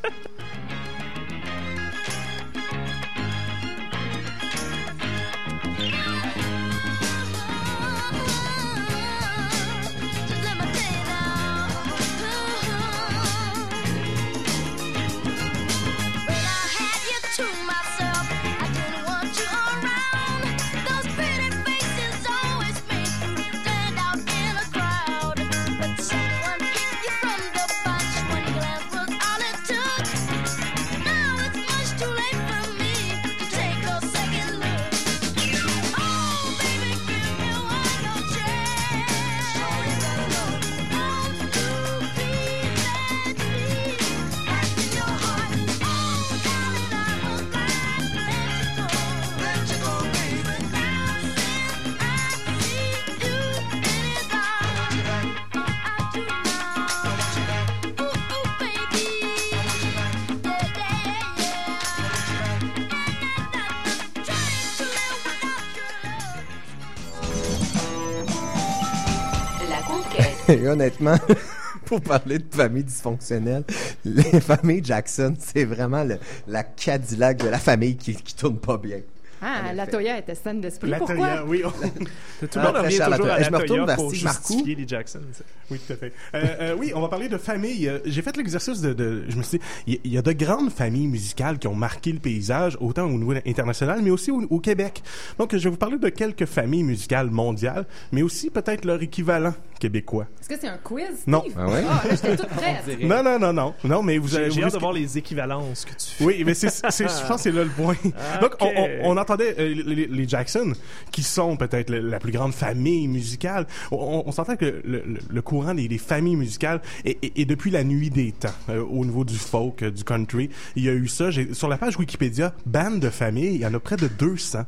honnêtement, 70.76 71.16
pour 71.86 72.02
parler 72.02 72.40
de 72.40 72.46
famille 72.54 72.84
dysfonctionnelle, 72.84 73.64
les 74.04 74.40
familles 74.40 74.84
Jackson, 74.84 75.34
c'est 75.40 75.66
vraiment 75.66 76.04
le- 76.04 76.20
la 76.48 76.64
Cadillac 76.64 77.38
de 77.38 77.48
la 77.50 77.58
famille 77.60 77.96
qui, 77.98 78.14
qui 78.16 78.36
tourne 78.36 78.58
pas 78.60 78.78
bien. 78.78 79.00
Ah, 79.48 79.74
la 79.74 79.86
Toya 79.86 80.18
était 80.18 80.34
saine 80.34 80.60
d'esprit. 80.60 80.90
La 80.90 80.98
Pourquoi? 80.98 81.16
Toya, 81.18 81.46
oui. 81.46 81.62
Tout 81.62 82.48
le 82.56 82.62
monde 82.64 82.78
revient 82.78 82.98
toujours 82.98 83.10
la 83.10 83.16
à 83.16 83.18
Toya. 83.20 83.38
la 83.38 83.44
Je 83.44 83.52
me 83.52 83.58
retourne 83.58 83.68
Toya 83.80 83.86
vers 83.86 83.96
pour 83.98 84.14
justifier 84.14 84.76
les 84.76 84.88
Jackson. 84.88 85.22
Oui, 85.70 85.80
tout 85.86 85.94
à 85.94 85.96
fait. 85.98 86.14
Euh, 86.34 86.46
euh, 86.62 86.76
oui, 86.80 86.92
on 86.96 87.02
va 87.02 87.08
parler 87.10 87.30
de 87.30 87.38
famille. 87.38 87.88
Euh, 87.88 88.00
J'ai 88.06 88.22
fait 88.24 88.36
l'exercice 88.38 88.82
de, 88.82 88.94
de- 88.94 89.24
Je 89.30 89.36
me 89.38 89.44
suis 89.44 89.60
dit, 89.88 90.00
il 90.04 90.12
y, 90.14 90.18
a 90.18 90.22
de 90.24 90.32
grandes 90.32 90.72
familles 90.72 91.08
musicales 91.08 91.60
qui 91.60 91.68
ont 91.68 91.76
marqué 91.76 92.12
le 92.12 92.20
paysage, 92.20 92.76
autant 92.82 93.06
au 93.06 93.12
niveau 93.18 93.34
international, 93.46 94.00
mais 94.02 94.10
aussi 94.10 94.32
au, 94.32 94.42
au 94.50 94.60
Québec. 94.60 95.04
Donc, 95.38 95.56
je 95.56 95.64
vais 95.64 95.70
vous 95.70 95.78
parler 95.78 95.98
de 96.00 96.10
quelques 96.10 96.46
familles 96.46 96.84
musicales 96.84 97.30
mondiales, 97.30 97.86
mais 98.12 98.24
aussi 98.24 98.50
peut-être 98.50 98.84
leur 98.86 99.02
équivalent 99.02 99.54
québécois. 99.80 100.26
Est-ce 100.42 100.50
que 100.50 100.60
c'est 100.60 100.68
un 100.68 100.78
quiz? 100.78 101.06
Steve? 101.06 101.24
Non. 101.28 101.44
Ah 101.58 101.68
ouais? 101.68 101.82
Là, 101.84 102.02
j'étais 102.12 102.36
toute 102.38 102.48
prête. 102.50 103.00
Non, 103.04 103.22
non, 103.24 103.38
non, 103.40 103.54
non. 103.54 103.74
Non, 103.84 104.02
mais 104.02 104.18
vous 104.18 104.36
avez... 104.36 104.50
J'ai 104.50 104.64
hâte 104.64 104.74
de 104.74 104.80
voir 104.80 104.94
les 104.94 105.18
équivalences 105.18 105.86
que 105.86 105.92
tu 105.92 106.08
fais. 106.08 106.24
Oui, 106.24 106.44
mais 106.46 106.54
c'est, 106.54 106.70
c'est- 106.70 107.04
je 107.08 107.28
pense 107.28 107.38
que 107.38 107.42
c'est 107.44 107.52
là 107.52 107.64
le 107.64 107.70
point. 107.70 107.96
Donc, 108.42 108.56
on, 108.62 108.66
on- 108.68 108.90
on 109.12 109.18
entendait 109.36 109.56
euh, 109.60 110.08
les, 110.10 110.28
Jackson, 110.28 110.74
qui 111.12 111.24
sont 111.24 111.58
peut-être 111.58 111.92
la 111.92 112.20
plus 112.20 112.32
grande 112.32 112.54
famille 112.54 113.08
musicale. 113.08 113.68
On, 113.92 114.24
on 114.26 114.32
s'entend 114.32 114.56
que 114.56 114.82
le, 114.84 115.42
courant 115.42 115.74
des, 115.74 115.98
familles 115.98 116.36
musicales 116.36 116.82
est, 117.04 117.46
depuis 117.46 117.72
la 117.72 117.84
nuit 117.84 118.10
des 118.10 118.32
temps. 118.32 118.50
Euh, 118.70 118.84
au 118.84 119.06
niveau 119.06 119.24
du 119.24 119.38
folk, 119.38 119.84
euh, 119.84 119.92
du 119.92 120.04
country, 120.04 120.50
il 120.76 120.84
y 120.84 120.90
a 120.90 120.94
eu 120.94 121.08
ça. 121.08 121.30
Sur 121.54 121.68
la 121.68 121.78
page 121.78 121.98
Wikipédia, 121.98 122.54
bande 122.66 123.00
de 123.00 123.10
famille, 123.10 123.56
il 123.56 123.62
y 123.62 123.66
en 123.66 123.74
a 123.74 123.80
près 123.80 123.98
de 123.98 124.08
200. 124.08 124.64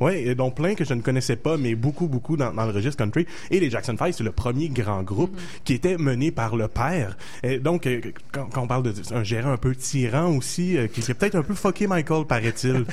Oui, 0.00 0.14
et 0.14 0.34
dont 0.34 0.50
plein 0.50 0.74
que 0.74 0.84
je 0.84 0.94
ne 0.94 1.00
connaissais 1.00 1.36
pas, 1.36 1.56
mais 1.56 1.74
beaucoup, 1.74 2.06
beaucoup 2.06 2.36
dans, 2.36 2.52
dans 2.52 2.66
le 2.66 2.72
registre 2.72 3.02
country. 3.02 3.26
Et 3.50 3.60
les 3.60 3.70
Jackson 3.70 3.96
5, 3.98 4.14
c'est 4.14 4.24
le 4.24 4.32
premier 4.32 4.68
grand 4.68 5.02
groupe 5.02 5.36
qui 5.64 5.74
était 5.74 5.96
mené 5.96 6.30
par 6.30 6.56
le 6.56 6.68
père. 6.68 7.16
Et 7.42 7.58
donc, 7.58 7.86
euh, 7.86 8.00
quand, 8.32 8.46
quand 8.52 8.62
on 8.62 8.66
parle 8.66 8.82
d'un 8.92 9.24
gérant 9.24 9.52
un 9.52 9.56
peu 9.56 9.74
tyran 9.74 10.36
aussi, 10.36 10.76
euh, 10.76 10.86
qui 10.88 11.00
qui 11.06 11.12
a 11.12 11.14
peut-être 11.14 11.36
un 11.36 11.42
peu 11.42 11.54
fucké 11.54 11.86
Michael, 11.86 12.26
paraît-il. 12.26 12.84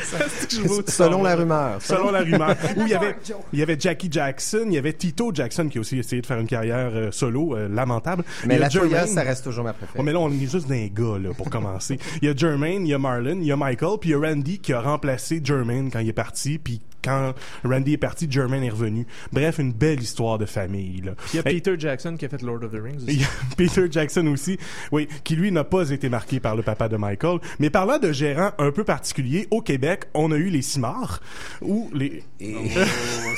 Selon 0.88 1.24
la 1.24 1.36
rumeur. 1.36 1.82
Selon 1.82 2.12
la 2.12 2.20
rumeur. 2.20 2.56
Où 2.78 2.82
il 2.82 2.90
y 2.90 2.94
avait, 2.94 3.16
il 3.52 3.60
y 3.60 3.64
avait 3.64 3.78
Jackie 3.80 4.08
Jackson, 4.12 4.66
il 4.68 4.74
y 4.74 4.78
avait 4.78 4.94
Tito 4.94 5.32
Jackson 5.34 5.68
qui 5.68 5.80
a 5.80 5.82
aussi 5.82 5.98
essayé 5.98 6.22
de 6.22 6.28
faire 6.28 6.40
une 6.40 6.48
carrière 6.48 6.92
euh, 6.94 7.12
solo, 7.12 7.56
euh, 7.56 7.68
lamentable. 7.68 8.24
Mais 8.46 8.60
la 8.60 8.70
ça 8.70 9.22
reste 9.22 9.44
toujours 9.44 9.64
ma 9.64 9.74
préférée. 9.74 10.00
Ouais, 10.00 10.06
mais 10.06 10.14
là, 10.14 10.20
on 10.20 10.32
est 10.32 10.48
juste 10.48 10.68
d'un 10.68 10.88
gars, 10.88 11.18
là, 11.20 11.34
pour 11.36 11.50
commencer. 11.50 11.98
Il 12.22 12.28
y 12.28 12.32
a 12.32 12.36
Jermaine, 12.36 12.86
il 12.86 12.90
y 12.90 12.94
a 12.94 13.00
Marlon, 13.00 13.38
il 13.40 13.46
y 13.48 13.52
a 13.52 13.58
Michael, 13.58 13.98
puis 14.00 14.12
il 14.12 14.14
y 14.14 14.16
a 14.16 14.20
Randy 14.20 14.60
qui 14.60 14.74
a 14.74 14.82
remplacé 14.82 15.42
Jermaine 15.44 15.90
quand 15.92 16.00
il 16.00 16.10
est 16.10 16.14
parti, 16.14 16.60
puis 16.60 16.82
quand 17.04 17.34
Randy 17.64 17.94
est 17.94 17.98
parti, 17.98 18.28
Jermaine 18.30 18.64
est 18.64 18.70
revenu. 18.70 19.06
Bref, 19.32 19.60
une 19.60 19.74
belle 19.74 20.02
histoire 20.02 20.38
de 20.38 20.46
famille, 20.46 21.02
là. 21.02 21.14
Il 21.34 21.38
y 21.38 21.40
a 21.40 21.44
Peter 21.44 21.76
Jackson 21.78 22.16
qui 22.18 22.26
a 22.26 22.30
fait 22.30 22.42
Lord 22.42 22.64
of 22.64 22.72
the 22.72 22.82
Rings 22.82 23.00
il 23.08 23.10
aussi. 23.10 23.20
y 23.20 23.24
a 23.24 23.28
Peter 23.58 23.88
Jackson 23.90 24.26
aussi, 24.28 24.58
oui, 24.92 25.08
qui 25.24 25.36
lui 25.36 25.52
n'a 25.52 25.64
pas 25.64 25.90
été 25.90 26.10
marqué 26.10 26.40
par 26.40 26.56
le 26.56 26.64
papa 26.64 26.88
de 26.90 26.98
Michael. 26.98 27.40
Mais 27.60 27.70
parlant 27.70 28.00
de 28.00 28.12
gérants 28.12 28.52
un 28.58 28.72
peu 28.72 28.84
particuliers, 28.84 29.48
au 29.52 29.62
Québec, 29.62 30.06
on 30.14 30.32
a 30.32 30.36
eu 30.38 30.50
les 30.50 30.62
Cimards, 30.62 31.22
ou 31.62 31.90
les... 31.94 32.24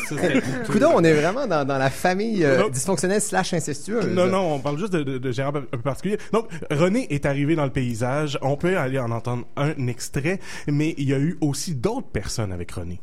Coudon, 0.72 0.92
on 0.96 1.04
est 1.04 1.14
vraiment 1.14 1.48
dans, 1.48 1.66
dans 1.66 1.78
la 1.78 1.90
famille 1.90 2.44
euh, 2.44 2.60
Non. 2.62 2.70
dysfonctionnelle 2.70 3.22
slash 3.22 3.54
incestueuse. 3.54 4.08
Non, 4.08 4.28
non, 4.28 4.56
on 4.56 4.60
parle 4.60 4.78
juste 4.78 4.94
de, 4.94 5.04
de, 5.04 5.18
de 5.18 5.32
gérants 5.32 5.50
un 5.56 5.62
peu 5.62 5.78
particuliers. 5.78 6.18
Donc, 6.32 6.48
René 6.72 7.08
est 7.14 7.26
arrivé 7.26 7.56
dans 7.56 7.66
le 7.66 7.72
paysage. 7.72 8.38
On 8.42 8.58
peut 8.58 8.78
aller 8.78 9.00
en 9.00 9.12
entendre 9.12 9.46
un 9.56 9.88
extrait, 9.88 10.40
mais 10.68 10.94
il 10.98 11.10
y 11.10 11.14
a 11.14 11.20
eu 11.20 11.38
aussi 11.42 11.76
d'autres 11.76 12.08
personnes 12.08 12.52
avec 12.52 12.72
René. 12.72 13.00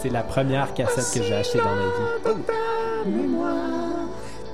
C'est 0.00 0.10
la 0.10 0.22
première 0.22 0.74
cassette 0.74 1.10
que 1.14 1.22
j'ai 1.26 1.34
achetée 1.34 1.58
dans 1.58 1.64
ma 1.64 1.82
vie. 1.82 2.42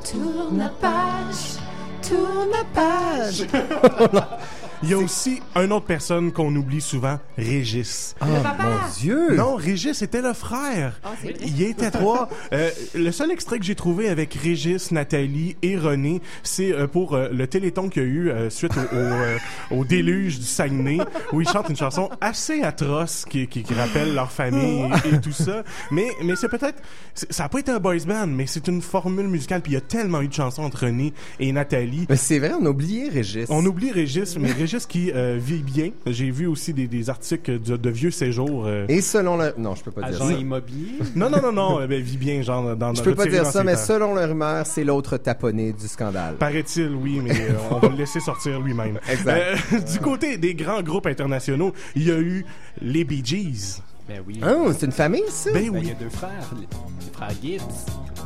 Tourne 0.04 0.58
la 0.58 0.68
page, 0.68 1.58
tourne 2.02 2.50
la 2.50 2.64
page. 2.74 3.46
Il 4.82 4.88
y 4.88 4.94
a 4.94 4.98
aussi 4.98 5.42
une 5.56 5.72
autre 5.72 5.84
personne 5.84 6.32
qu'on 6.32 6.56
oublie 6.56 6.80
souvent, 6.80 7.18
Régis. 7.36 8.14
Ah, 8.18 8.26
Le 8.28 8.42
papa! 8.42 8.62
mon 8.64 8.92
Dieu! 8.98 9.36
Non, 9.36 9.54
Régis 9.56 10.00
était 10.00 10.22
le 10.22 10.32
frère. 10.32 10.98
Ah, 11.04 11.10
c'est 11.20 11.32
vrai. 11.36 11.46
Il 11.46 11.62
était 11.62 11.90
trois. 11.90 12.28
Euh, 12.52 12.70
le 12.96 13.12
seul 13.12 13.30
extrait 13.30 13.58
que 13.60 13.64
j'ai 13.64 13.74
trouvé 13.76 14.08
avec 14.08 14.34
Régis, 14.34 14.90
Nathalie 14.90 15.56
et 15.62 15.76
René, 15.76 16.20
c'est 16.42 16.72
euh, 16.72 16.88
pour 16.88 17.14
euh, 17.14 17.28
le 17.30 17.46
téléthon 17.46 17.88
qu'il 17.88 18.02
y 18.02 18.04
a 18.06 18.08
eu 18.08 18.30
euh, 18.30 18.50
suite 18.50 18.72
au, 18.76 18.80
au, 18.80 18.98
euh, 18.98 19.36
au 19.70 19.84
déluge 19.84 20.38
du 20.40 20.44
Saguenay, 20.46 20.98
où 21.32 21.40
ils 21.40 21.48
chantent 21.48 21.68
une 21.68 21.76
chanson 21.76 22.10
assez 22.20 22.62
atroce 22.62 23.24
qui, 23.28 23.46
qui, 23.46 23.62
qui 23.62 23.74
rappelle 23.74 24.14
leur 24.14 24.32
famille 24.32 24.90
et, 25.12 25.14
et 25.14 25.20
tout 25.20 25.30
ça. 25.32 25.62
Mais, 25.92 26.08
mais 26.24 26.34
c'est 26.34 26.48
peut-être... 26.48 26.82
c'est- 27.14 27.32
Ça 27.32 27.44
n'a 27.44 27.48
pas 27.50 27.60
été 27.60 27.70
un 27.70 27.78
boys 27.78 27.94
band, 28.06 28.26
mais 28.26 28.46
c'est 28.48 28.66
une 28.66 28.82
formule 28.82 29.28
musicale. 29.28 29.60
Puis 29.60 29.72
il 29.72 29.74
y 29.76 29.78
a 29.78 29.82
tellement 29.82 30.22
eu 30.22 30.28
de 30.28 30.34
chansons 30.34 30.62
entre 30.64 30.86
René 30.86 31.12
et 31.38 31.52
Nathalie. 31.52 32.06
Mais 32.08 32.16
c'est 32.16 32.40
vrai, 32.40 32.52
on 32.60 32.66
a 32.66 32.70
oublié 32.70 33.08
Régis. 33.10 33.46
On 33.50 33.64
oublie 33.64 33.92
Régis, 33.92 34.36
mais 34.38 34.50
Régis 34.70 34.86
qui 34.86 35.10
euh, 35.12 35.36
vit 35.40 35.62
bien. 35.62 35.90
J'ai 36.06 36.30
vu 36.30 36.46
aussi 36.46 36.72
des, 36.72 36.86
des 36.86 37.10
articles 37.10 37.58
de, 37.60 37.76
de 37.76 37.90
vieux 37.90 38.10
séjours. 38.12 38.64
euh, 38.66 38.86
Et 38.88 39.00
selon 39.00 39.36
le... 39.36 39.52
Non, 39.58 39.74
je 39.74 39.82
peux 39.82 39.90
pas 39.90 40.02
dire 40.10 40.22
Agent 40.22 40.28
ça. 40.28 40.38
immobilier? 40.40 40.92
non, 41.16 41.28
non, 41.28 41.42
non, 41.42 41.52
non, 41.52 41.80
euh, 41.80 41.86
ben, 41.88 42.00
vit 42.00 42.16
bien, 42.16 42.40
genre, 42.42 42.76
dans 42.76 42.94
Je 42.94 43.02
peux 43.02 43.14
pas 43.14 43.22
retiré 43.22 43.38
dire 43.38 43.44
dans 43.44 43.50
ça, 43.50 43.58
ses 43.60 43.64
mais 43.64 43.74
selon 43.76 44.14
le 44.14 44.24
rumeur, 44.24 44.64
c'est 44.66 44.84
l'autre 44.84 45.16
taponné 45.16 45.72
du 45.72 45.88
scandale. 45.88 46.36
Paraît-il, 46.36 46.90
oui, 46.94 47.20
mais 47.22 47.32
euh, 47.32 47.54
on 47.72 47.78
va 47.80 47.88
le 47.88 47.96
laisser 47.96 48.20
sortir 48.20 48.60
lui-même. 48.60 49.00
Exact. 49.10 49.58
Euh, 49.72 49.80
du 49.92 49.98
côté 49.98 50.36
des 50.38 50.54
grands 50.54 50.82
groupes 50.82 51.06
internationaux, 51.06 51.72
il 51.96 52.06
y 52.06 52.12
a 52.12 52.18
eu 52.20 52.46
les 52.80 53.02
Bee 53.04 53.22
Gees. 53.24 53.82
Ben 54.08 54.22
oui. 54.26 54.40
Oh, 54.46 54.70
c'est 54.76 54.86
une 54.86 54.92
famille, 54.92 55.22
ça? 55.28 55.50
Ben 55.52 55.62
Ben, 55.62 55.64
il 55.64 55.70
oui. 55.80 55.86
y 55.88 55.90
a 55.90 55.94
deux 55.94 56.08
frères, 56.10 56.30
les, 56.54 56.60
les 57.06 57.12
frères 57.12 57.30
Gibbs. 57.42 57.62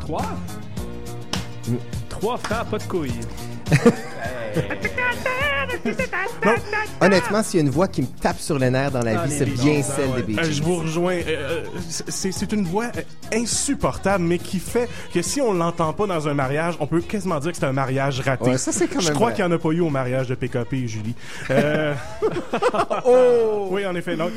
Trois? 0.00 0.24
Trois 2.10 2.36
frères, 2.36 2.64
pas 2.66 2.78
de 2.78 2.82
couilles. 2.84 3.10
Honnêtement, 7.00 7.42
s'il 7.42 7.60
y 7.60 7.62
a 7.62 7.66
une 7.66 7.72
voix 7.72 7.88
qui 7.88 8.02
me 8.02 8.06
tape 8.06 8.38
sur 8.38 8.58
les 8.58 8.70
nerfs 8.70 8.90
dans 8.92 9.02
la 9.02 9.20
Ah, 9.20 9.26
vie, 9.26 9.34
c'est 9.36 9.44
bien 9.46 9.82
celle 9.82 10.12
des. 10.14 10.22
Bee 10.22 10.38
Euh, 10.38 10.42
Gees. 10.44 10.52
je 10.54 10.62
vous 10.62 10.76
rejoins. 10.76 11.14
euh, 11.16 11.22
euh, 11.28 11.64
c'est 11.88 12.32
c'est 12.32 12.52
une 12.52 12.64
voix 12.64 12.86
euh, 12.96 13.00
insupportable, 13.36 14.24
mais 14.24 14.38
qui 14.38 14.58
fait 14.58 14.88
que 15.12 15.20
si 15.22 15.40
on 15.40 15.52
l'entend 15.52 15.92
pas 15.92 16.06
dans 16.06 16.28
un 16.28 16.34
mariage, 16.34 16.74
on 16.80 16.86
peut 16.86 17.00
quasiment 17.00 17.38
dire 17.40 17.52
que 17.52 17.58
c'est 17.58 17.64
un 17.66 17.72
mariage 17.72 18.20
raté. 18.20 18.50
Ouais, 18.50 18.58
ça, 18.58 18.72
c'est 18.72 18.86
quand 18.88 19.00
Je 19.00 19.12
crois 19.12 19.28
vrai. 19.28 19.36
qu'il 19.36 19.44
n'y 19.44 19.52
en 19.52 19.56
a 19.56 19.58
pas 19.58 19.70
eu 19.70 19.80
au 19.80 19.90
mariage 19.90 20.28
de 20.28 20.34
PKP 20.34 20.72
et 20.74 20.88
Julie. 20.88 21.14
Euh, 21.50 21.94
Oh! 23.06 23.68
Oui, 23.70 23.84
en 23.86 23.94
effet. 23.94 24.16
Donc, 24.16 24.30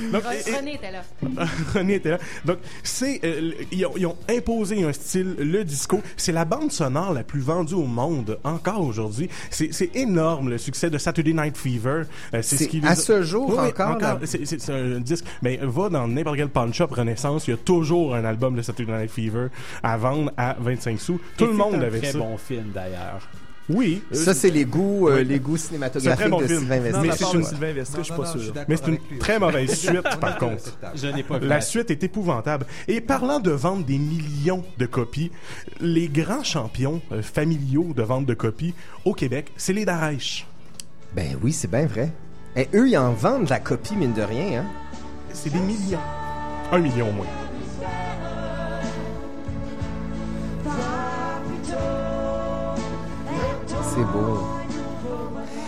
René 0.57 0.75
était 0.75 0.91
là. 0.91 1.01
René 1.73 1.95
était 1.95 2.11
là. 2.11 2.17
Donc, 2.45 2.57
c'est, 2.84 3.19
euh, 3.23 3.38
l- 3.38 3.55
ils, 3.71 3.86
ont, 3.86 3.93
ils 3.97 4.05
ont 4.07 4.17
imposé 4.30 4.84
un 4.84 4.93
style, 4.93 5.36
le 5.39 5.63
disco. 5.63 6.01
C'est 6.17 6.32
la 6.32 6.45
bande 6.45 6.71
sonore 6.71 7.13
la 7.13 7.23
plus 7.23 7.41
vendue 7.41 7.75
au 7.75 7.84
monde 7.86 8.39
encore 8.43 8.82
aujourd'hui. 8.82 9.16
C'est, 9.49 9.74
c'est 9.74 9.95
énorme 9.95 10.49
le 10.49 10.57
succès 10.57 10.89
de 10.89 10.97
Saturday 10.97 11.34
Night 11.34 11.57
Fever. 11.57 12.03
Euh, 12.34 12.41
C'est 12.41 12.57
ce 12.57 12.63
qui 12.65 12.82
à 12.86 12.91
a- 12.91 12.95
ce 12.95 13.22
jour 13.24 13.49
Oui, 13.49 13.57
encore, 13.57 14.20
C'est, 14.26 14.45
c'est- 14.45 14.59
c'est 14.59 14.74
un 14.74 14.99
disque. 14.99 15.26
Mais 15.41 15.59
va 15.61 15.89
dans 15.89 16.07
n'importe 16.07 16.38
quel 16.38 16.49
pawn 16.49 16.74
shop 16.74 16.88
Renaissance, 16.91 17.47
il 17.47 17.51
y 17.51 17.53
a 17.53 17.57
toujours 17.57 18.15
un 18.15 18.26
album 18.26 18.55
de 18.55 18.61
Saturday 18.61 18.97
Night 19.01 19.11
Fever 19.11 19.47
à 19.84 19.97
vendre 19.97 20.32
à 20.38 20.55
25 20.59 20.99
sous. 20.99 21.20
Tout 21.38 21.43
Et 21.43 21.47
le 21.47 21.53
c'est 21.53 21.57
monde 21.57 21.76
un 21.76 21.82
avait 21.82 21.99
très 21.99 22.11
ça. 22.11 22.18
bon 22.20 22.38
film, 22.38 22.72
d'ailleurs. 22.74 23.28
Oui. 23.70 24.01
Ça, 24.11 24.34
c'est 24.34 24.49
les 24.49 24.63
goûts, 24.63 25.09
euh, 25.09 25.18
Oui. 25.18 25.26
les 25.26 25.39
goûts 25.39 25.57
cinématographiques 25.57 26.30
bon 26.30 26.39
de 26.41 26.47
film. 26.47 26.59
Sylvain. 26.59 26.80
Mais 26.80 26.91
c'est 27.11 27.34
une- 27.34 27.41
de 27.41 27.45
Sylvain 27.45 27.74
Vestre, 27.74 27.97
je 27.97 28.03
suis 28.03 28.13
pas 28.13 28.26
sûr. 28.26 28.53
Mais 28.68 28.78
c'est 28.78 28.88
une 28.88 29.18
très 29.20 29.39
mauvaise 29.39 29.76
suite, 29.78 30.01
par 30.22 30.38
contre. 30.38 30.78
Je 30.95 31.07
n'ai 31.07 31.24
pas 31.24 31.38
vu. 31.39 31.47
La 31.47 31.59
suite 31.59 31.91
est 31.91 32.01
épouvantable. 32.03 32.65
Et 32.88 33.01
parlant 33.01 33.39
de 33.39 33.51
vente 33.51 33.86
des 33.86 33.97
millions 33.97 34.63
de 34.78 34.86
copies, 34.86 35.32
les 35.82 36.07
grands 36.07 36.43
champions 36.45 37.01
euh, 37.11 37.22
familiaux 37.22 37.93
de 37.95 38.03
vente 38.03 38.26
de 38.26 38.34
copies 38.34 38.74
au 39.03 39.13
Québec, 39.13 39.51
c'est 39.57 39.74
les 39.74 39.84
Darèche. 39.86 40.47
Ben 41.13 41.38
oui, 41.43 41.51
c'est 41.51 41.70
bien 41.70 41.88
vrai. 41.88 42.11
Et 42.55 42.68
eux, 42.74 42.88
ils 42.88 42.97
en 42.97 43.11
vendent 43.11 43.45
de 43.45 43.49
la 43.49 43.59
copie, 43.59 43.95
mine 43.95 44.13
de 44.13 44.22
rien, 44.22 44.61
hein? 44.61 44.65
C'est 45.34 45.51
des 45.51 45.59
millions. 45.59 45.99
Un 46.72 46.80
million 46.80 47.09
au 47.09 47.13
moins. 47.13 47.26
C'est 54.14 54.57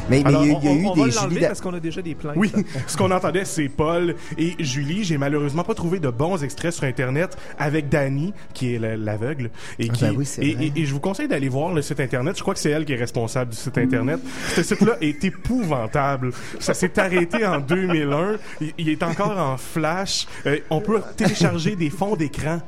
Mais 0.10 0.22
il 0.22 0.32
y 0.32 0.36
a, 0.36 0.42
il 0.44 0.50
y 0.50 0.52
a 0.54 0.58
on, 0.72 0.76
eu 0.76 0.86
on 0.88 0.94
des 0.96 1.10
va 1.12 1.22
Julie 1.30 1.40
parce 1.42 1.62
qu'on 1.62 1.74
a 1.74 1.80
déjà 1.80 2.02
des 2.02 2.16
plaintes. 2.16 2.36
Oui, 2.38 2.52
ce 2.88 2.98
qu'on 2.98 3.12
entendait, 3.12 3.46
c'est 3.46 3.70
Paul 3.70 4.16
et 4.38 4.56
Julie. 4.60 5.04
J'ai 5.04 5.18
malheureusement 5.18 5.64
pas 5.64 5.74
trouvé 5.74 6.00
de 6.00 6.10
bons 6.10 6.44
extraits 6.44 6.74
sur 6.74 6.84
Internet 6.86 7.38
avec 7.58 7.90
Dani, 7.90 8.34
qui 8.54 8.74
est 8.76 8.80
la- 8.80 8.98
l'aveugle. 8.98 9.50
Et, 9.80 9.88
Ah 9.90 9.94
ben 10.02 10.14
oui, 10.18 10.26
c'est 10.26 10.44
et, 10.46 10.54
vrai. 10.56 10.72
et- 10.76 10.82
et 10.82 10.86
je 10.86 10.94
vous 10.94 11.00
conseille 11.00 11.28
d'aller 11.28 11.50
voir 11.50 11.74
le 11.74 11.82
site 11.82 12.00
Internet. 12.00 12.36
Je 12.38 12.42
crois 12.42 12.54
que 12.54 12.60
c'est 12.60 12.70
elle 12.72 12.86
qui 12.86 12.94
est 12.94 12.98
responsable 12.98 13.52
du 13.52 13.58
site 13.58 13.78
Internet. 13.78 14.20
Ce 14.56 14.64
site-là 14.64 14.94
est 15.02 15.24
épouvantable. 15.24 16.32
Ça 16.60 16.74
s'est 16.74 16.98
arrêté 17.00 17.46
en 17.46 17.60
2001. 17.60 18.38
Il, 18.62 18.74
il 18.78 18.90
est 18.90 19.04
encore 19.04 19.38
en 19.38 19.58
flash. 19.58 20.28
Euh, 20.46 20.58
on 20.70 20.82
peut 20.82 21.02
télécharger 21.18 21.76
des 21.76 21.90
fonds 21.90 22.16
d'écran. 22.16 22.62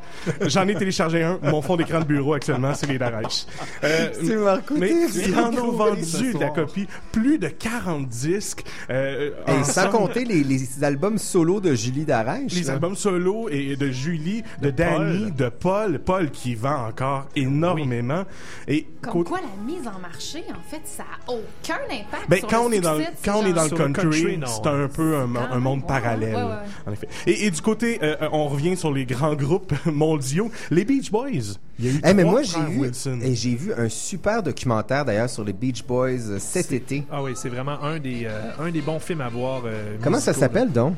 J'en 0.46 0.68
ai 0.68 0.76
téléchargé 0.76 1.24
un. 1.24 1.40
Mon 1.44 1.62
fond 1.62 1.76
d'écran 1.76 2.00
de 2.00 2.06
bureau 2.06 2.34
actuellement, 2.34 2.74
c'est 2.74 2.88
les 2.88 2.98
Darèche. 2.98 3.46
Euh, 3.84 4.10
C'est 4.14 4.78
mais 4.80 4.92
ils 5.26 5.36
en 5.40 5.52
ont 5.58 5.72
vendu 5.72 6.34
de 6.34 6.40
la 6.40 6.50
copie. 6.50 6.88
Plus 7.12 7.31
de 7.38 7.48
40 7.48 8.08
disques. 8.08 8.64
euh, 8.90 9.32
Et 9.48 9.64
sans 9.64 9.90
compter 9.90 10.26
les, 10.26 10.44
les 10.44 10.84
albums 10.84 11.18
solo 11.18 11.60
de 11.60 11.74
Julie 11.76 12.06
Darèche. 12.06 12.54
Les 12.54 12.64
là. 12.64 12.74
albums 12.74 12.96
solo 12.96 13.50
et 13.50 13.76
de 13.76 13.90
Julie, 13.92 14.44
de, 14.62 14.70
Danny, 14.72 15.20
Paul. 15.26 15.36
de 15.36 15.50
Paul, 15.50 16.00
Paul 16.00 16.32
qui 16.32 16.56
vend 16.56 16.88
encore 16.88 17.28
énormément. 17.36 18.24
Et 18.68 18.88
Comme 19.02 19.24
quoi, 19.24 19.40
la 19.42 19.64
mise 19.64 19.88
en 19.88 20.00
marché, 20.00 20.44
en 20.50 20.70
fait, 20.70 20.82
ça 20.86 21.04
a 21.04 21.32
aucun 21.32 21.80
impact 21.90 22.30
ben, 22.30 22.40
sur 22.40 22.48
quand 22.48 22.62
le 22.64 22.68
on 22.68 22.72
est 22.72 22.82
dans 22.82 22.98
de 22.98 23.04
quand 23.24 23.36
on 23.38 23.46
est 23.46 23.54
dans 23.54 23.64
le 23.64 23.70
country, 23.70 24.40
c'est 24.46 24.68
un 24.68 24.88
peu 24.88 25.16
un, 25.18 25.36
un 25.36 25.60
monde 25.60 25.86
parallèle, 25.88 26.36
ouais, 26.36 26.42
ouais. 26.42 26.58
en 26.88 26.92
effet. 26.92 27.08
Et, 27.28 27.46
et 27.46 27.52
du 27.52 27.62
côté, 27.62 28.00
euh, 28.04 28.16
on 28.32 28.48
revient 28.48 28.76
sur 28.78 28.92
les 28.92 29.06
grands 29.06 29.36
groupes 29.42 29.74
mondiaux, 29.86 30.52
les 30.70 30.86
Beach 30.86 31.12
Boys. 31.12 31.58
Il 31.82 31.88
y 31.88 31.90
a 31.90 31.94
eu 31.94 32.02
Eh, 32.06 32.14
mais 32.14 32.24
moi, 32.24 32.44
j'ai 32.44 32.60
vu, 32.64 32.80
Wilson. 32.82 33.20
et 33.24 33.34
j'ai 33.36 33.56
vu 33.56 33.74
un 33.74 33.90
super 33.90 34.44
documentaire 34.44 35.04
d'ailleurs 35.04 35.30
sur 35.30 35.44
les 35.44 35.54
Beach 35.54 35.84
Boys 35.84 36.10
euh, 36.30 36.38
cet 36.40 36.72
été. 36.72 37.04
Ah 37.12 37.24
oui, 37.24 37.32
c'est 37.36 37.50
vraiment 37.50 37.82
un 37.84 37.98
des, 38.00 38.26
euh, 38.26 38.52
un 38.60 38.70
des 38.70 38.82
bons 38.82 39.00
films 39.00 39.22
à 39.22 39.30
voir. 39.30 39.64
euh, 39.66 39.98
Comment 40.04 40.20
ça 40.20 40.34
s'appelle 40.34 40.72
donc? 40.72 40.96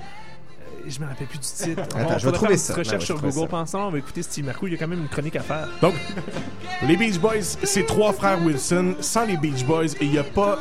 Je 0.86 1.00
me 1.00 1.06
rappelle 1.08 1.28
plus 1.28 1.40
du 1.40 1.46
titre. 1.46 1.82
Attends, 1.96 2.16
On- 2.16 2.18
je 2.20 2.26
vais 2.26 2.32
trouver 2.34 2.50
faire 2.52 2.60
ça. 2.60 2.74
recherche 2.76 3.06
sur 3.06 3.22
Google. 3.22 3.48
Pensons, 3.48 3.80
on 3.80 3.90
va 3.92 3.98
écouter 4.00 4.22
Steve 4.22 4.46
Marcoux. 4.46 4.68
Il 4.68 4.74
y 4.74 4.76
a 4.76 4.80
quand 4.80 4.88
même 4.88 5.00
une 5.00 5.08
chronique 5.08 5.36
à 5.38 5.42
faire. 5.42 5.68
Donc, 5.82 5.94
les 6.88 6.98
Beach 6.98 7.20
Boys, 7.20 7.42
c'est 7.64 7.86
trois 7.86 8.12
frères 8.14 8.44
Wilson. 8.44 8.96
Sans 9.00 9.26
les 9.26 9.38
Beach 9.38 9.64
Boys, 9.66 9.88
il 10.02 10.12
n'y 10.12 10.18
a 10.18 10.24
pas 10.24 10.60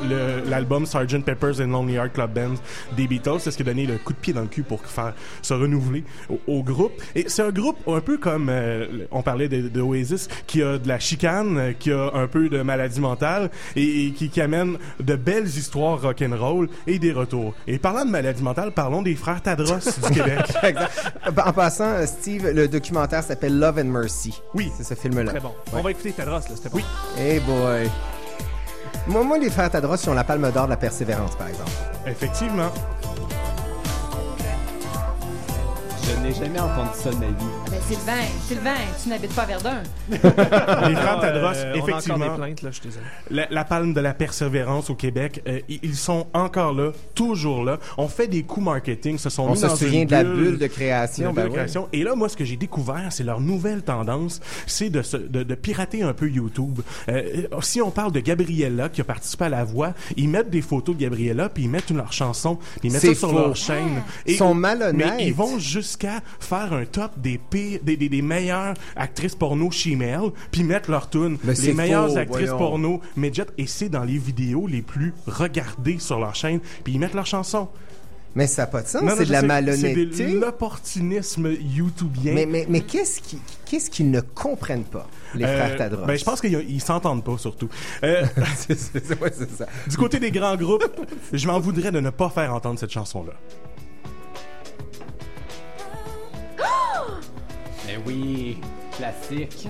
l'album 0.48 0.86
Sgt. 0.86 1.24
Pepper's 1.24 1.60
and 1.60 1.66
Lonely 1.68 1.94
Heart 1.94 2.12
Club 2.12 2.32
Band 2.34 2.54
des 2.96 3.06
Beatles. 3.08 3.40
C'est 3.40 3.50
ce 3.50 3.56
qui 3.56 3.62
a 3.62 3.66
donné 3.66 3.86
le 3.86 3.98
coup 3.98 4.12
de 4.12 4.18
pied 4.18 4.32
dans 4.32 4.42
le 4.42 4.46
cul 4.46 4.62
pour 4.62 4.80
faire 4.84 5.12
se 5.42 5.54
renouveler 5.54 6.04
au, 6.30 6.38
au 6.46 6.62
groupe. 6.62 6.92
Et 7.14 7.24
c'est 7.28 7.42
un 7.42 7.50
groupe 7.50 7.78
un 7.88 8.00
peu 8.00 8.16
comme, 8.18 8.48
euh, 8.48 9.06
on 9.10 9.22
parlait 9.22 9.48
de, 9.48 9.68
de 9.68 9.80
Oasis, 9.80 10.28
qui 10.46 10.62
a 10.62 10.78
de 10.78 10.86
la 10.88 10.98
chicane, 11.00 11.74
qui 11.78 11.90
a 11.90 12.10
un 12.14 12.26
peu 12.28 12.48
de 12.48 12.62
maladie 12.62 13.00
mentale 13.00 13.50
et, 13.76 14.06
et 14.06 14.10
qui, 14.12 14.28
qui 14.28 14.40
amène 14.40 14.78
de 15.00 15.16
belles 15.16 15.46
histoires 15.48 16.00
rock'n'roll 16.00 16.68
et 16.86 16.98
des 17.00 17.12
retours. 17.12 17.54
Et 17.66 17.78
parlant 17.78 18.04
de 18.04 18.10
maladie 18.10 18.42
mentale, 18.42 18.72
parlons 18.72 19.02
des 19.02 19.14
frères 19.16 19.42
Tadros 19.42 19.78
Québec. 20.14 20.44
En 21.44 21.52
passant, 21.52 22.06
Steve, 22.06 22.48
le 22.48 22.68
documentaire 22.68 23.22
s'appelle 23.22 23.58
Love 23.58 23.78
and 23.78 23.84
Mercy. 23.84 24.40
Oui. 24.54 24.70
C'est 24.76 24.84
ce 24.84 24.94
film-là. 24.94 25.30
Très 25.32 25.40
bon. 25.40 25.52
On 25.72 25.80
va 25.80 25.90
écouter 25.90 26.12
Tadros, 26.12 26.34
là, 26.36 26.42
c'était. 26.54 26.68
Oui. 26.72 26.84
Hey 27.18 27.40
boy. 27.40 27.90
Moi, 29.06 29.24
moi, 29.24 29.38
les 29.38 29.50
frères 29.50 29.70
Tadros, 29.70 29.96
ils 29.96 30.10
ont 30.10 30.14
la 30.14 30.24
palme 30.24 30.50
d'or 30.52 30.66
de 30.66 30.70
la 30.70 30.76
persévérance, 30.76 31.34
par 31.36 31.48
exemple. 31.48 31.70
Effectivement. 32.06 32.70
N'ai 36.22 36.32
jamais 36.32 36.60
entendu 36.60 36.90
ça 36.94 37.10
de 37.10 37.16
ma 37.16 37.26
vie. 37.26 37.32
Ben, 37.70 37.78
Sylvain, 37.88 38.22
Sylvain, 38.46 38.74
tu 39.02 39.08
n'habites 39.08 39.34
pas 39.34 39.42
à 39.42 39.46
Verdun. 39.46 39.82
Les 40.10 40.18
frères 40.18 41.18
Ah, 41.18 41.18
Tadros, 41.20 41.46
euh, 41.56 41.72
on 41.74 41.78
a 41.78 41.78
encore 41.78 41.88
effectivement. 41.88 42.18
des 42.30 42.36
plaintes, 42.36 42.62
là, 42.62 42.70
je 42.70 42.76
suis 42.76 42.88
désolé. 42.88 43.04
La, 43.30 43.46
la 43.50 43.64
palme 43.64 43.92
de 43.94 44.00
la 44.00 44.14
persévérance 44.14 44.90
au 44.90 44.94
Québec, 44.94 45.42
euh, 45.48 45.60
ils 45.68 45.94
sont 45.96 46.26
encore 46.32 46.72
là, 46.72 46.92
toujours 47.14 47.64
là. 47.64 47.78
On 47.98 48.08
fait 48.08 48.28
des 48.28 48.42
coups 48.44 48.64
marketing, 48.66 49.18
se 49.18 49.30
sont 49.30 49.44
On 49.44 49.50
mis 49.52 49.56
se 49.58 49.66
dans 49.66 49.76
souvient 49.76 50.02
une 50.02 50.06
de 50.06 50.12
la 50.12 50.24
bulle, 50.24 50.58
de 50.58 50.66
création, 50.66 51.30
de 51.30 51.34
ben 51.36 51.42
bulle 51.42 51.44
de 51.44 51.48
oui. 51.50 51.54
création. 51.56 51.88
Et 51.92 52.02
là, 52.04 52.14
moi, 52.14 52.28
ce 52.28 52.36
que 52.36 52.44
j'ai 52.44 52.56
découvert, 52.56 53.08
c'est 53.10 53.24
leur 53.24 53.40
nouvelle 53.40 53.82
tendance, 53.82 54.40
c'est 54.66 54.90
de, 54.90 55.02
se- 55.02 55.16
de, 55.16 55.42
de 55.42 55.54
pirater 55.54 56.02
un 56.02 56.12
peu 56.12 56.28
YouTube. 56.28 56.80
Euh, 57.08 57.22
si 57.62 57.80
on 57.80 57.90
parle 57.90 58.12
de 58.12 58.20
Gabriella 58.20 58.88
qui 58.88 59.00
a 59.00 59.04
participé 59.04 59.46
à 59.46 59.48
La 59.48 59.64
Voix, 59.64 59.92
ils 60.16 60.28
mettent 60.28 60.50
des 60.50 60.62
photos 60.62 60.94
de 60.96 61.00
Gabriella, 61.00 61.48
puis 61.48 61.64
ils 61.64 61.70
mettent 61.70 61.90
une, 61.90 61.96
leur 61.96 62.12
chanson, 62.12 62.56
puis 62.80 62.88
ils 62.88 62.92
mettent 62.92 63.02
ça 63.02 63.14
sur 63.14 63.30
faux. 63.30 63.36
leur 63.38 63.56
chaîne. 63.56 64.02
Ils 64.26 64.36
sont 64.36 64.54
malhonnêtes. 64.54 65.14
Mais 65.18 65.26
ils 65.26 65.34
vont 65.34 65.58
jusqu'à 65.58 66.11
faire 66.40 66.72
un 66.72 66.84
top 66.84 67.12
des 67.18 67.38
pires, 67.38 67.80
des, 67.82 67.96
des, 67.96 68.08
des 68.08 68.22
meilleures 68.22 68.74
actrices 68.96 69.34
porno 69.34 69.70
female, 69.70 70.30
puis 70.50 70.62
mettre 70.64 70.90
leur 70.90 71.08
tune. 71.10 71.38
Les 71.44 71.72
meilleures 71.72 72.10
faux, 72.10 72.16
actrices 72.18 72.48
voyons. 72.50 72.58
porno 72.58 73.00
midget, 73.16 73.46
et 73.58 73.66
c'est 73.66 73.88
dans 73.88 74.04
les 74.04 74.18
vidéos 74.18 74.66
les 74.66 74.82
plus 74.82 75.14
regardées 75.26 75.98
sur 75.98 76.18
leur 76.18 76.34
chaîne, 76.34 76.60
puis 76.84 76.94
ils 76.94 76.98
mettent 76.98 77.14
leur 77.14 77.26
chanson. 77.26 77.68
Mais 78.34 78.46
ça 78.46 78.62
n'a 78.62 78.66
pas 78.68 78.80
de 78.80 78.88
sens, 78.88 79.02
c'est 79.18 79.26
de 79.26 79.30
la 79.32 79.40
sais, 79.40 79.46
malhonnêteté. 79.46 80.08
C'est 80.12 80.32
de 80.32 80.38
l'opportunisme 80.40 81.50
youtubien. 81.60 82.32
Mais, 82.32 82.46
mais, 82.46 82.64
mais 82.66 82.80
qu'est-ce 82.80 83.20
qui- 83.20 83.38
qu'est-ce 83.66 83.90
qu'ils 83.90 84.10
ne 84.10 84.20
comprennent 84.22 84.84
pas, 84.84 85.06
les 85.34 85.44
Euh, 85.44 85.54
frères 85.66 85.76
Tadros? 85.76 86.06
Ben, 86.06 86.16
je 86.16 86.24
pense 86.24 86.40
qu'ils 86.40 86.64
ils 86.66 86.80
s'entendent 86.80 87.22
pas, 87.24 87.36
surtout. 87.36 87.68
Euh, 88.04 88.24
c'est 88.56 88.78
c'est- 88.78 89.20
ouais, 89.20 89.30
c'est 89.36 89.50
ça. 89.50 89.66
du 89.86 89.96
côté 89.98 90.18
des 90.18 90.30
grands 90.30 90.56
groupes, 90.56 90.82
je 91.30 91.46
m'en 91.46 91.60
voudrais 91.60 91.92
de 91.92 92.00
ne 92.00 92.08
pas 92.08 92.30
faire 92.30 92.54
entendre 92.54 92.78
cette 92.78 92.90
chanson-là. 92.92 93.34
Eh 97.94 97.98
oui, 98.06 98.56
classique. 98.96 99.68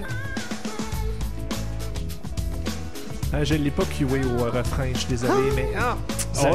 Euh, 3.34 3.44
je 3.44 3.54
l'ai 3.54 3.70
pas 3.70 3.84
cué 3.84 4.04
au 4.04 4.44
euh, 4.44 4.50
refrain, 4.50 4.88
je 4.92 4.98
suis 4.98 5.08
désolé, 5.08 5.32
mais... 5.56 5.68
Ah, 5.78 5.96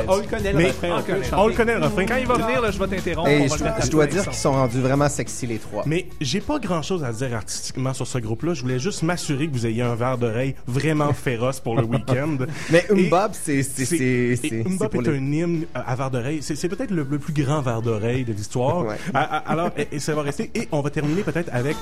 On- 0.07 0.13
on 0.13 0.17
le 0.17 0.23
connaît, 0.23 0.51
le 0.51 0.57
Mais- 0.59 0.67
refrain, 0.67 0.89
on 0.89 0.93
on 0.93 0.97
le 0.97 1.03
connaît. 1.03 1.19
le 1.49 1.55
connaît, 1.55 1.79
le 1.79 1.85
refrain. 1.85 2.05
Quand 2.05 2.15
il 2.17 2.27
va 2.27 2.33
venir, 2.35 2.61
là, 2.61 2.71
je 2.71 2.79
vais 2.79 2.87
t'interrompre. 2.87 3.29
Hey, 3.29 3.47
je, 3.49 3.89
dois 3.89 4.05
dire 4.07 4.23
qu'ils 4.23 4.33
sont 4.33 4.51
rendus 4.51 4.79
vraiment 4.81 5.09
sexy 5.09 5.47
les 5.47 5.57
trois. 5.57 5.83
Mais 5.87 6.07
j'ai 6.21 6.39
pas 6.41 6.59
grand 6.59 6.81
chose 6.83 7.03
à 7.03 7.11
dire 7.11 7.33
artistiquement 7.35 7.93
sur 7.93 8.05
ce 8.05 8.17
groupe-là. 8.19 8.53
Je 8.53 8.61
voulais 8.61 8.79
juste 8.79 9.01
m'assurer 9.03 9.47
que 9.47 9.53
vous 9.53 9.65
ayez 9.65 9.81
un 9.81 9.95
verre 9.95 10.17
d'oreille 10.17 10.55
vraiment 10.67 11.13
féroce 11.13 11.59
pour 11.59 11.75
le 11.75 11.83
week-end. 11.83 12.37
Mais 12.69 12.85
Et 12.89 13.07
Mbop, 13.07 13.33
c'est 13.33 13.63
c'est 13.63 13.85
c'est 13.85 13.97
et 13.97 14.35
c'est 14.35 14.63
Mbop 14.63 14.77
c'est 14.79 14.89
pour 14.89 15.01
est 15.01 15.11
les- 15.11 15.17
un 15.17 15.31
hymne 15.31 15.65
à 15.73 15.95
verre 15.95 16.11
d'oreille. 16.11 16.39
C'est 16.41 16.55
c'est 16.55 16.69
peut-être 16.69 16.91
le, 16.91 17.05
le 17.09 17.19
plus 17.19 17.33
grand 17.33 17.61
verre 17.61 17.81
d'oreille 17.81 18.23
de 18.25 18.33
l'histoire. 18.33 18.85
Alors, 19.13 19.69
et, 19.77 19.87
et 19.93 19.99
ça 19.99 20.13
va 20.15 20.21
rester. 20.23 20.51
Et 20.55 20.67
on 20.71 20.81
va 20.81 20.89
terminer 20.89 21.21
peut-être 21.23 21.49
avec, 21.53 21.75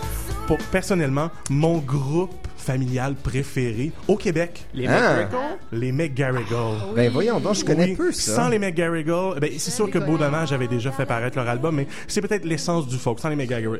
pour, 0.47 0.57
personnellement, 0.71 1.29
mon 1.49 1.79
groupe 1.79 2.31
familial 2.65 3.15
préféré 3.15 3.91
au 4.07 4.15
Québec. 4.17 4.65
Les 4.73 4.87
Ah. 4.87 5.15
McGregor? 5.17 5.41
Les 5.71 5.91
McGarrigle. 5.91 6.93
Ben 6.95 7.11
voyons 7.11 7.39
donc, 7.39 7.55
je 7.55 7.63
connais 7.65 7.85
Oui, 7.85 7.95
peu 7.95 8.11
ça. 8.11 8.35
Sans 8.35 8.49
les 8.49 8.59
McGarrigle, 8.59 9.39
ben, 9.39 9.51
c'est 9.57 9.71
sûr 9.71 9.89
que 9.89 9.99
Beau 9.99 10.17
Dommage 10.17 10.51
avait 10.51 10.67
déjà 10.67 10.91
fait 10.91 11.05
paraître 11.05 11.37
leur 11.37 11.47
album, 11.47 11.75
mais 11.75 11.87
c'est 12.07 12.21
peut-être 12.21 12.45
l'essence 12.45 12.87
du 12.87 12.97
folk. 12.97 13.19
Sans 13.19 13.29
les 13.29 13.35
McGarrigle, 13.35 13.79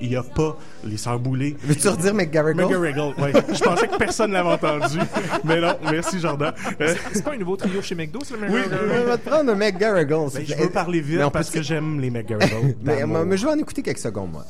il 0.00 0.08
n'y 0.10 0.16
a 0.16 0.22
pas 0.22 0.56
les 0.84 0.96
Sœurs 0.96 1.18
Boulay. 1.18 1.56
Veux-tu 1.64 1.88
redire 1.88 2.14
McGarrigle? 2.14 2.62
McGarrigle, 2.64 3.14
oui. 3.18 3.30
Je 3.54 3.60
pensais 3.62 3.88
que 3.88 3.96
personne 3.96 4.32
l'avait 4.32 4.50
entendu, 4.50 4.98
mais 5.44 5.60
non, 5.60 5.74
merci 5.90 6.20
Jordan. 6.20 6.52
C'est 7.12 7.24
pas 7.24 7.32
un 7.32 7.38
nouveau 7.38 7.56
trio 7.56 7.80
chez 7.82 7.94
McDo, 7.94 8.18
c'est 8.22 8.34
le 8.34 8.40
même 8.40 8.52
Oui, 8.52 8.60
On 9.02 9.04
va 9.08 9.16
te 9.18 9.28
prendre 9.28 9.50
un 9.50 9.54
McGarrigle. 9.54 10.08
ben, 10.14 10.28
s'il 10.30 10.46
je 10.46 10.54
veux 10.54 10.70
parler 10.70 11.00
vite 11.00 11.20
parce 11.32 11.50
que 11.50 11.62
j'aime 11.62 12.00
les 12.00 12.10
McGarrigle. 12.10 12.76
Mais, 12.82 13.04
mais 13.06 13.36
je 13.36 13.46
vais 13.46 13.52
en 13.52 13.58
écouter 13.58 13.82
quelques 13.82 13.98
secondes, 13.98 14.32
moi. 14.32 14.44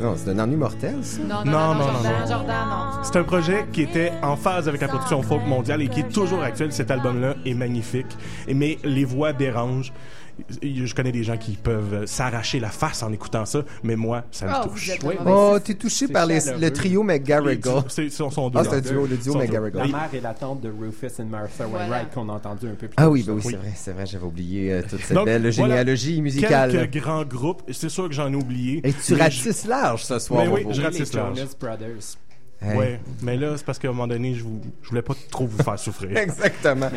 Non, 0.00 0.14
c'est 0.16 0.30
un 0.30 0.38
ennui 0.38 0.56
mortel, 0.56 0.96
ça. 1.02 1.20
Non, 1.22 1.44
non, 1.44 1.52
Non, 1.52 1.52
non, 1.52 1.74
non, 1.74 1.86
non, 1.86 1.92
Jordan, 1.92 2.20
non. 2.20 2.26
Jordan, 2.28 2.68
non. 2.68 3.02
C'est 3.02 3.16
un 3.16 3.22
projet 3.22 3.66
qui 3.72 3.82
était 3.82 4.12
en 4.22 4.36
phase 4.36 4.68
avec 4.68 4.80
la 4.80 4.88
production 4.88 5.22
folk 5.22 5.46
mondiale 5.46 5.82
et 5.82 5.88
qui 5.88 6.00
est 6.00 6.08
toujours 6.08 6.42
actuel. 6.42 6.72
Cet 6.72 6.90
album-là 6.90 7.34
est 7.46 7.54
magnifique. 7.54 8.16
Mais 8.52 8.78
les 8.84 9.04
voix 9.04 9.32
dérangent. 9.32 9.92
Je 10.62 10.94
connais 10.94 11.12
des 11.12 11.22
gens 11.22 11.36
qui 11.36 11.52
peuvent 11.52 12.06
s'arracher 12.06 12.58
la 12.60 12.68
face 12.70 13.02
en 13.02 13.12
écoutant 13.12 13.44
ça, 13.46 13.62
mais 13.82 13.94
moi, 13.96 14.24
ça 14.30 14.46
me 14.46 14.52
Oh, 14.64 14.68
touche. 14.68 14.90
Oui. 15.04 15.14
Oh, 15.26 15.58
t'es 15.62 15.74
touché 15.74 16.08
par 16.08 16.26
les- 16.26 16.40
le 16.58 16.72
trio 16.72 17.02
McGarrigle. 17.02 17.84
C'est 17.88 18.10
son, 18.10 18.30
son 18.30 18.50
Ah, 18.54 18.62
c'est 18.64 18.74
un 18.76 18.80
duo, 18.80 19.06
le 19.06 19.16
duo 19.16 19.34
McGarrigle. 19.36 19.78
La 19.78 19.86
mère 19.86 20.08
et 20.12 20.20
la 20.20 20.34
tante 20.34 20.60
de 20.60 20.70
Rufus 20.70 21.06
et 21.18 21.24
Martha 21.24 21.66
Voilà. 21.66 21.84
Wainwright 21.88 22.12
qu'on 22.14 22.28
a 22.28 22.32
entendu 22.32 22.66
un 22.66 22.70
peu 22.74 22.88
plus 22.88 22.94
Ah 22.96 23.04
tôt. 23.04 23.10
oui, 23.12 23.22
ben 23.22 23.32
oui, 23.34 23.42
Oui. 23.44 23.52
c'est 23.52 23.56
vrai, 23.58 23.72
c'est 23.76 23.92
vrai, 23.92 24.06
j'avais 24.06 24.24
oublié 24.24 24.72
euh, 24.72 24.82
toute 24.88 25.00
cette 25.02 25.14
Donc, 25.14 25.26
belle 25.26 25.42
voilà 25.42 25.52
généalogie 25.52 26.20
musicale. 26.20 26.72
Quelques 26.72 27.02
grands 27.02 27.24
groupes. 27.24 27.62
C'est 27.72 27.88
sûr 27.88 28.08
que 28.08 28.14
j'en 28.14 28.32
ai 28.32 28.36
oublié. 28.36 28.80
Et 28.84 28.92
tu 28.92 29.14
ratisses 29.14 29.66
large 29.66 30.04
ce 30.04 30.18
soir, 30.18 30.44
Mais 30.44 30.50
oui, 30.50 30.66
je 30.70 30.82
ratisse 30.82 31.12
large. 31.12 31.40
Brothers. 31.60 32.16
Hey. 32.62 32.78
Ouais, 32.78 33.00
mais 33.22 33.36
là, 33.36 33.54
c'est 33.56 33.64
parce 33.64 33.78
qu'à 33.78 33.88
un 33.88 33.92
moment 33.92 34.06
donné, 34.06 34.34
je, 34.34 34.42
vous, 34.42 34.60
je 34.82 34.88
voulais 34.88 35.02
pas 35.02 35.14
trop 35.30 35.46
vous 35.46 35.62
faire 35.62 35.78
souffrir. 35.78 36.16
Exactement. 36.16 36.88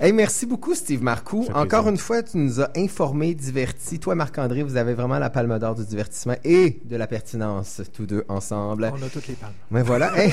hey, 0.00 0.12
merci 0.12 0.46
beaucoup, 0.46 0.74
Steve 0.74 1.02
Marcoux. 1.02 1.46
Encore 1.54 1.82
plaisir. 1.82 1.88
une 1.88 1.96
fois, 1.98 2.22
tu 2.22 2.38
nous 2.38 2.60
as 2.60 2.70
informés, 2.76 3.34
divertis. 3.34 3.98
Toi, 3.98 4.14
Marc-André, 4.14 4.62
vous 4.62 4.76
avez 4.76 4.94
vraiment 4.94 5.18
la 5.18 5.28
palme 5.30 5.58
d'or 5.58 5.74
du 5.74 5.84
divertissement 5.84 6.36
et 6.44 6.80
de 6.84 6.96
la 6.96 7.06
pertinence, 7.06 7.82
tous 7.92 8.06
deux 8.06 8.24
ensemble. 8.28 8.90
On 8.94 9.02
a 9.02 9.08
toutes 9.08 9.28
les 9.28 9.34
palmes. 9.34 9.52
Mais 9.70 9.82
voilà. 9.82 10.12
Hey, 10.22 10.32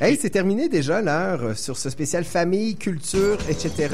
Hey, 0.00 0.16
c'est 0.20 0.30
terminé 0.30 0.68
déjà 0.68 1.02
l'heure 1.02 1.56
sur 1.56 1.76
ce 1.76 1.90
spécial 1.90 2.24
famille, 2.24 2.76
culture, 2.76 3.38
etc. 3.48 3.88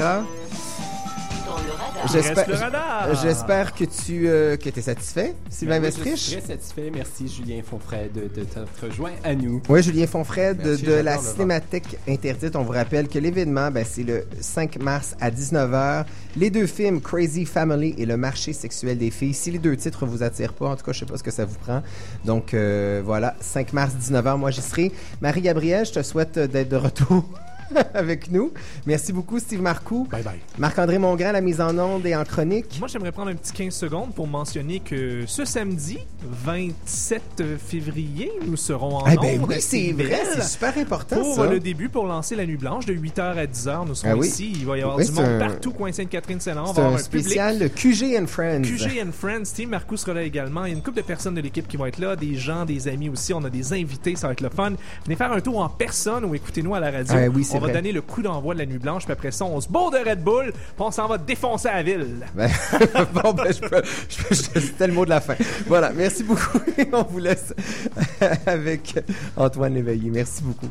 J'espère, 3.21 3.73
que 3.73 3.85
tu 3.85 4.27
euh, 4.27 4.57
que 4.57 4.69
es 4.69 4.81
satisfait, 4.81 5.35
Sylvain 5.49 5.79
oui, 5.79 5.85
je 5.85 5.85
Vestrich. 5.85 6.19
suis 6.19 6.37
très 6.37 6.47
satisfait. 6.53 6.91
Merci, 6.93 7.27
Julien 7.27 7.61
Fonfray, 7.63 8.09
de, 8.09 8.21
de 8.21 8.27
t'être 8.27 8.65
rejoint 8.81 9.11
à 9.23 9.33
nous. 9.33 9.61
Oui, 9.69 9.81
Julien 9.81 10.07
Fonfred 10.07 10.57
de, 10.57 10.93
la 10.93 11.17
Cinémathèque 11.17 11.97
Interdite. 12.07 12.55
On 12.55 12.63
vous 12.63 12.71
rappelle 12.71 13.07
que 13.07 13.19
l'événement, 13.19 13.71
ben, 13.71 13.85
c'est 13.87 14.03
le 14.03 14.25
5 14.39 14.79
mars 14.81 15.15
à 15.19 15.31
19h. 15.31 16.05
Les 16.37 16.49
deux 16.49 16.67
films, 16.67 17.01
Crazy 17.01 17.45
Family 17.45 17.95
et 17.97 18.05
Le 18.05 18.17
marché 18.17 18.53
sexuel 18.53 18.97
des 18.97 19.11
filles. 19.11 19.33
Si 19.33 19.51
les 19.51 19.59
deux 19.59 19.75
titres 19.75 20.05
vous 20.05 20.23
attirent 20.23 20.53
pas, 20.53 20.69
en 20.69 20.75
tout 20.75 20.85
cas, 20.85 20.91
je 20.91 20.99
sais 20.99 21.05
pas 21.05 21.17
ce 21.17 21.23
que 21.23 21.31
ça 21.31 21.45
vous 21.45 21.57
prend. 21.57 21.81
Donc, 22.25 22.53
euh, 22.53 23.01
voilà, 23.03 23.35
5 23.39 23.73
mars, 23.73 23.93
19h, 23.99 24.37
moi 24.37 24.51
j'y 24.51 24.61
serai. 24.61 24.91
Marie-Gabrielle, 25.21 25.85
je 25.85 25.93
te 25.93 26.03
souhaite 26.03 26.37
d'être 26.37 26.69
de 26.69 26.77
retour. 26.77 27.25
avec 27.93 28.31
nous. 28.31 28.51
Merci 28.85 29.11
beaucoup, 29.13 29.39
Steve 29.39 29.61
Marcoux. 29.61 30.07
Bye 30.11 30.23
bye. 30.23 30.39
Marc-André 30.57 30.97
Mongrain, 30.99 31.31
la 31.31 31.41
mise 31.41 31.59
en 31.61 31.77
onde 31.77 32.05
et 32.05 32.15
en 32.15 32.23
chronique. 32.23 32.77
Moi, 32.79 32.87
j'aimerais 32.87 33.11
prendre 33.11 33.31
un 33.31 33.35
petit 33.35 33.53
15 33.53 33.73
secondes 33.73 34.13
pour 34.13 34.27
mentionner 34.27 34.79
que 34.79 35.23
ce 35.25 35.45
samedi, 35.45 35.97
27 36.23 37.43
février, 37.57 38.31
nous 38.45 38.57
serons 38.57 38.97
en 38.97 39.05
Eh 39.07 39.15
ben 39.17 39.41
oui, 39.47 39.55
c'est 39.59 39.91
vrai, 39.91 40.21
c'est 40.33 40.43
super 40.43 40.77
important, 40.77 41.17
Pour 41.17 41.35
ça. 41.35 41.47
le 41.47 41.59
début, 41.59 41.89
pour 41.89 42.05
lancer 42.05 42.35
la 42.35 42.45
nuit 42.45 42.57
blanche 42.57 42.85
de 42.85 42.93
8h 42.93 43.21
à 43.37 43.45
10h, 43.45 43.87
nous 43.87 43.95
serons 43.95 44.11
Ah 44.13 44.17
oui. 44.17 44.27
ici. 44.27 44.51
Il 44.55 44.65
va 44.65 44.77
y 44.77 44.81
avoir 44.81 44.97
Oui, 44.97 45.05
du 45.05 45.11
monde 45.11 45.25
un- 45.25 45.39
partout, 45.39 45.71
coin 45.71 45.91
Sainte-Catherine-Saint-Laurent. 45.91 46.71
On 46.71 46.73
C'est 46.73 46.81
un 46.81 46.85
un 46.87 46.95
public. 46.97 47.23
spécial 47.25 47.69
QG 47.71 48.17
and 48.21 48.27
Friends. 48.27 48.61
QG 48.63 49.01
and 49.05 49.11
Friends, 49.11 49.43
Team 49.55 49.69
Marcus 49.69 50.01
sera 50.01 50.13
là 50.13 50.23
également. 50.23 50.65
Il 50.65 50.69
y 50.69 50.73
a 50.73 50.77
une 50.77 50.83
couple 50.83 50.97
de 50.97 51.01
personnes 51.03 51.35
de 51.35 51.41
l'équipe 51.41 51.67
qui 51.67 51.77
vont 51.77 51.85
être 51.85 51.99
là, 51.99 52.15
des 52.15 52.35
gens, 52.35 52.65
des 52.65 52.87
amis 52.87 53.09
aussi. 53.09 53.33
On 53.33 53.43
a 53.43 53.49
des 53.49 53.73
invités, 53.73 54.15
ça 54.15 54.27
va 54.27 54.33
être 54.33 54.41
le 54.41 54.49
fun. 54.49 54.73
Venez 55.05 55.15
faire 55.15 55.31
un 55.31 55.39
tour 55.41 55.59
en 55.59 55.69
personne 55.69 56.25
ou 56.25 56.35
écoutez-nous 56.35 56.75
à 56.75 56.79
la 56.79 56.91
radio. 56.91 57.13
Ah 57.17 57.27
oui, 57.33 57.43
on 57.55 57.59
va 57.59 57.67
vrai. 57.67 57.73
donner 57.73 57.91
le 57.91 58.01
coup 58.01 58.21
d'envoi 58.21 58.53
de 58.53 58.59
la 58.59 58.65
nuit 58.65 58.77
blanche, 58.79 59.03
puis 59.03 59.13
après 59.13 59.31
ça, 59.31 59.45
on 59.45 59.59
se 59.61 59.67
bourre 59.69 59.91
de 59.91 59.97
Red 59.97 60.23
Bull, 60.23 60.51
puis 60.51 60.61
on 60.79 60.91
s'en 60.91 61.07
va 61.07 61.17
défoncer 61.17 61.69
la 61.69 61.83
ville. 61.83 62.07
Ben, 62.35 62.49
bon, 63.13 63.33
ben, 63.33 63.53
je 63.53 63.59
peux, 63.67 63.81
je 64.09 64.23
peux- 64.23 64.35
je- 64.35 64.59
c'était 64.59 64.87
le 64.87 64.93
mot 64.93 65.05
de 65.05 65.09
la 65.11 65.21
fin. 65.21 65.35
Voilà, 65.67 65.91
merci 65.91 66.23
beaucoup 66.23 66.59
on 66.93 67.03
vous 67.03 67.19
laisse 67.19 67.53
avec 68.45 68.95
Antoine 69.37 69.73
Léveillé. 69.73 70.09
Merci 70.09 70.41
beaucoup. 70.43 70.69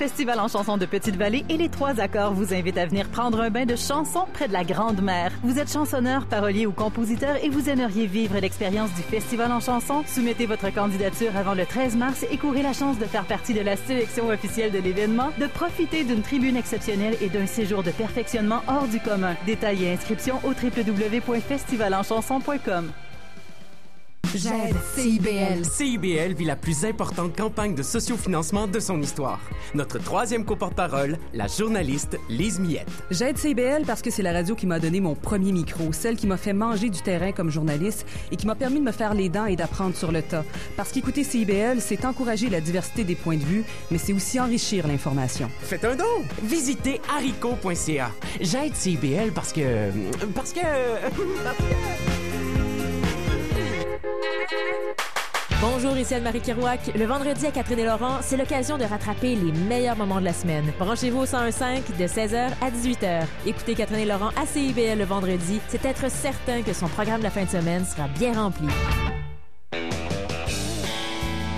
Festival 0.00 0.40
en 0.40 0.48
chansons 0.48 0.78
de 0.78 0.86
Petite-Vallée 0.86 1.44
et 1.50 1.58
les 1.58 1.68
Trois 1.68 2.00
Accords 2.00 2.32
vous 2.32 2.54
invitent 2.54 2.78
à 2.78 2.86
venir 2.86 3.06
prendre 3.10 3.38
un 3.38 3.50
bain 3.50 3.66
de 3.66 3.76
chansons 3.76 4.24
près 4.32 4.48
de 4.48 4.54
la 4.54 4.64
Grande 4.64 5.02
Mer. 5.02 5.30
Vous 5.42 5.58
êtes 5.58 5.70
chansonneur, 5.70 6.24
parolier 6.24 6.64
ou 6.64 6.72
compositeur 6.72 7.36
et 7.44 7.50
vous 7.50 7.68
aimeriez 7.68 8.06
vivre 8.06 8.38
l'expérience 8.38 8.88
du 8.94 9.02
Festival 9.02 9.52
en 9.52 9.60
chansons? 9.60 10.02
Soumettez 10.06 10.46
votre 10.46 10.72
candidature 10.72 11.36
avant 11.36 11.52
le 11.52 11.66
13 11.66 11.96
mars 11.96 12.24
et 12.30 12.38
courez 12.38 12.62
la 12.62 12.72
chance 12.72 12.98
de 12.98 13.04
faire 13.04 13.26
partie 13.26 13.52
de 13.52 13.60
la 13.60 13.76
sélection 13.76 14.28
officielle 14.28 14.72
de 14.72 14.78
l'événement, 14.78 15.32
de 15.38 15.46
profiter 15.46 16.02
d'une 16.02 16.22
tribune 16.22 16.56
exceptionnelle 16.56 17.18
et 17.20 17.28
d'un 17.28 17.44
séjour 17.44 17.82
de 17.82 17.90
perfectionnement 17.90 18.62
hors 18.68 18.88
du 18.88 19.00
commun. 19.00 19.36
Détails 19.44 19.84
et 19.84 19.98
au 20.44 20.48
www.festivalenchanson.com. 20.48 22.90
J'aide 24.34 24.76
CIBL. 24.94 25.64
CIBL 25.64 26.34
vit 26.34 26.44
la 26.44 26.54
plus 26.54 26.84
importante 26.84 27.36
campagne 27.36 27.74
de 27.74 27.82
sociofinancement 27.82 28.68
de 28.68 28.78
son 28.78 29.00
histoire. 29.02 29.40
Notre 29.74 29.98
troisième 29.98 30.44
coporte-parole, 30.44 31.18
la 31.34 31.48
journaliste 31.48 32.16
Lise 32.28 32.60
Miette. 32.60 32.88
J'aide 33.10 33.38
CIBL 33.38 33.82
parce 33.86 34.02
que 34.02 34.10
c'est 34.10 34.22
la 34.22 34.32
radio 34.32 34.54
qui 34.54 34.68
m'a 34.68 34.78
donné 34.78 35.00
mon 35.00 35.16
premier 35.16 35.50
micro, 35.50 35.92
celle 35.92 36.16
qui 36.16 36.28
m'a 36.28 36.36
fait 36.36 36.52
manger 36.52 36.90
du 36.90 37.00
terrain 37.00 37.32
comme 37.32 37.50
journaliste 37.50 38.06
et 38.30 38.36
qui 38.36 38.46
m'a 38.46 38.54
permis 38.54 38.78
de 38.78 38.84
me 38.84 38.92
faire 38.92 39.14
les 39.14 39.28
dents 39.28 39.46
et 39.46 39.56
d'apprendre 39.56 39.96
sur 39.96 40.12
le 40.12 40.22
tas. 40.22 40.44
Parce 40.76 40.92
qu'écouter 40.92 41.24
CIBL, 41.24 41.80
c'est 41.80 42.04
encourager 42.04 42.48
la 42.50 42.60
diversité 42.60 43.02
des 43.02 43.16
points 43.16 43.36
de 43.36 43.44
vue, 43.44 43.64
mais 43.90 43.98
c'est 43.98 44.12
aussi 44.12 44.38
enrichir 44.38 44.86
l'information. 44.86 45.50
Faites 45.60 45.84
un 45.84 45.96
don! 45.96 46.04
Visitez 46.44 47.00
haricot.ca. 47.12 48.12
J'aide 48.40 48.76
CIBL 48.76 49.32
parce 49.34 49.52
que... 49.52 49.90
Parce 50.34 50.52
que... 50.52 50.60
Bonjour, 55.60 55.94
ici 55.98 56.14
Anne-Marie 56.14 56.40
Kirouac. 56.40 56.90
Le 56.96 57.04
vendredi 57.04 57.44
à 57.46 57.50
Catherine 57.50 57.80
et 57.80 57.84
Laurent, 57.84 58.20
c'est 58.22 58.38
l'occasion 58.38 58.78
de 58.78 58.84
rattraper 58.84 59.34
les 59.34 59.52
meilleurs 59.52 59.94
moments 59.96 60.18
de 60.18 60.24
la 60.24 60.32
semaine. 60.32 60.64
Branchez-vous 60.78 61.18
au 61.18 61.26
1015 61.26 61.82
de 61.98 62.04
16h 62.06 62.48
à 62.62 62.70
18h. 62.70 63.24
Écoutez 63.44 63.74
Catherine 63.74 63.98
et 63.98 64.06
Laurent 64.06 64.30
à 64.40 64.46
CIBL 64.46 64.96
le 64.98 65.04
vendredi, 65.04 65.60
c'est 65.68 65.84
être 65.84 66.10
certain 66.10 66.62
que 66.62 66.72
son 66.72 66.88
programme 66.88 67.18
de 67.18 67.24
la 67.24 67.30
fin 67.30 67.44
de 67.44 67.50
semaine 67.50 67.84
sera 67.84 68.08
bien 68.08 68.32
rempli. 68.32 68.68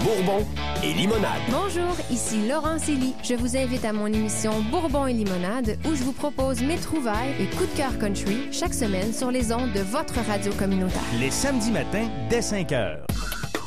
Bourbon 0.02 0.44
et 0.82 0.92
limonade. 0.94 1.40
Bonjour, 1.52 1.94
ici 2.10 2.48
Laurent 2.48 2.80
Célie. 2.80 3.14
Je 3.22 3.34
vous 3.34 3.56
invite 3.56 3.84
à 3.84 3.92
mon 3.92 4.08
émission 4.08 4.62
Bourbon 4.68 5.06
et 5.06 5.12
limonade 5.12 5.78
où 5.88 5.94
je 5.94 6.02
vous 6.02 6.12
propose 6.12 6.60
mes 6.60 6.76
trouvailles 6.76 7.34
et 7.38 7.46
coups 7.56 7.70
de 7.70 7.76
cœur 7.76 7.96
country 8.00 8.48
chaque 8.50 8.74
semaine 8.74 9.12
sur 9.12 9.30
les 9.30 9.52
ondes 9.52 9.72
de 9.72 9.80
votre 9.80 10.18
radio 10.26 10.52
communautaire. 10.54 11.02
Les 11.20 11.30
samedis 11.30 11.70
matins 11.70 12.08
dès 12.28 12.42
5 12.42 12.72
heures. 12.72 13.06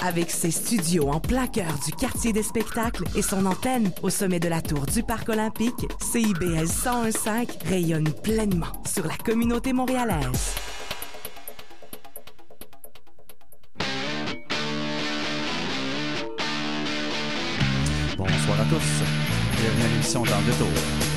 Avec 0.04 0.30
ses 0.30 0.52
studios 0.52 1.10
en 1.10 1.20
plein 1.20 1.48
cœur 1.48 1.74
du 1.86 1.92
quartier 1.92 2.34
des 2.34 2.44
spectacles 2.44 3.06
et 3.16 3.22
son 3.22 3.46
antenne 3.46 3.92
au 4.04 4.10
sommet 4.10 4.40
de 4.40 4.48
la 4.48 4.62
tour 4.62 4.86
du 4.86 5.04
Parc 5.04 5.30
olympique, 5.30 5.88
CIBL 6.02 6.68
1015 6.68 7.16
rayonne 7.66 8.12
pleinement 8.24 8.72
sur 8.86 9.08
la 9.08 9.16
communauté 9.18 9.74
montréalaise. 9.74 10.56
Bonsoir 18.18 18.62
à 18.62 18.66
tous. 18.66 19.04
Bienvenue 19.60 19.84
à 19.84 19.88
l'émission 19.88 20.24
Dans 20.24 20.42
deux 20.46 20.54
tours. 20.54 21.15